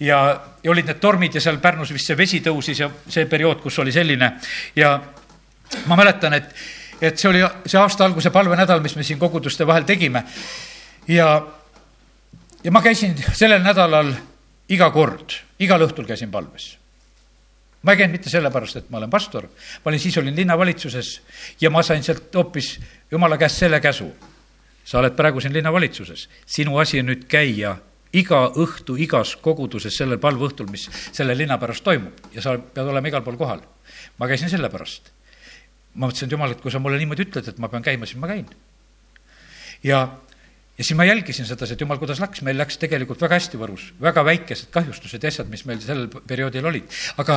ja, 0.00 0.40
ja 0.62 0.70
olid 0.70 0.90
need 0.90 1.00
tormid 1.00 1.34
ja 1.34 1.40
seal 1.40 1.60
Pärnus 1.62 1.92
vist 1.92 2.10
see 2.10 2.18
vesi 2.18 2.42
tõusis 2.42 2.82
ja 2.82 2.90
see 3.08 3.26
periood, 3.26 3.62
kus 3.62 3.78
oli 3.78 3.92
selline 3.92 4.32
ja 4.76 4.96
ma 5.86 5.96
mäletan, 5.96 6.34
et 6.34 6.54
et 7.02 7.18
see 7.18 7.30
oli 7.30 7.40
see 7.66 7.80
aasta 7.80 8.04
alguse 8.04 8.30
palvenädal, 8.30 8.80
mis 8.82 8.94
me 8.96 9.02
siin 9.02 9.18
koguduste 9.18 9.66
vahel 9.66 9.82
tegime. 9.82 10.24
ja, 11.08 11.46
ja 12.64 12.70
ma 12.70 12.82
käisin 12.82 13.16
sellel 13.32 13.62
nädalal 13.62 14.14
iga 14.68 14.90
kord, 14.90 15.38
igal 15.58 15.82
õhtul 15.86 16.06
käisin 16.06 16.30
palves 16.30 16.81
ma 17.82 17.92
ei 17.92 17.98
käinud 17.98 18.16
mitte 18.16 18.30
sellepärast, 18.30 18.76
et 18.76 18.90
ma 18.90 18.98
olen 19.00 19.10
pastor, 19.10 19.48
ma 19.84 19.90
olin, 19.90 20.00
siis 20.00 20.18
olin 20.18 20.36
linnavalitsuses 20.36 21.14
ja 21.60 21.70
ma 21.70 21.82
sain 21.82 22.02
sealt 22.02 22.34
hoopis 22.34 22.76
jumala 23.10 23.38
käest 23.38 23.62
selle 23.64 23.80
käsu. 23.80 24.12
sa 24.84 24.98
oled 24.98 25.14
praegu 25.14 25.40
siin 25.40 25.52
linnavalitsuses, 25.54 26.28
sinu 26.46 26.78
asi 26.78 27.00
on 27.00 27.06
nüüd 27.06 27.28
käia 27.30 27.76
iga 28.12 28.40
õhtu 28.58 28.96
igas 29.00 29.36
koguduses 29.40 29.94
sellel 29.96 30.18
palveõhtul, 30.18 30.66
mis 30.70 30.88
selle 31.12 31.36
linna 31.38 31.58
pärast 31.58 31.84
toimub 31.84 32.34
ja 32.34 32.42
sa 32.42 32.56
pead 32.58 32.88
olema 32.90 33.08
igal 33.08 33.22
pool 33.22 33.38
kohal. 33.40 33.62
ma 34.18 34.28
käisin 34.28 34.50
sellepärast. 34.50 35.12
ma 35.94 36.06
mõtlesin, 36.06 36.26
et 36.26 36.32
jumal, 36.32 36.50
et 36.50 36.60
kui 36.60 36.70
sa 36.70 36.78
mulle 36.78 36.98
niimoodi 36.98 37.22
ütled, 37.22 37.48
et 37.48 37.58
ma 37.58 37.68
pean 37.68 37.82
käima, 37.82 38.06
siis 38.06 38.18
ma 38.18 38.26
käin. 38.26 38.46
ja 39.82 40.18
ja 40.82 40.86
siis 40.86 40.96
ma 40.98 41.04
jälgisin 41.04 41.46
sedasi, 41.46 41.76
et 41.76 41.80
jumal, 41.80 41.98
kuidas 42.00 42.18
läks, 42.18 42.40
meil 42.42 42.56
läks 42.58 42.74
tegelikult 42.82 43.20
väga 43.22 43.36
hästi 43.38 43.58
Võrus, 43.60 43.84
väga 44.02 44.24
väikesed 44.26 44.72
kahjustused 44.74 45.22
ja 45.22 45.30
asjad, 45.30 45.46
mis 45.50 45.62
meil 45.68 45.78
sellel 45.78 46.08
perioodil 46.10 46.66
olid. 46.66 46.88
aga 47.22 47.36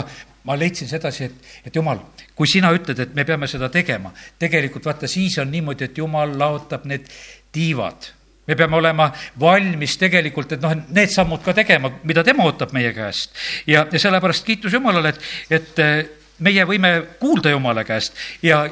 ma 0.49 0.55
leidsin 0.57 0.89
sedasi, 0.89 1.27
et, 1.27 1.49
et 1.69 1.75
jumal, 1.77 1.99
kui 2.33 2.49
sina 2.49 2.71
ütled, 2.73 2.97
et 3.03 3.11
me 3.13 3.25
peame 3.25 3.45
seda 3.47 3.69
tegema, 3.69 4.09
tegelikult 4.41 4.87
vaata, 4.89 5.05
siis 5.07 5.37
on 5.37 5.51
niimoodi, 5.53 5.85
et 5.85 6.01
jumal 6.01 6.33
laotab 6.39 6.87
need 6.89 7.05
tiivad 7.53 8.09
me 8.47 8.55
peame 8.55 8.77
olema 8.77 9.11
valmis 9.39 9.93
tegelikult, 10.01 10.55
et 10.57 10.65
noh, 10.65 10.73
need 10.97 11.13
sammud 11.13 11.43
ka 11.45 11.53
tegema, 11.53 11.91
mida 12.03 12.23
tema 12.25 12.45
ootab 12.49 12.73
meie 12.73 12.93
käest. 12.97 13.37
ja, 13.67 13.85
ja 13.91 13.99
sellepärast 14.01 14.45
kiitus 14.45 14.73
Jumalale, 14.73 15.13
et, 15.13 15.21
et 15.59 15.83
eh, 15.85 16.01
meie 16.39 16.65
võime 16.65 16.95
kuulda 17.21 17.53
Jumala 17.53 17.85
käest 17.85 18.17
ja, 18.41 18.63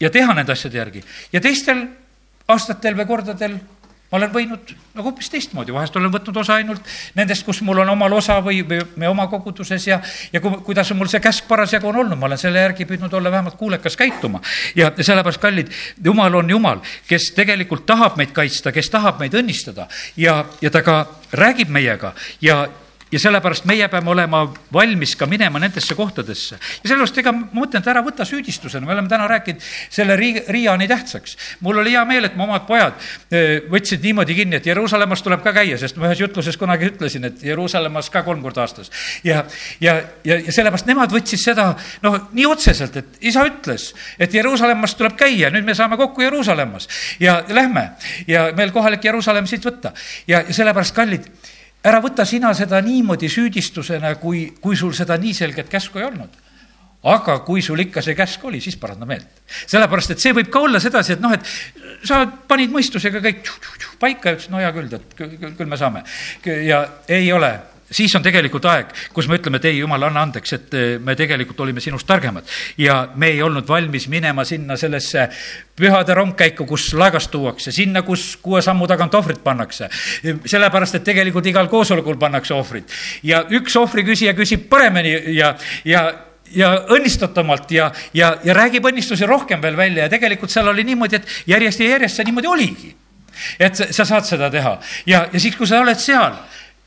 ja 0.00 0.10
teha 0.10 0.34
nende 0.34 0.54
asjade 0.54 0.82
järgi. 0.82 1.04
ja 1.32 1.40
teistel 1.40 1.86
aastatel 2.48 2.94
või 2.98 3.06
kordadel 3.06 3.58
ma 4.10 4.18
olen 4.20 4.32
võinud 4.32 4.72
nagu 4.96 5.10
hoopis 5.10 5.28
teistmoodi, 5.32 5.74
vahest 5.74 5.96
olen 5.98 6.12
võtnud 6.14 6.36
osa 6.40 6.56
ainult 6.60 6.86
nendest, 7.18 7.44
kus 7.46 7.60
mul 7.66 7.82
on 7.82 7.90
omal 7.96 8.16
osa 8.16 8.38
või, 8.44 8.62
me 8.96 9.08
oma 9.08 9.26
koguduses 9.32 9.86
ja, 9.88 9.98
ja 10.32 10.40
ku, 10.40 10.52
kuidas 10.66 10.92
mul 10.96 11.10
see 11.10 11.20
käsk 11.24 11.48
parasjagu 11.50 11.90
on 11.90 12.00
olnud, 12.04 12.18
ma 12.18 12.30
olen 12.30 12.40
selle 12.40 12.62
järgi 12.62 12.86
püüdnud 12.88 13.12
olla 13.18 13.32
vähemalt 13.34 13.58
kuulekas 13.58 13.98
käituma. 13.98 14.40
ja 14.78 14.92
sellepärast, 14.96 15.42
kallid, 15.42 15.74
jumal 16.04 16.34
on 16.38 16.50
jumal, 16.50 16.82
kes 17.08 17.32
tegelikult 17.36 17.86
tahab 17.86 18.16
meid 18.16 18.32
kaitsta, 18.36 18.72
kes 18.72 18.90
tahab 18.90 19.20
meid 19.20 19.34
õnnistada. 19.34 19.88
Ja, 20.16 20.44
ja 20.60 20.70
ta 20.70 20.82
ka 20.86 21.02
räägib 21.32 21.68
meiega. 21.72 22.14
Ja 22.40 22.66
ja 23.12 23.20
sellepärast 23.22 23.66
meie 23.70 23.86
peame 23.88 24.10
olema 24.10 24.42
valmis 24.72 25.14
ka 25.16 25.26
minema 25.30 25.60
nendesse 25.62 25.94
kohtadesse. 25.94 26.58
ja 26.58 26.88
sellepärast, 26.88 27.18
ega 27.22 27.32
ma 27.32 27.46
mõtlen, 27.54 27.84
et 27.84 27.90
ära 27.92 28.02
võta 28.02 28.26
süüdistusena, 28.26 28.86
me 28.86 28.96
oleme 28.96 29.08
täna 29.08 29.28
rääkinud 29.30 29.62
selle 29.94 30.16
Rii-, 30.18 30.42
Riia 30.48 30.76
nii 30.76 30.88
tähtsaks. 30.90 31.36
mul 31.60 31.78
oli 31.78 31.94
hea 31.94 32.04
meel, 32.04 32.26
et 32.26 32.36
mu 32.36 32.46
omad 32.48 32.66
pojad 32.66 32.98
eh, 33.30 33.62
võtsid 33.70 34.02
niimoodi 34.02 34.34
kinni, 34.34 34.58
et 34.58 34.66
Jeruusalemmas 34.66 35.22
tuleb 35.22 35.44
ka 35.44 35.54
käia, 35.54 35.78
sest 35.78 36.00
ma 36.00 36.10
ühes 36.10 36.20
jutluses 36.24 36.58
kunagi 36.58 36.90
ütlesin, 36.90 37.30
et 37.30 37.42
Jeruusalemmas 37.46 38.10
ka 38.10 38.24
kolm 38.26 38.42
korda 38.42 38.66
aastas. 38.66 38.90
ja, 39.24 39.44
ja, 39.80 40.00
ja, 40.24 40.40
ja 40.40 40.52
sellepärast 40.52 40.90
nemad 40.90 41.14
võtsid 41.14 41.42
seda 41.42 41.72
noh, 42.02 42.20
nii 42.34 42.46
otseselt, 42.50 42.96
et 42.96 43.20
isa 43.30 43.46
ütles, 43.46 43.92
et 44.18 44.34
Jeruusalemmas 44.34 44.98
tuleb 44.98 45.14
käia, 45.18 45.52
nüüd 45.54 45.66
me 45.66 45.78
saame 45.78 45.96
kokku 46.00 46.26
Jeruusalemmas 46.26 46.88
ja 47.22 47.42
lähme 47.48 47.92
ja 48.26 48.50
meil 48.56 48.74
kohalik 48.74 49.04
Jeruusalemm 49.04 49.46
siit 49.46 49.62
võtta. 49.64 49.94
ja, 50.26 50.42
ja 50.42 50.54
sellepärast, 50.54 50.94
kallid 50.96 51.30
ära 51.86 52.00
võta 52.02 52.26
sina 52.26 52.52
seda 52.56 52.80
niimoodi 52.84 53.30
süüdistusena, 53.30 54.16
kui, 54.20 54.48
kui 54.60 54.76
sul 54.76 54.94
seda 54.96 55.18
nii 55.20 55.34
selget 55.36 55.70
käsku 55.70 56.02
ei 56.02 56.08
olnud 56.08 56.42
aga 57.06 57.38
kui 57.46 57.62
sul 57.62 57.80
ikka 57.84 58.02
see 58.02 58.16
käsk 58.18 58.44
oli, 58.48 58.60
siis 58.62 58.76
paranda 58.80 59.06
meelt. 59.06 59.42
sellepärast, 59.70 60.14
et 60.14 60.22
see 60.22 60.34
võib 60.34 60.50
ka 60.50 60.62
olla 60.66 60.80
sedasi, 60.82 61.14
et 61.14 61.22
noh, 61.22 61.34
et 61.36 62.06
sa 62.06 62.24
panid 62.48 62.72
mõistusega 62.74 63.22
kõik 63.22 63.50
paika 64.02 64.32
ja 64.32 64.38
ütlesid, 64.38 64.52
no 64.54 64.62
hea 64.62 64.72
küll, 64.74 64.90
et 64.90 65.16
küll, 65.18 65.36
küll 65.58 65.70
me 65.70 65.78
saame. 65.78 66.02
ja 66.66 66.82
ei 67.08 67.30
ole 67.32 67.52
siis 67.90 68.14
on 68.16 68.24
tegelikult 68.24 68.66
aeg, 68.70 68.90
kus 69.14 69.28
me 69.28 69.38
ütleme, 69.38 69.60
et 69.60 69.68
ei, 69.70 69.78
jumal, 69.78 70.02
anna 70.08 70.24
andeks, 70.26 70.52
et 70.56 70.74
eh, 70.74 70.86
me 71.02 71.14
tegelikult 71.18 71.60
olime 71.64 71.80
sinust 71.80 72.06
targemad. 72.06 72.44
ja 72.78 73.08
me 73.14 73.30
ei 73.34 73.42
olnud 73.42 73.68
valmis 73.68 74.08
minema 74.08 74.44
sinna 74.44 74.76
sellesse 74.76 75.28
pühade 75.76 76.14
rongkäiku, 76.14 76.66
kus 76.66 76.92
laegast 76.94 77.30
tuuakse, 77.30 77.72
sinna, 77.72 78.02
kus 78.02 78.36
kuue 78.42 78.62
sammu 78.62 78.86
tagant 78.86 79.14
ohvrit 79.14 79.42
pannakse. 79.44 79.88
sellepärast, 80.44 80.94
et 80.94 81.04
tegelikult 81.04 81.46
igal 81.46 81.68
koosolekul 81.68 82.16
pannakse 82.16 82.54
ohvrit. 82.54 82.92
ja 83.22 83.44
üks 83.50 83.76
ohvriküsija 83.76 84.34
küsib 84.34 84.68
paremini 84.68 85.36
ja, 85.36 85.54
ja 85.84 86.12
ja 86.54 86.68
õnnistatumalt 86.94 87.70
ja, 87.74 87.90
ja, 88.14 88.36
ja 88.44 88.54
räägib 88.54 88.84
õnnistusi 88.86 89.26
rohkem 89.26 89.62
veel 89.62 89.76
välja 89.76 90.04
ja 90.06 90.10
tegelikult 90.12 90.50
seal 90.50 90.68
oli 90.70 90.84
niimoodi, 90.86 91.18
et 91.18 91.50
järjest 91.50 91.80
ja 91.82 91.88
järjest 91.96 92.20
see 92.20 92.28
niimoodi 92.28 92.46
oligi. 92.46 92.94
et 93.58 93.74
sa 93.76 94.04
saad 94.04 94.24
seda 94.24 94.50
teha 94.50 94.78
ja, 95.06 95.26
ja 95.32 95.40
siis, 95.40 95.56
kui 95.56 95.66
sa 95.66 95.80
oled 95.82 95.98
seal 96.00 96.38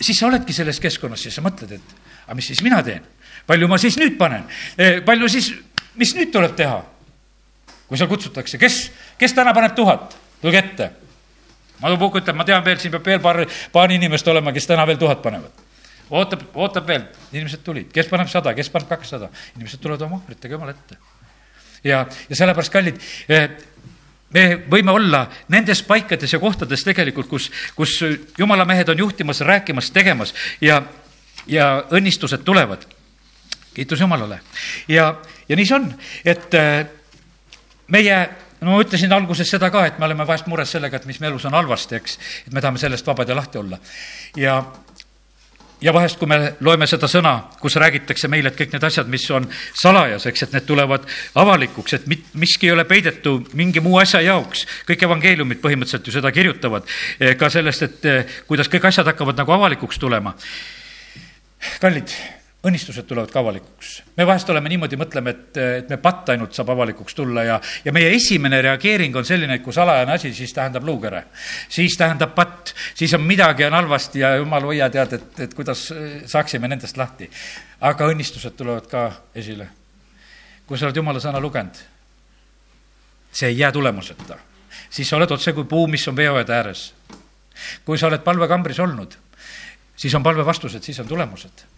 siis 0.02 0.20
sa 0.20 0.28
oledki 0.28 0.54
selles 0.56 0.80
keskkonnas 0.80 1.26
ja 1.26 1.32
sa 1.34 1.44
mõtled, 1.46 1.76
et 1.76 1.96
aga 2.26 2.38
mis 2.38 2.48
siis 2.52 2.62
mina 2.66 2.82
teen? 2.86 3.04
palju 3.50 3.68
ma 3.68 3.80
siis 3.82 3.98
nüüd 3.98 4.18
panen? 4.20 4.46
E, 4.78 5.00
palju 5.06 5.30
siis, 5.32 5.52
mis 6.00 6.14
nüüd 6.18 6.32
tuleb 6.34 6.56
teha? 6.58 6.80
kui 7.90 7.98
seal 7.98 8.10
kutsutakse, 8.10 8.60
kes, 8.62 8.76
kes 9.18 9.34
täna 9.34 9.50
paneb 9.58 9.74
tuhat, 9.74 10.14
tulge 10.44 10.60
ette. 10.62 10.92
Madu 11.82 11.98
Pukk 11.98 12.20
ütleb, 12.20 12.38
ma 12.38 12.46
tean 12.46 12.62
veel, 12.62 12.78
siin 12.78 12.94
peab 12.94 13.08
veel 13.08 13.22
paar, 13.24 13.40
paar 13.74 13.90
inimest 13.96 14.28
olema, 14.30 14.54
kes 14.54 14.68
täna 14.70 14.86
veel 14.86 15.00
tuhat 15.02 15.24
panevad. 15.24 15.66
ootab, 16.10 16.44
ootab 16.54 16.86
veel, 16.86 17.08
inimesed 17.34 17.64
tulid, 17.66 17.90
kes 17.94 18.08
paneb 18.12 18.30
sada, 18.30 18.54
kes 18.54 18.70
paneb 18.70 18.90
kakssada, 18.90 19.32
inimesed 19.56 19.82
tulevad 19.82 20.06
oma 20.06 20.20
ohvritega 20.20 20.54
jumala 20.54 20.76
ette. 20.78 21.00
ja, 21.84 22.04
ja 22.30 22.36
sellepärast, 22.36 22.74
kallid, 22.74 23.02
e, 23.26 23.42
me 24.34 24.46
võime 24.70 24.94
olla 24.94 25.24
nendes 25.50 25.82
paikades 25.84 26.34
ja 26.34 26.40
kohtades 26.40 26.84
tegelikult, 26.86 27.28
kus, 27.30 27.50
kus 27.76 27.98
jumala 28.38 28.66
mehed 28.66 28.90
on 28.90 29.06
juhtimas, 29.06 29.42
rääkimas, 29.42 29.92
tegemas 29.92 30.34
ja, 30.62 30.82
ja 31.48 31.72
õnnistused 31.92 32.44
tulevad. 32.46 32.86
kiitus 33.74 34.00
Jumalale. 34.00 34.40
ja, 34.88 35.16
ja 35.50 35.56
nii 35.56 35.66
see 35.66 35.76
on, 35.76 35.90
et 36.26 36.54
äh, 36.54 36.86
meie 37.88 38.20
no 38.62 38.76
ma 38.76 38.84
ütlesin 38.84 39.14
alguses 39.16 39.50
seda 39.50 39.70
ka, 39.72 39.86
et 39.88 40.00
me 40.00 40.06
oleme 40.06 40.28
vahest 40.28 40.48
mures 40.52 40.72
sellega, 40.72 41.00
et 41.00 41.08
mis 41.10 41.20
me 41.20 41.30
elus 41.32 41.46
on 41.48 41.56
halvasti, 41.56 41.96
eks, 41.96 42.20
et 42.48 42.54
me 42.54 42.62
tahame 42.62 42.82
sellest 42.82 43.08
vabad 43.08 43.30
ja 43.30 43.38
lahti 43.38 43.62
olla. 43.62 43.80
ja, 44.38 44.60
ja 45.82 45.94
vahest, 45.94 46.20
kui 46.20 46.28
me 46.28 46.54
loeme 46.66 46.88
seda 46.90 47.08
sõna, 47.12 47.34
kus 47.62 47.78
räägitakse 47.80 48.30
meile, 48.32 48.52
et 48.52 48.58
kõik 48.60 48.74
need 48.76 48.88
asjad, 48.88 49.08
mis 49.12 49.26
on 49.36 49.48
salajaseks, 49.82 50.46
et 50.46 50.56
need 50.58 50.68
tulevad 50.68 51.06
avalikuks, 51.40 51.96
et 51.98 52.10
mit-, 52.12 52.28
miski 52.40 52.70
ei 52.70 52.76
ole 52.76 52.86
peidetu 52.90 53.38
mingi 53.60 53.84
muu 53.84 54.00
asja 54.02 54.22
jaoks. 54.26 54.66
kõik 54.90 55.06
evangeeliumid 55.08 55.62
põhimõtteliselt 55.64 56.08
ju 56.08 56.16
seda 56.16 56.32
kirjutavad 56.36 56.90
eh, 57.20 57.36
ka 57.40 57.50
sellest, 57.50 57.88
et 57.88 58.10
eh, 58.10 58.36
kuidas 58.48 58.72
kõik 58.72 58.90
asjad 58.92 59.08
hakkavad 59.14 59.40
nagu 59.40 59.56
avalikuks 59.56 60.00
tulema. 60.00 60.36
kallid 61.80 62.39
õnnistused 62.60 63.06
tulevad 63.08 63.32
ka 63.32 63.40
avalikuks. 63.40 63.92
me 64.18 64.26
vahest 64.28 64.50
oleme 64.52 64.70
niimoodi, 64.70 64.98
mõtleme, 65.00 65.32
et, 65.32 65.58
et 65.80 65.90
me 65.90 65.98
patt 65.98 66.30
ainult 66.34 66.54
saab 66.56 66.74
avalikuks 66.74 67.16
tulla 67.16 67.46
ja, 67.48 67.60
ja 67.86 67.94
meie 67.96 68.10
esimene 68.16 68.60
reageering 68.62 69.16
on 69.16 69.26
selline, 69.26 69.56
et 69.56 69.64
kui 69.64 69.74
salajane 69.74 70.12
asi, 70.18 70.34
siis 70.36 70.54
tähendab 70.54 70.84
luukere. 70.84 71.24
siis 71.70 71.96
tähendab 71.98 72.36
patt, 72.36 72.74
siis 72.96 73.14
on 73.16 73.24
midagi 73.24 73.64
on 73.66 73.78
halvasti 73.80 74.26
ja 74.26 74.34
jumal 74.36 74.68
hoia 74.68 74.90
tead, 74.90 75.16
et, 75.16 75.40
et 75.48 75.56
kuidas 75.56 75.86
saaksime 76.26 76.68
nendest 76.68 77.00
lahti. 77.00 77.30
aga 77.80 78.12
õnnistused 78.12 78.60
tulevad 78.60 78.92
ka 78.92 79.08
esile. 79.36 79.70
kui 80.68 80.78
sa 80.78 80.90
oled 80.90 81.00
jumala 81.00 81.24
sõna 81.24 81.40
lugenud, 81.40 81.80
see 83.32 83.54
ei 83.54 83.60
jää 83.64 83.72
tulemuseta. 83.72 84.36
siis 84.90 85.08
sa 85.08 85.16
oled 85.16 85.32
otse 85.32 85.56
kui 85.56 85.64
puu, 85.64 85.88
mis 85.88 86.08
on 86.08 86.16
veeoede 86.16 86.54
ääres. 86.54 86.94
kui 87.86 87.98
sa 87.98 88.12
oled 88.12 88.20
palvekambris 88.20 88.80
olnud, 88.80 89.16
siis 89.96 90.16
on 90.16 90.24
palve 90.24 90.46
vastused, 90.46 90.84
siis 90.84 91.00
on 91.00 91.08
tulemused 91.08 91.69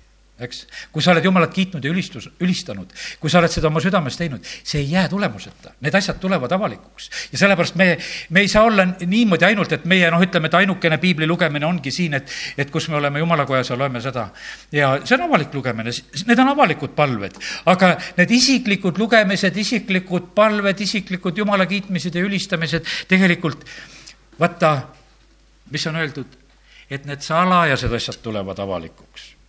eks. 0.46 0.66
kui 0.92 1.04
sa 1.04 1.12
oled 1.14 1.26
Jumalat 1.26 1.54
kiitnud 1.54 1.84
ja 1.86 1.92
ülistus, 1.92 2.30
ülistanud, 2.42 2.92
kui 3.20 3.30
sa 3.30 3.40
oled 3.40 3.52
seda 3.52 3.70
oma 3.70 3.82
südames 3.84 4.18
teinud, 4.18 4.46
see 4.46 4.82
ei 4.82 4.92
jää 4.92 5.08
tulemuseta. 5.10 5.74
Need 5.82 5.96
asjad 5.98 6.20
tulevad 6.22 6.52
avalikuks. 6.52 7.10
ja 7.32 7.38
sellepärast 7.38 7.76
me, 7.76 7.98
me 8.30 8.44
ei 8.46 8.48
saa 8.52 8.64
olla 8.64 8.86
niimoodi 9.06 9.46
ainult, 9.46 9.72
et 9.72 9.86
meie 9.86 10.12
noh, 10.12 10.22
ütleme, 10.24 10.50
et 10.52 10.58
ainukene 10.62 10.98
piibli 11.02 11.28
lugemine 11.28 11.66
ongi 11.66 11.92
siin, 11.92 12.18
et, 12.20 12.32
et 12.58 12.72
kus 12.72 12.90
me 12.90 12.98
oleme 13.00 13.20
jumalakojas 13.20 13.74
ja 13.74 13.78
loeme 13.78 14.02
seda. 14.02 14.30
ja 14.72 14.94
see 15.04 15.18
on 15.18 15.28
avalik 15.28 15.54
lugemine, 15.54 15.94
need 16.28 16.40
on 16.40 16.54
avalikud 16.54 16.96
palved. 16.96 17.38
aga 17.66 17.96
need 18.18 18.32
isiklikud 18.38 18.98
lugemised, 19.02 19.58
isiklikud 19.58 20.32
palved, 20.36 20.80
isiklikud 20.80 21.38
jumala 21.38 21.66
kiitmised 21.66 22.16
ja 22.16 22.26
ülistamised, 22.26 22.88
tegelikult 23.08 23.66
vaata, 24.40 24.78
mis 25.72 25.86
on 25.88 26.00
öeldud, 26.02 26.40
et 26.92 27.06
need 27.06 27.22
salajased 27.24 27.94
asjad 27.94 28.20
tulevad 28.24 28.60
avalikuks 28.60 29.41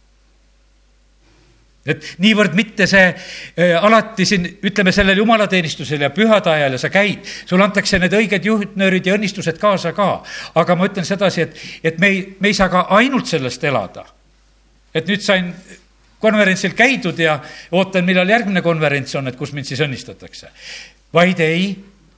et 1.86 2.04
niivõrd 2.22 2.54
mitte 2.54 2.86
see 2.86 3.08
äh, 3.10 3.74
alati 3.74 4.26
siin, 4.28 4.46
ütleme 4.62 4.92
sellel 4.94 5.18
jumalateenistusel 5.18 6.06
ja 6.06 6.12
pühade 6.14 6.50
ajal 6.52 6.76
ja 6.76 6.78
sa 6.78 6.90
käid, 6.94 7.26
sulle 7.46 7.66
antakse 7.66 7.98
need 7.98 8.14
õiged 8.14 8.46
juhtnöörid 8.46 9.06
ja 9.06 9.16
õnnistused 9.18 9.58
kaasa 9.62 9.92
ka. 9.96 10.10
aga 10.54 10.76
ma 10.78 10.88
ütlen 10.90 11.06
sedasi, 11.08 11.46
et, 11.48 11.62
et 11.82 11.98
me 11.98 12.12
ei, 12.12 12.24
me 12.40 12.52
ei 12.52 12.58
saa 12.58 12.70
ka 12.72 12.86
ainult 12.94 13.26
sellest 13.26 13.64
elada. 13.64 14.06
et 14.94 15.08
nüüd 15.08 15.24
sain 15.24 15.52
konverentsil 16.22 16.76
käidud 16.78 17.18
ja 17.18 17.40
ootan, 17.74 18.04
millal 18.06 18.28
järgmine 18.30 18.62
konverents 18.62 19.14
on, 19.18 19.28
et 19.28 19.36
kus 19.36 19.52
mind 19.52 19.66
siis 19.66 19.82
õnnistatakse. 19.82 20.52
vaid 21.14 21.40
ei, 21.40 21.72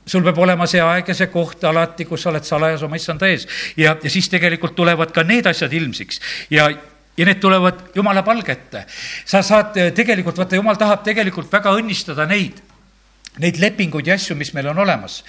sul 0.07 0.23
peab 0.23 0.39
olema 0.45 0.67
see 0.69 0.83
aeg 0.85 1.09
ja 1.09 1.17
see 1.17 1.33
koht 1.33 1.65
alati, 1.65 2.05
kus 2.05 2.23
sa 2.23 2.35
oled 2.35 2.45
salajas 2.45 2.83
oma 2.85 3.01
issanda 3.01 3.33
ees 3.33 3.49
ja, 3.81 3.97
ja 3.97 4.11
siis 4.11 4.29
tegelikult 4.29 4.77
tulevad 4.77 5.15
ka 5.15 5.25
need 5.25 5.49
asjad 5.49 5.73
ilmsiks 5.73 6.21
ja 6.53 6.69
ja 7.17 7.27
need 7.27 7.41
tulevad 7.41 7.91
jumala 7.95 8.23
palge 8.23 8.53
ette. 8.53 8.85
sa 9.25 9.43
saad 9.43 9.77
eh, 9.77 9.93
tegelikult, 9.95 10.39
vaata, 10.39 10.57
jumal 10.57 10.79
tahab 10.79 11.05
tegelikult 11.07 11.53
väga 11.53 11.75
õnnistada 11.79 12.27
neid, 12.31 12.59
neid 13.39 13.61
lepinguid 13.62 14.11
ja 14.11 14.19
asju, 14.19 14.37
mis 14.37 14.53
meil 14.55 14.73
on 14.73 14.83
olemas. 14.83 15.23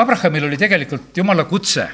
Abrahamil 0.00 0.46
oli 0.46 0.56
tegelikult 0.56 1.16
jumala 1.16 1.44
kutse. 1.44 1.86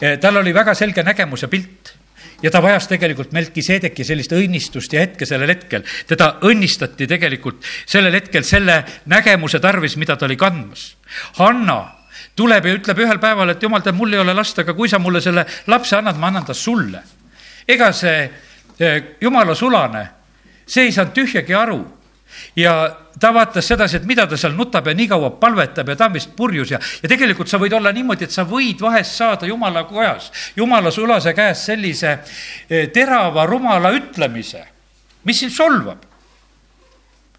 Eh, 0.00 0.18
tal 0.20 0.36
oli 0.36 0.52
väga 0.54 0.74
selge 0.74 1.04
nägemus 1.06 1.46
ja 1.46 1.48
pilt 1.48 1.94
ja 2.42 2.50
ta 2.50 2.62
vajas 2.62 2.88
tegelikult 2.90 3.32
Melkiseedeki 3.32 4.04
sellist 4.04 4.34
õnnistust 4.34 4.92
ja 4.92 5.04
hetke 5.04 5.26
sellel 5.26 5.54
hetkel. 5.54 5.84
teda 6.06 6.38
õnnistati 6.42 7.06
tegelikult 7.08 7.62
sellel 7.86 8.18
hetkel 8.18 8.44
selle 8.44 8.82
nägemuse 9.06 9.60
tarvis, 9.60 9.96
mida 9.96 10.16
ta 10.16 10.26
oli 10.26 10.36
kandmas. 10.36 10.96
Hanna 11.38 11.78
tuleb 12.36 12.66
ja 12.66 12.74
ütleb 12.74 12.98
ühel 12.98 13.18
päeval, 13.22 13.54
et 13.54 13.62
jumal, 13.62 13.80
tead, 13.80 13.94
mul 13.94 14.12
ei 14.12 14.18
ole 14.18 14.34
last, 14.34 14.58
aga 14.58 14.74
kui 14.74 14.88
sa 14.88 14.98
mulle 14.98 15.20
selle 15.20 15.46
lapse 15.66 15.96
annad, 15.96 16.18
ma 16.18 16.32
annan 16.32 16.44
ta 16.44 16.54
sulle 16.54 17.02
ega 17.72 17.92
see 17.96 18.30
jumala 19.20 19.54
sulane, 19.54 20.06
see 20.66 20.88
ei 20.88 20.94
saanud 20.94 21.14
tühjagi 21.16 21.54
aru 21.54 21.80
ja 22.56 22.74
ta 23.20 23.32
vaatas 23.34 23.66
sedasi, 23.68 24.00
et 24.00 24.06
mida 24.08 24.26
ta 24.26 24.36
seal 24.40 24.54
nutab 24.56 24.86
ja 24.88 24.94
nii 24.96 25.08
kaua 25.10 25.30
palvetab 25.40 25.88
ja 25.92 25.96
ta 25.96 26.08
on 26.08 26.16
vist 26.16 26.32
purjus 26.36 26.72
ja, 26.72 26.80
ja 27.02 27.10
tegelikult 27.10 27.50
sa 27.50 27.60
võid 27.60 27.74
olla 27.76 27.92
niimoodi, 27.92 28.26
et 28.26 28.34
sa 28.34 28.44
võid 28.48 28.80
vahest 28.82 29.18
saada 29.18 29.48
jumala 29.48 29.84
kojas, 29.88 30.30
jumala 30.56 30.90
sulase 30.90 31.34
käest 31.36 31.68
sellise 31.70 32.12
eh, 32.12 32.88
terava 32.94 33.46
rumala 33.46 33.92
ütlemise, 33.96 34.64
mis 35.28 35.44
sind 35.44 35.54
solvab. 35.54 36.08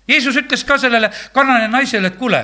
Jeesus 0.07 0.36
ütles 0.36 0.65
ka 0.67 0.75
sellele 0.77 1.07
kanane 1.34 1.69
naisele, 1.71 2.11
et 2.11 2.17
kuule, 2.19 2.41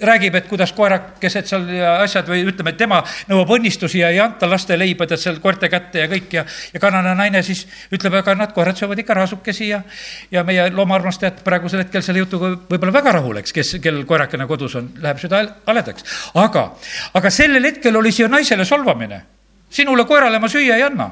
räägib, 0.00 0.34
et 0.34 0.46
kuidas 0.48 0.72
koerakesed 0.76 1.48
seal 1.48 1.66
ja 1.72 1.94
asjad 2.02 2.28
või 2.30 2.44
ütleme, 2.48 2.72
tema 2.78 3.00
nõuab 3.30 3.50
õnnistusi 3.58 4.02
ja 4.02 4.10
ei 4.14 4.20
anta 4.22 4.48
laste 4.50 4.78
leiba 4.78 5.06
tead 5.06 5.20
seal 5.22 5.40
koerte 5.42 5.70
kätte 5.72 6.04
ja 6.04 6.08
kõik 6.10 6.34
ja, 6.38 6.44
ja 6.72 6.80
kanane 6.82 7.14
naine 7.18 7.42
siis 7.46 7.64
ütleb, 7.94 8.18
aga 8.20 8.34
nad 8.38 8.54
koerad 8.56 8.78
söövad 8.78 9.02
ikka 9.02 9.16
rasukesi 9.18 9.70
ja, 9.72 9.82
ja 10.30 10.44
meie 10.46 10.68
loomaarmastajad 10.74 11.42
praegusel 11.44 11.84
hetkel 11.84 12.04
selle 12.04 12.24
jutuga 12.24 12.54
võib-olla 12.70 12.94
väga 13.00 13.16
rahul, 13.18 13.40
eks, 13.42 13.54
kes, 13.54 13.76
kellel 13.82 14.06
koerakene 14.08 14.46
kodus 14.50 14.76
on, 14.78 14.92
läheb 15.02 15.22
süda 15.22 15.44
haledaks. 15.66 16.06
aga, 16.34 16.68
aga 17.18 17.30
sellel 17.30 17.70
hetkel 17.70 17.96
oli 17.96 18.12
siia 18.12 18.28
naisele 18.28 18.64
solvamine. 18.64 19.22
sinule 19.70 20.04
koerale 20.04 20.38
ma 20.38 20.48
süüa 20.48 20.76
ei 20.76 20.82
anna 20.82 21.10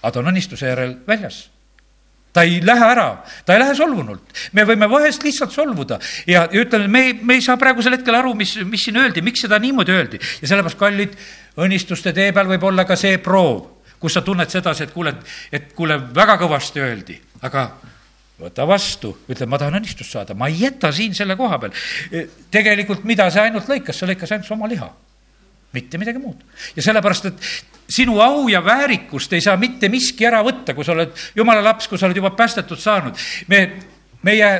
aga 0.00 0.12
ta 0.12 0.20
on 0.20 0.30
õnnistuse 0.32 0.68
järel 0.70 0.94
väljas 1.06 1.48
ta 2.32 2.44
ei 2.46 2.60
lähe 2.62 2.86
ära, 2.92 3.08
ta 3.44 3.54
ei 3.54 3.62
lähe 3.62 3.74
solvunult. 3.74 4.34
me 4.52 4.64
võime 4.68 4.88
vahest 4.90 5.24
lihtsalt 5.26 5.52
solvuda 5.52 5.98
ja, 6.26 6.46
ja 6.46 6.62
ütleme, 6.62 6.88
me 6.88 7.02
ei, 7.06 7.14
me 7.22 7.38
ei 7.38 7.44
saa 7.44 7.58
praegusel 7.60 7.96
hetkel 7.98 8.14
aru, 8.14 8.34
mis, 8.38 8.56
mis 8.66 8.86
siin 8.86 9.00
öeldi, 9.00 9.22
miks 9.26 9.42
seda 9.46 9.58
niimoodi 9.58 9.94
öeldi. 9.94 10.20
ja 10.42 10.50
sellepärast, 10.52 10.78
kallid, 10.78 11.16
õnnistuste 11.60 12.14
tee 12.16 12.30
peal 12.36 12.50
võib 12.50 12.66
olla 12.70 12.86
ka 12.88 12.96
see 12.98 13.18
proov, 13.22 13.64
kus 14.00 14.16
sa 14.16 14.24
tunned 14.26 14.50
sedasi, 14.50 14.86
et 14.86 14.94
kuule, 14.94 15.14
et 15.52 15.72
kuule, 15.76 15.98
väga 16.14 16.38
kõvasti 16.40 16.82
öeldi, 16.84 17.18
aga 17.42 17.66
võta 18.40 18.64
vastu, 18.68 19.12
ütle, 19.28 19.46
ma 19.50 19.58
tahan 19.60 19.80
õnnistust 19.80 20.14
saada, 20.14 20.34
ma 20.38 20.48
ei 20.48 20.62
jäta 20.62 20.92
siin 20.96 21.14
selle 21.16 21.36
koha 21.36 21.58
peal. 21.60 21.76
tegelikult, 22.50 23.04
mida 23.04 23.28
see 23.30 23.42
ainult 23.50 23.68
lõikas, 23.68 23.98
see 23.98 24.08
lõikas 24.08 24.32
ainult 24.32 24.56
oma 24.56 24.70
liha 24.70 24.88
mitte 25.72 25.98
midagi 25.98 26.18
muud. 26.18 26.40
ja 26.76 26.82
sellepärast, 26.82 27.26
et 27.30 27.69
sinu 27.90 28.20
au 28.20 28.48
ja 28.48 28.64
väärikust 28.64 29.32
ei 29.32 29.40
saa 29.44 29.56
mitte 29.60 29.88
miski 29.88 30.26
ära 30.26 30.42
võtta, 30.46 30.74
kui 30.74 30.86
sa 30.86 30.94
oled 30.94 31.14
jumala 31.36 31.64
laps, 31.64 31.88
kui 31.88 31.98
sa 31.98 32.06
oled 32.06 32.16
juba 32.16 32.30
päästetud 32.38 32.78
saanud. 32.78 33.18
me, 33.48 33.62
meie 34.22 34.50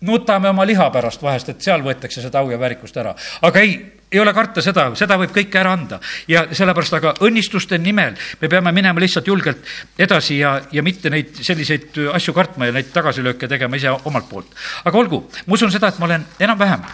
nutame 0.00 0.48
oma 0.48 0.66
liha 0.66 0.90
pärast 0.90 1.22
vahest, 1.22 1.48
et 1.52 1.62
seal 1.62 1.82
võetakse 1.84 2.22
seda 2.22 2.40
au 2.40 2.50
ja 2.50 2.58
väärikust 2.58 2.96
ära. 2.96 3.14
aga 3.42 3.60
ei, 3.60 3.74
ei 4.12 4.20
ole 4.20 4.32
karta 4.34 4.62
seda, 4.62 4.88
seda 4.96 5.18
võib 5.20 5.34
kõike 5.34 5.60
ära 5.60 5.72
anda. 5.72 6.00
ja 6.28 6.46
sellepärast, 6.52 6.94
aga 6.94 7.14
õnnistuste 7.26 7.78
nimel 7.78 8.16
me 8.40 8.48
peame 8.48 8.72
minema 8.72 9.00
lihtsalt 9.00 9.26
julgelt 9.26 9.66
edasi 9.98 10.38
ja, 10.38 10.60
ja 10.72 10.82
mitte 10.82 11.10
neid 11.10 11.42
selliseid 11.42 12.00
asju 12.14 12.34
kartma 12.34 12.70
ja 12.70 12.76
neid 12.76 12.92
tagasilööke 12.94 13.48
tegema 13.48 13.76
ise 13.76 13.90
omalt 13.90 14.28
poolt. 14.28 14.54
aga 14.84 14.98
olgu, 14.98 15.26
ma 15.46 15.58
usun 15.58 15.72
seda, 15.72 15.88
et 15.88 15.98
ma 15.98 16.08
olen 16.08 16.26
enam-vähem 16.38 16.86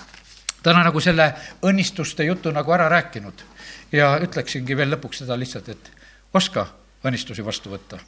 täna 0.63 0.83
nagu 0.83 1.01
selle 1.01 1.31
õnnistuste 1.63 2.27
jutu 2.27 2.51
nagu 2.51 2.73
ära 2.75 2.89
rääkinud 2.91 3.45
ja 3.93 4.17
ütleksingi 4.23 4.77
veel 4.77 4.91
lõpuks 4.95 5.23
seda 5.23 5.37
lihtsalt, 5.39 5.69
et 5.69 5.91
oska 6.35 6.67
õnnistusi 7.07 7.45
vastu 7.45 7.71
võtta. 7.71 7.99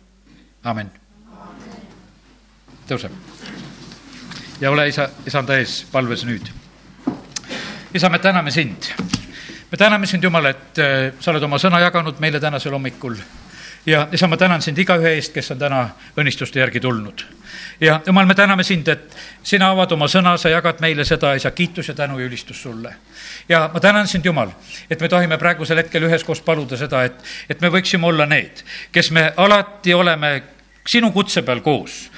amin. 0.65 0.91
tõuseb. 2.89 3.13
ja 4.61 4.71
ole 4.71 4.89
isa, 4.89 5.09
isanda 5.27 5.59
ees 5.59 5.85
palves 5.93 6.25
nüüd. 6.25 6.49
isa, 7.95 8.09
me 8.09 8.19
täname 8.19 8.51
sind. 8.51 8.93
me 9.71 9.79
täname 9.79 10.07
sind, 10.07 10.25
Jumal, 10.25 10.47
et 10.47 10.79
äh, 10.79 11.13
sa 11.21 11.31
oled 11.31 11.43
oma 11.43 11.59
sõna 11.59 11.81
jaganud 11.81 12.21
meile 12.21 12.41
tänasel 12.41 12.73
hommikul 12.73 13.17
ja 13.89 14.09
isa, 14.13 14.27
ma 14.29 14.37
tänan 14.37 14.63
sind 14.63 14.79
igaühe 14.79 15.15
eest, 15.17 15.33
kes 15.33 15.51
on 15.55 15.59
täna 15.59 15.83
õnnistuste 16.19 16.61
järgi 16.61 16.81
tulnud. 16.81 17.25
ja 17.81 18.01
jumal, 18.07 18.27
me 18.27 18.35
täname 18.35 18.63
sind, 18.63 18.89
et 18.89 19.17
sina 19.43 19.71
avad 19.71 19.93
oma 19.93 20.09
sõna, 20.09 20.37
sa 20.39 20.49
jagad 20.53 20.81
meile 20.81 21.05
seda, 21.05 21.33
isa, 21.35 21.51
kiitus 21.51 21.89
ja 21.89 21.95
tänu 21.95 22.19
ja 22.19 22.27
ülistus 22.27 22.63
sulle. 22.63 22.95
ja 23.49 23.71
ma 23.73 23.81
tänan 23.81 24.09
sind, 24.09 24.25
Jumal, 24.25 24.51
et 24.91 25.01
me 25.01 25.09
tohime 25.09 25.39
praegusel 25.39 25.79
hetkel 25.83 26.05
üheskoos 26.11 26.41
paluda 26.41 26.77
seda, 26.77 27.05
et, 27.05 27.25
et 27.49 27.61
me 27.61 27.69
võiksime 27.69 28.07
olla 28.07 28.27
need, 28.27 28.65
kes 28.93 29.11
me 29.11 29.33
alati 29.37 29.95
oleme 29.95 30.43
sinu 30.87 31.13
kutse 31.13 31.43
peal 31.43 31.61
koos 31.61 32.09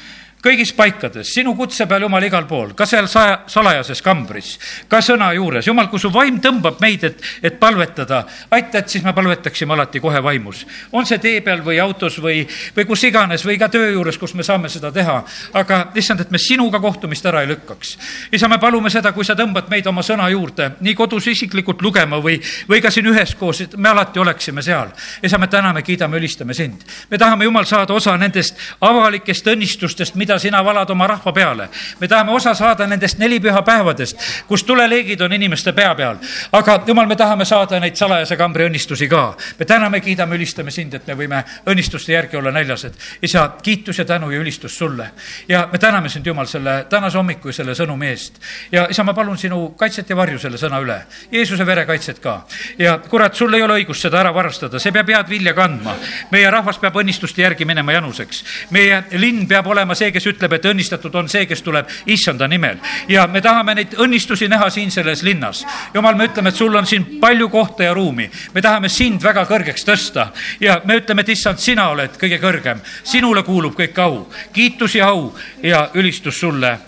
kõigis 0.44 0.72
paikades, 0.76 1.32
sinu 1.34 1.54
kutse 1.56 1.86
peal, 1.88 2.04
Jumal, 2.06 2.24
igal 2.24 2.46
pool, 2.48 2.72
ka 2.76 2.86
seal 2.88 3.08
saja, 3.10 3.42
salajases 3.50 4.00
kambris, 4.04 4.54
ka 4.88 5.02
sõna 5.04 5.30
juures. 5.36 5.66
Jumal, 5.68 5.90
kui 5.92 6.00
su 6.00 6.10
vaim 6.12 6.40
tõmbab 6.42 6.80
meid, 6.80 7.04
et, 7.04 7.22
et 7.42 7.58
palvetada, 7.60 8.22
aita, 8.50 8.80
et 8.80 8.88
siis 8.88 9.04
me 9.04 9.12
palvetaksime 9.16 9.74
alati 9.76 10.00
kohe 10.00 10.22
vaimus. 10.22 10.66
on 10.92 11.06
see 11.06 11.18
tee 11.18 11.40
peal 11.44 11.62
või 11.64 11.80
autos 11.80 12.18
või, 12.22 12.46
või 12.76 12.86
kus 12.88 13.04
iganes 13.04 13.44
või 13.44 13.58
ka 13.60 13.68
töö 13.68 13.90
juures, 13.92 14.18
kus 14.18 14.34
me 14.34 14.42
saame 14.42 14.68
seda 14.68 14.92
teha. 14.92 15.22
aga 15.54 15.80
issand, 15.94 16.20
et 16.20 16.30
me 16.30 16.38
sinuga 16.38 16.80
kohtumist 16.80 17.26
ära 17.26 17.42
ei 17.42 17.48
lükkaks. 17.48 17.96
isa, 18.32 18.48
me 18.48 18.58
palume 18.58 18.90
seda, 18.90 19.12
kui 19.12 19.24
sa 19.24 19.34
tõmbad 19.36 19.68
meid 19.70 19.86
oma 19.86 20.02
sõna 20.02 20.28
juurde, 20.30 20.72
nii 20.80 20.94
kodus 20.94 21.26
isiklikult 21.26 21.82
lugema 21.82 22.16
või, 22.16 22.40
või 22.68 22.80
ka 22.80 22.90
siin 22.90 23.06
üheskoos, 23.06 23.60
et 23.60 23.76
me 23.76 23.88
alati 23.88 24.18
oleksime 24.18 24.62
seal. 24.62 24.88
isa, 25.22 25.38
me 25.38 25.48
täname, 25.48 25.82
kiidame, 25.82 26.16
ülistame 26.16 26.54
sind. 26.54 26.84
me 27.10 27.18
tahame, 27.18 27.44
Jumal, 27.44 27.64
saada 27.64 27.94
osa 27.94 28.16
nendest 28.16 28.56
avalikest 28.80 29.46
õnnistustest, 29.46 30.14
mida 30.14 30.29
mida 30.30 30.38
sina 30.38 30.64
valad 30.64 30.90
oma 30.90 31.06
rahva 31.06 31.32
peale. 31.32 31.68
me 31.98 32.08
tahame 32.08 32.32
osa 32.32 32.54
saada 32.54 32.86
nendest 32.86 33.18
nelipühapäevadest, 33.18 34.18
kus 34.46 34.64
tuleleegid 34.64 35.20
on 35.20 35.32
inimeste 35.32 35.72
pea 35.72 35.94
peal. 35.94 36.16
aga 36.52 36.82
jumal, 36.86 37.06
me 37.06 37.16
tahame 37.16 37.44
saada 37.44 37.80
neid 37.80 37.96
salajase 37.96 38.36
kambri 38.36 38.68
õnnistusi 38.68 39.08
ka. 39.08 39.36
me 39.58 39.66
täname, 39.66 40.00
kiidame, 40.00 40.36
ülistame 40.36 40.70
sind, 40.70 40.94
et 40.94 41.06
me 41.06 41.14
võime 41.14 41.42
õnnistuste 41.66 42.12
järgi 42.12 42.36
olla 42.36 42.50
näljased. 42.50 42.94
isa, 43.22 43.50
kiitus 43.62 43.98
ja 43.98 44.04
tänu 44.04 44.30
ja 44.30 44.38
ülistus 44.38 44.78
sulle. 44.78 45.10
ja 45.48 45.68
me 45.72 45.78
täname 45.78 46.08
sind, 46.08 46.26
Jumal, 46.26 46.46
selle 46.46 46.86
tänase 46.88 47.18
hommiku 47.18 47.48
ja 47.48 47.52
selle 47.52 47.74
sõnumi 47.74 48.06
eest. 48.06 48.38
ja 48.72 48.86
isa, 48.90 49.04
ma 49.04 49.14
palun 49.14 49.38
sinu 49.38 49.74
kaitset 49.76 50.10
ja 50.10 50.16
varju 50.16 50.38
selle 50.38 50.58
sõna 50.58 50.78
üle. 50.80 51.00
Jeesuse 51.32 51.66
vere 51.66 51.86
kaitset 51.86 52.18
ka. 52.18 52.44
ja 52.78 52.98
kurat, 52.98 53.34
sul 53.34 53.54
ei 53.54 53.62
ole 53.62 53.80
õigust 53.80 54.06
seda 54.06 54.20
ära 54.20 54.34
varastada, 54.34 54.78
see 54.78 54.92
peab 54.92 55.10
head 55.10 55.28
vilja 55.28 55.54
kandma. 55.54 55.96
meie 56.30 56.50
rahvas 56.50 56.78
peab 56.78 57.02
õnnistuste 57.02 57.42
järgi 57.42 57.64
minema 57.64 57.92
januseks. 57.92 58.44
meie 58.70 59.02
linn 59.18 59.48
peab 59.48 59.66
olema 59.66 59.94
see, 59.94 60.12
kes 60.20 60.34
ütleb, 60.34 60.52
et 60.52 60.68
õnnistatud 60.68 61.16
on 61.16 61.28
see, 61.32 61.46
kes 61.48 61.62
tuleb 61.64 61.88
issanda 62.12 62.48
nimel. 62.48 62.78
ja 63.08 63.26
me 63.26 63.40
tahame 63.40 63.74
neid 63.74 63.96
õnnistusi 63.98 64.48
näha 64.48 64.70
siin 64.70 64.90
selles 64.90 65.22
linnas. 65.22 65.64
jumal, 65.94 66.14
me 66.14 66.28
ütleme, 66.28 66.52
et 66.52 66.56
sul 66.56 66.76
on 66.76 66.86
siin 66.86 67.18
palju 67.20 67.48
kohta 67.48 67.84
ja 67.88 67.94
ruumi. 67.94 68.30
me 68.54 68.62
tahame 68.62 68.88
sind 68.88 69.22
väga 69.22 69.46
kõrgeks 69.48 69.86
tõsta 69.86 70.28
ja 70.60 70.80
me 70.84 71.00
ütleme, 71.00 71.24
et 71.24 71.34
issand, 71.36 71.58
sina 71.58 71.88
oled 71.90 72.16
kõige 72.20 72.40
kõrgem. 72.40 72.80
sinule 73.04 73.42
kuulub 73.42 73.74
kõik 73.74 73.98
au, 73.98 74.26
kiitus 74.52 74.94
ja 74.94 75.08
au 75.08 75.32
ja 75.62 75.88
ülistus 75.94 76.40
sulle 76.40 76.78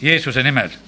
Jeesuse 0.00 0.42
nimel 0.42 0.87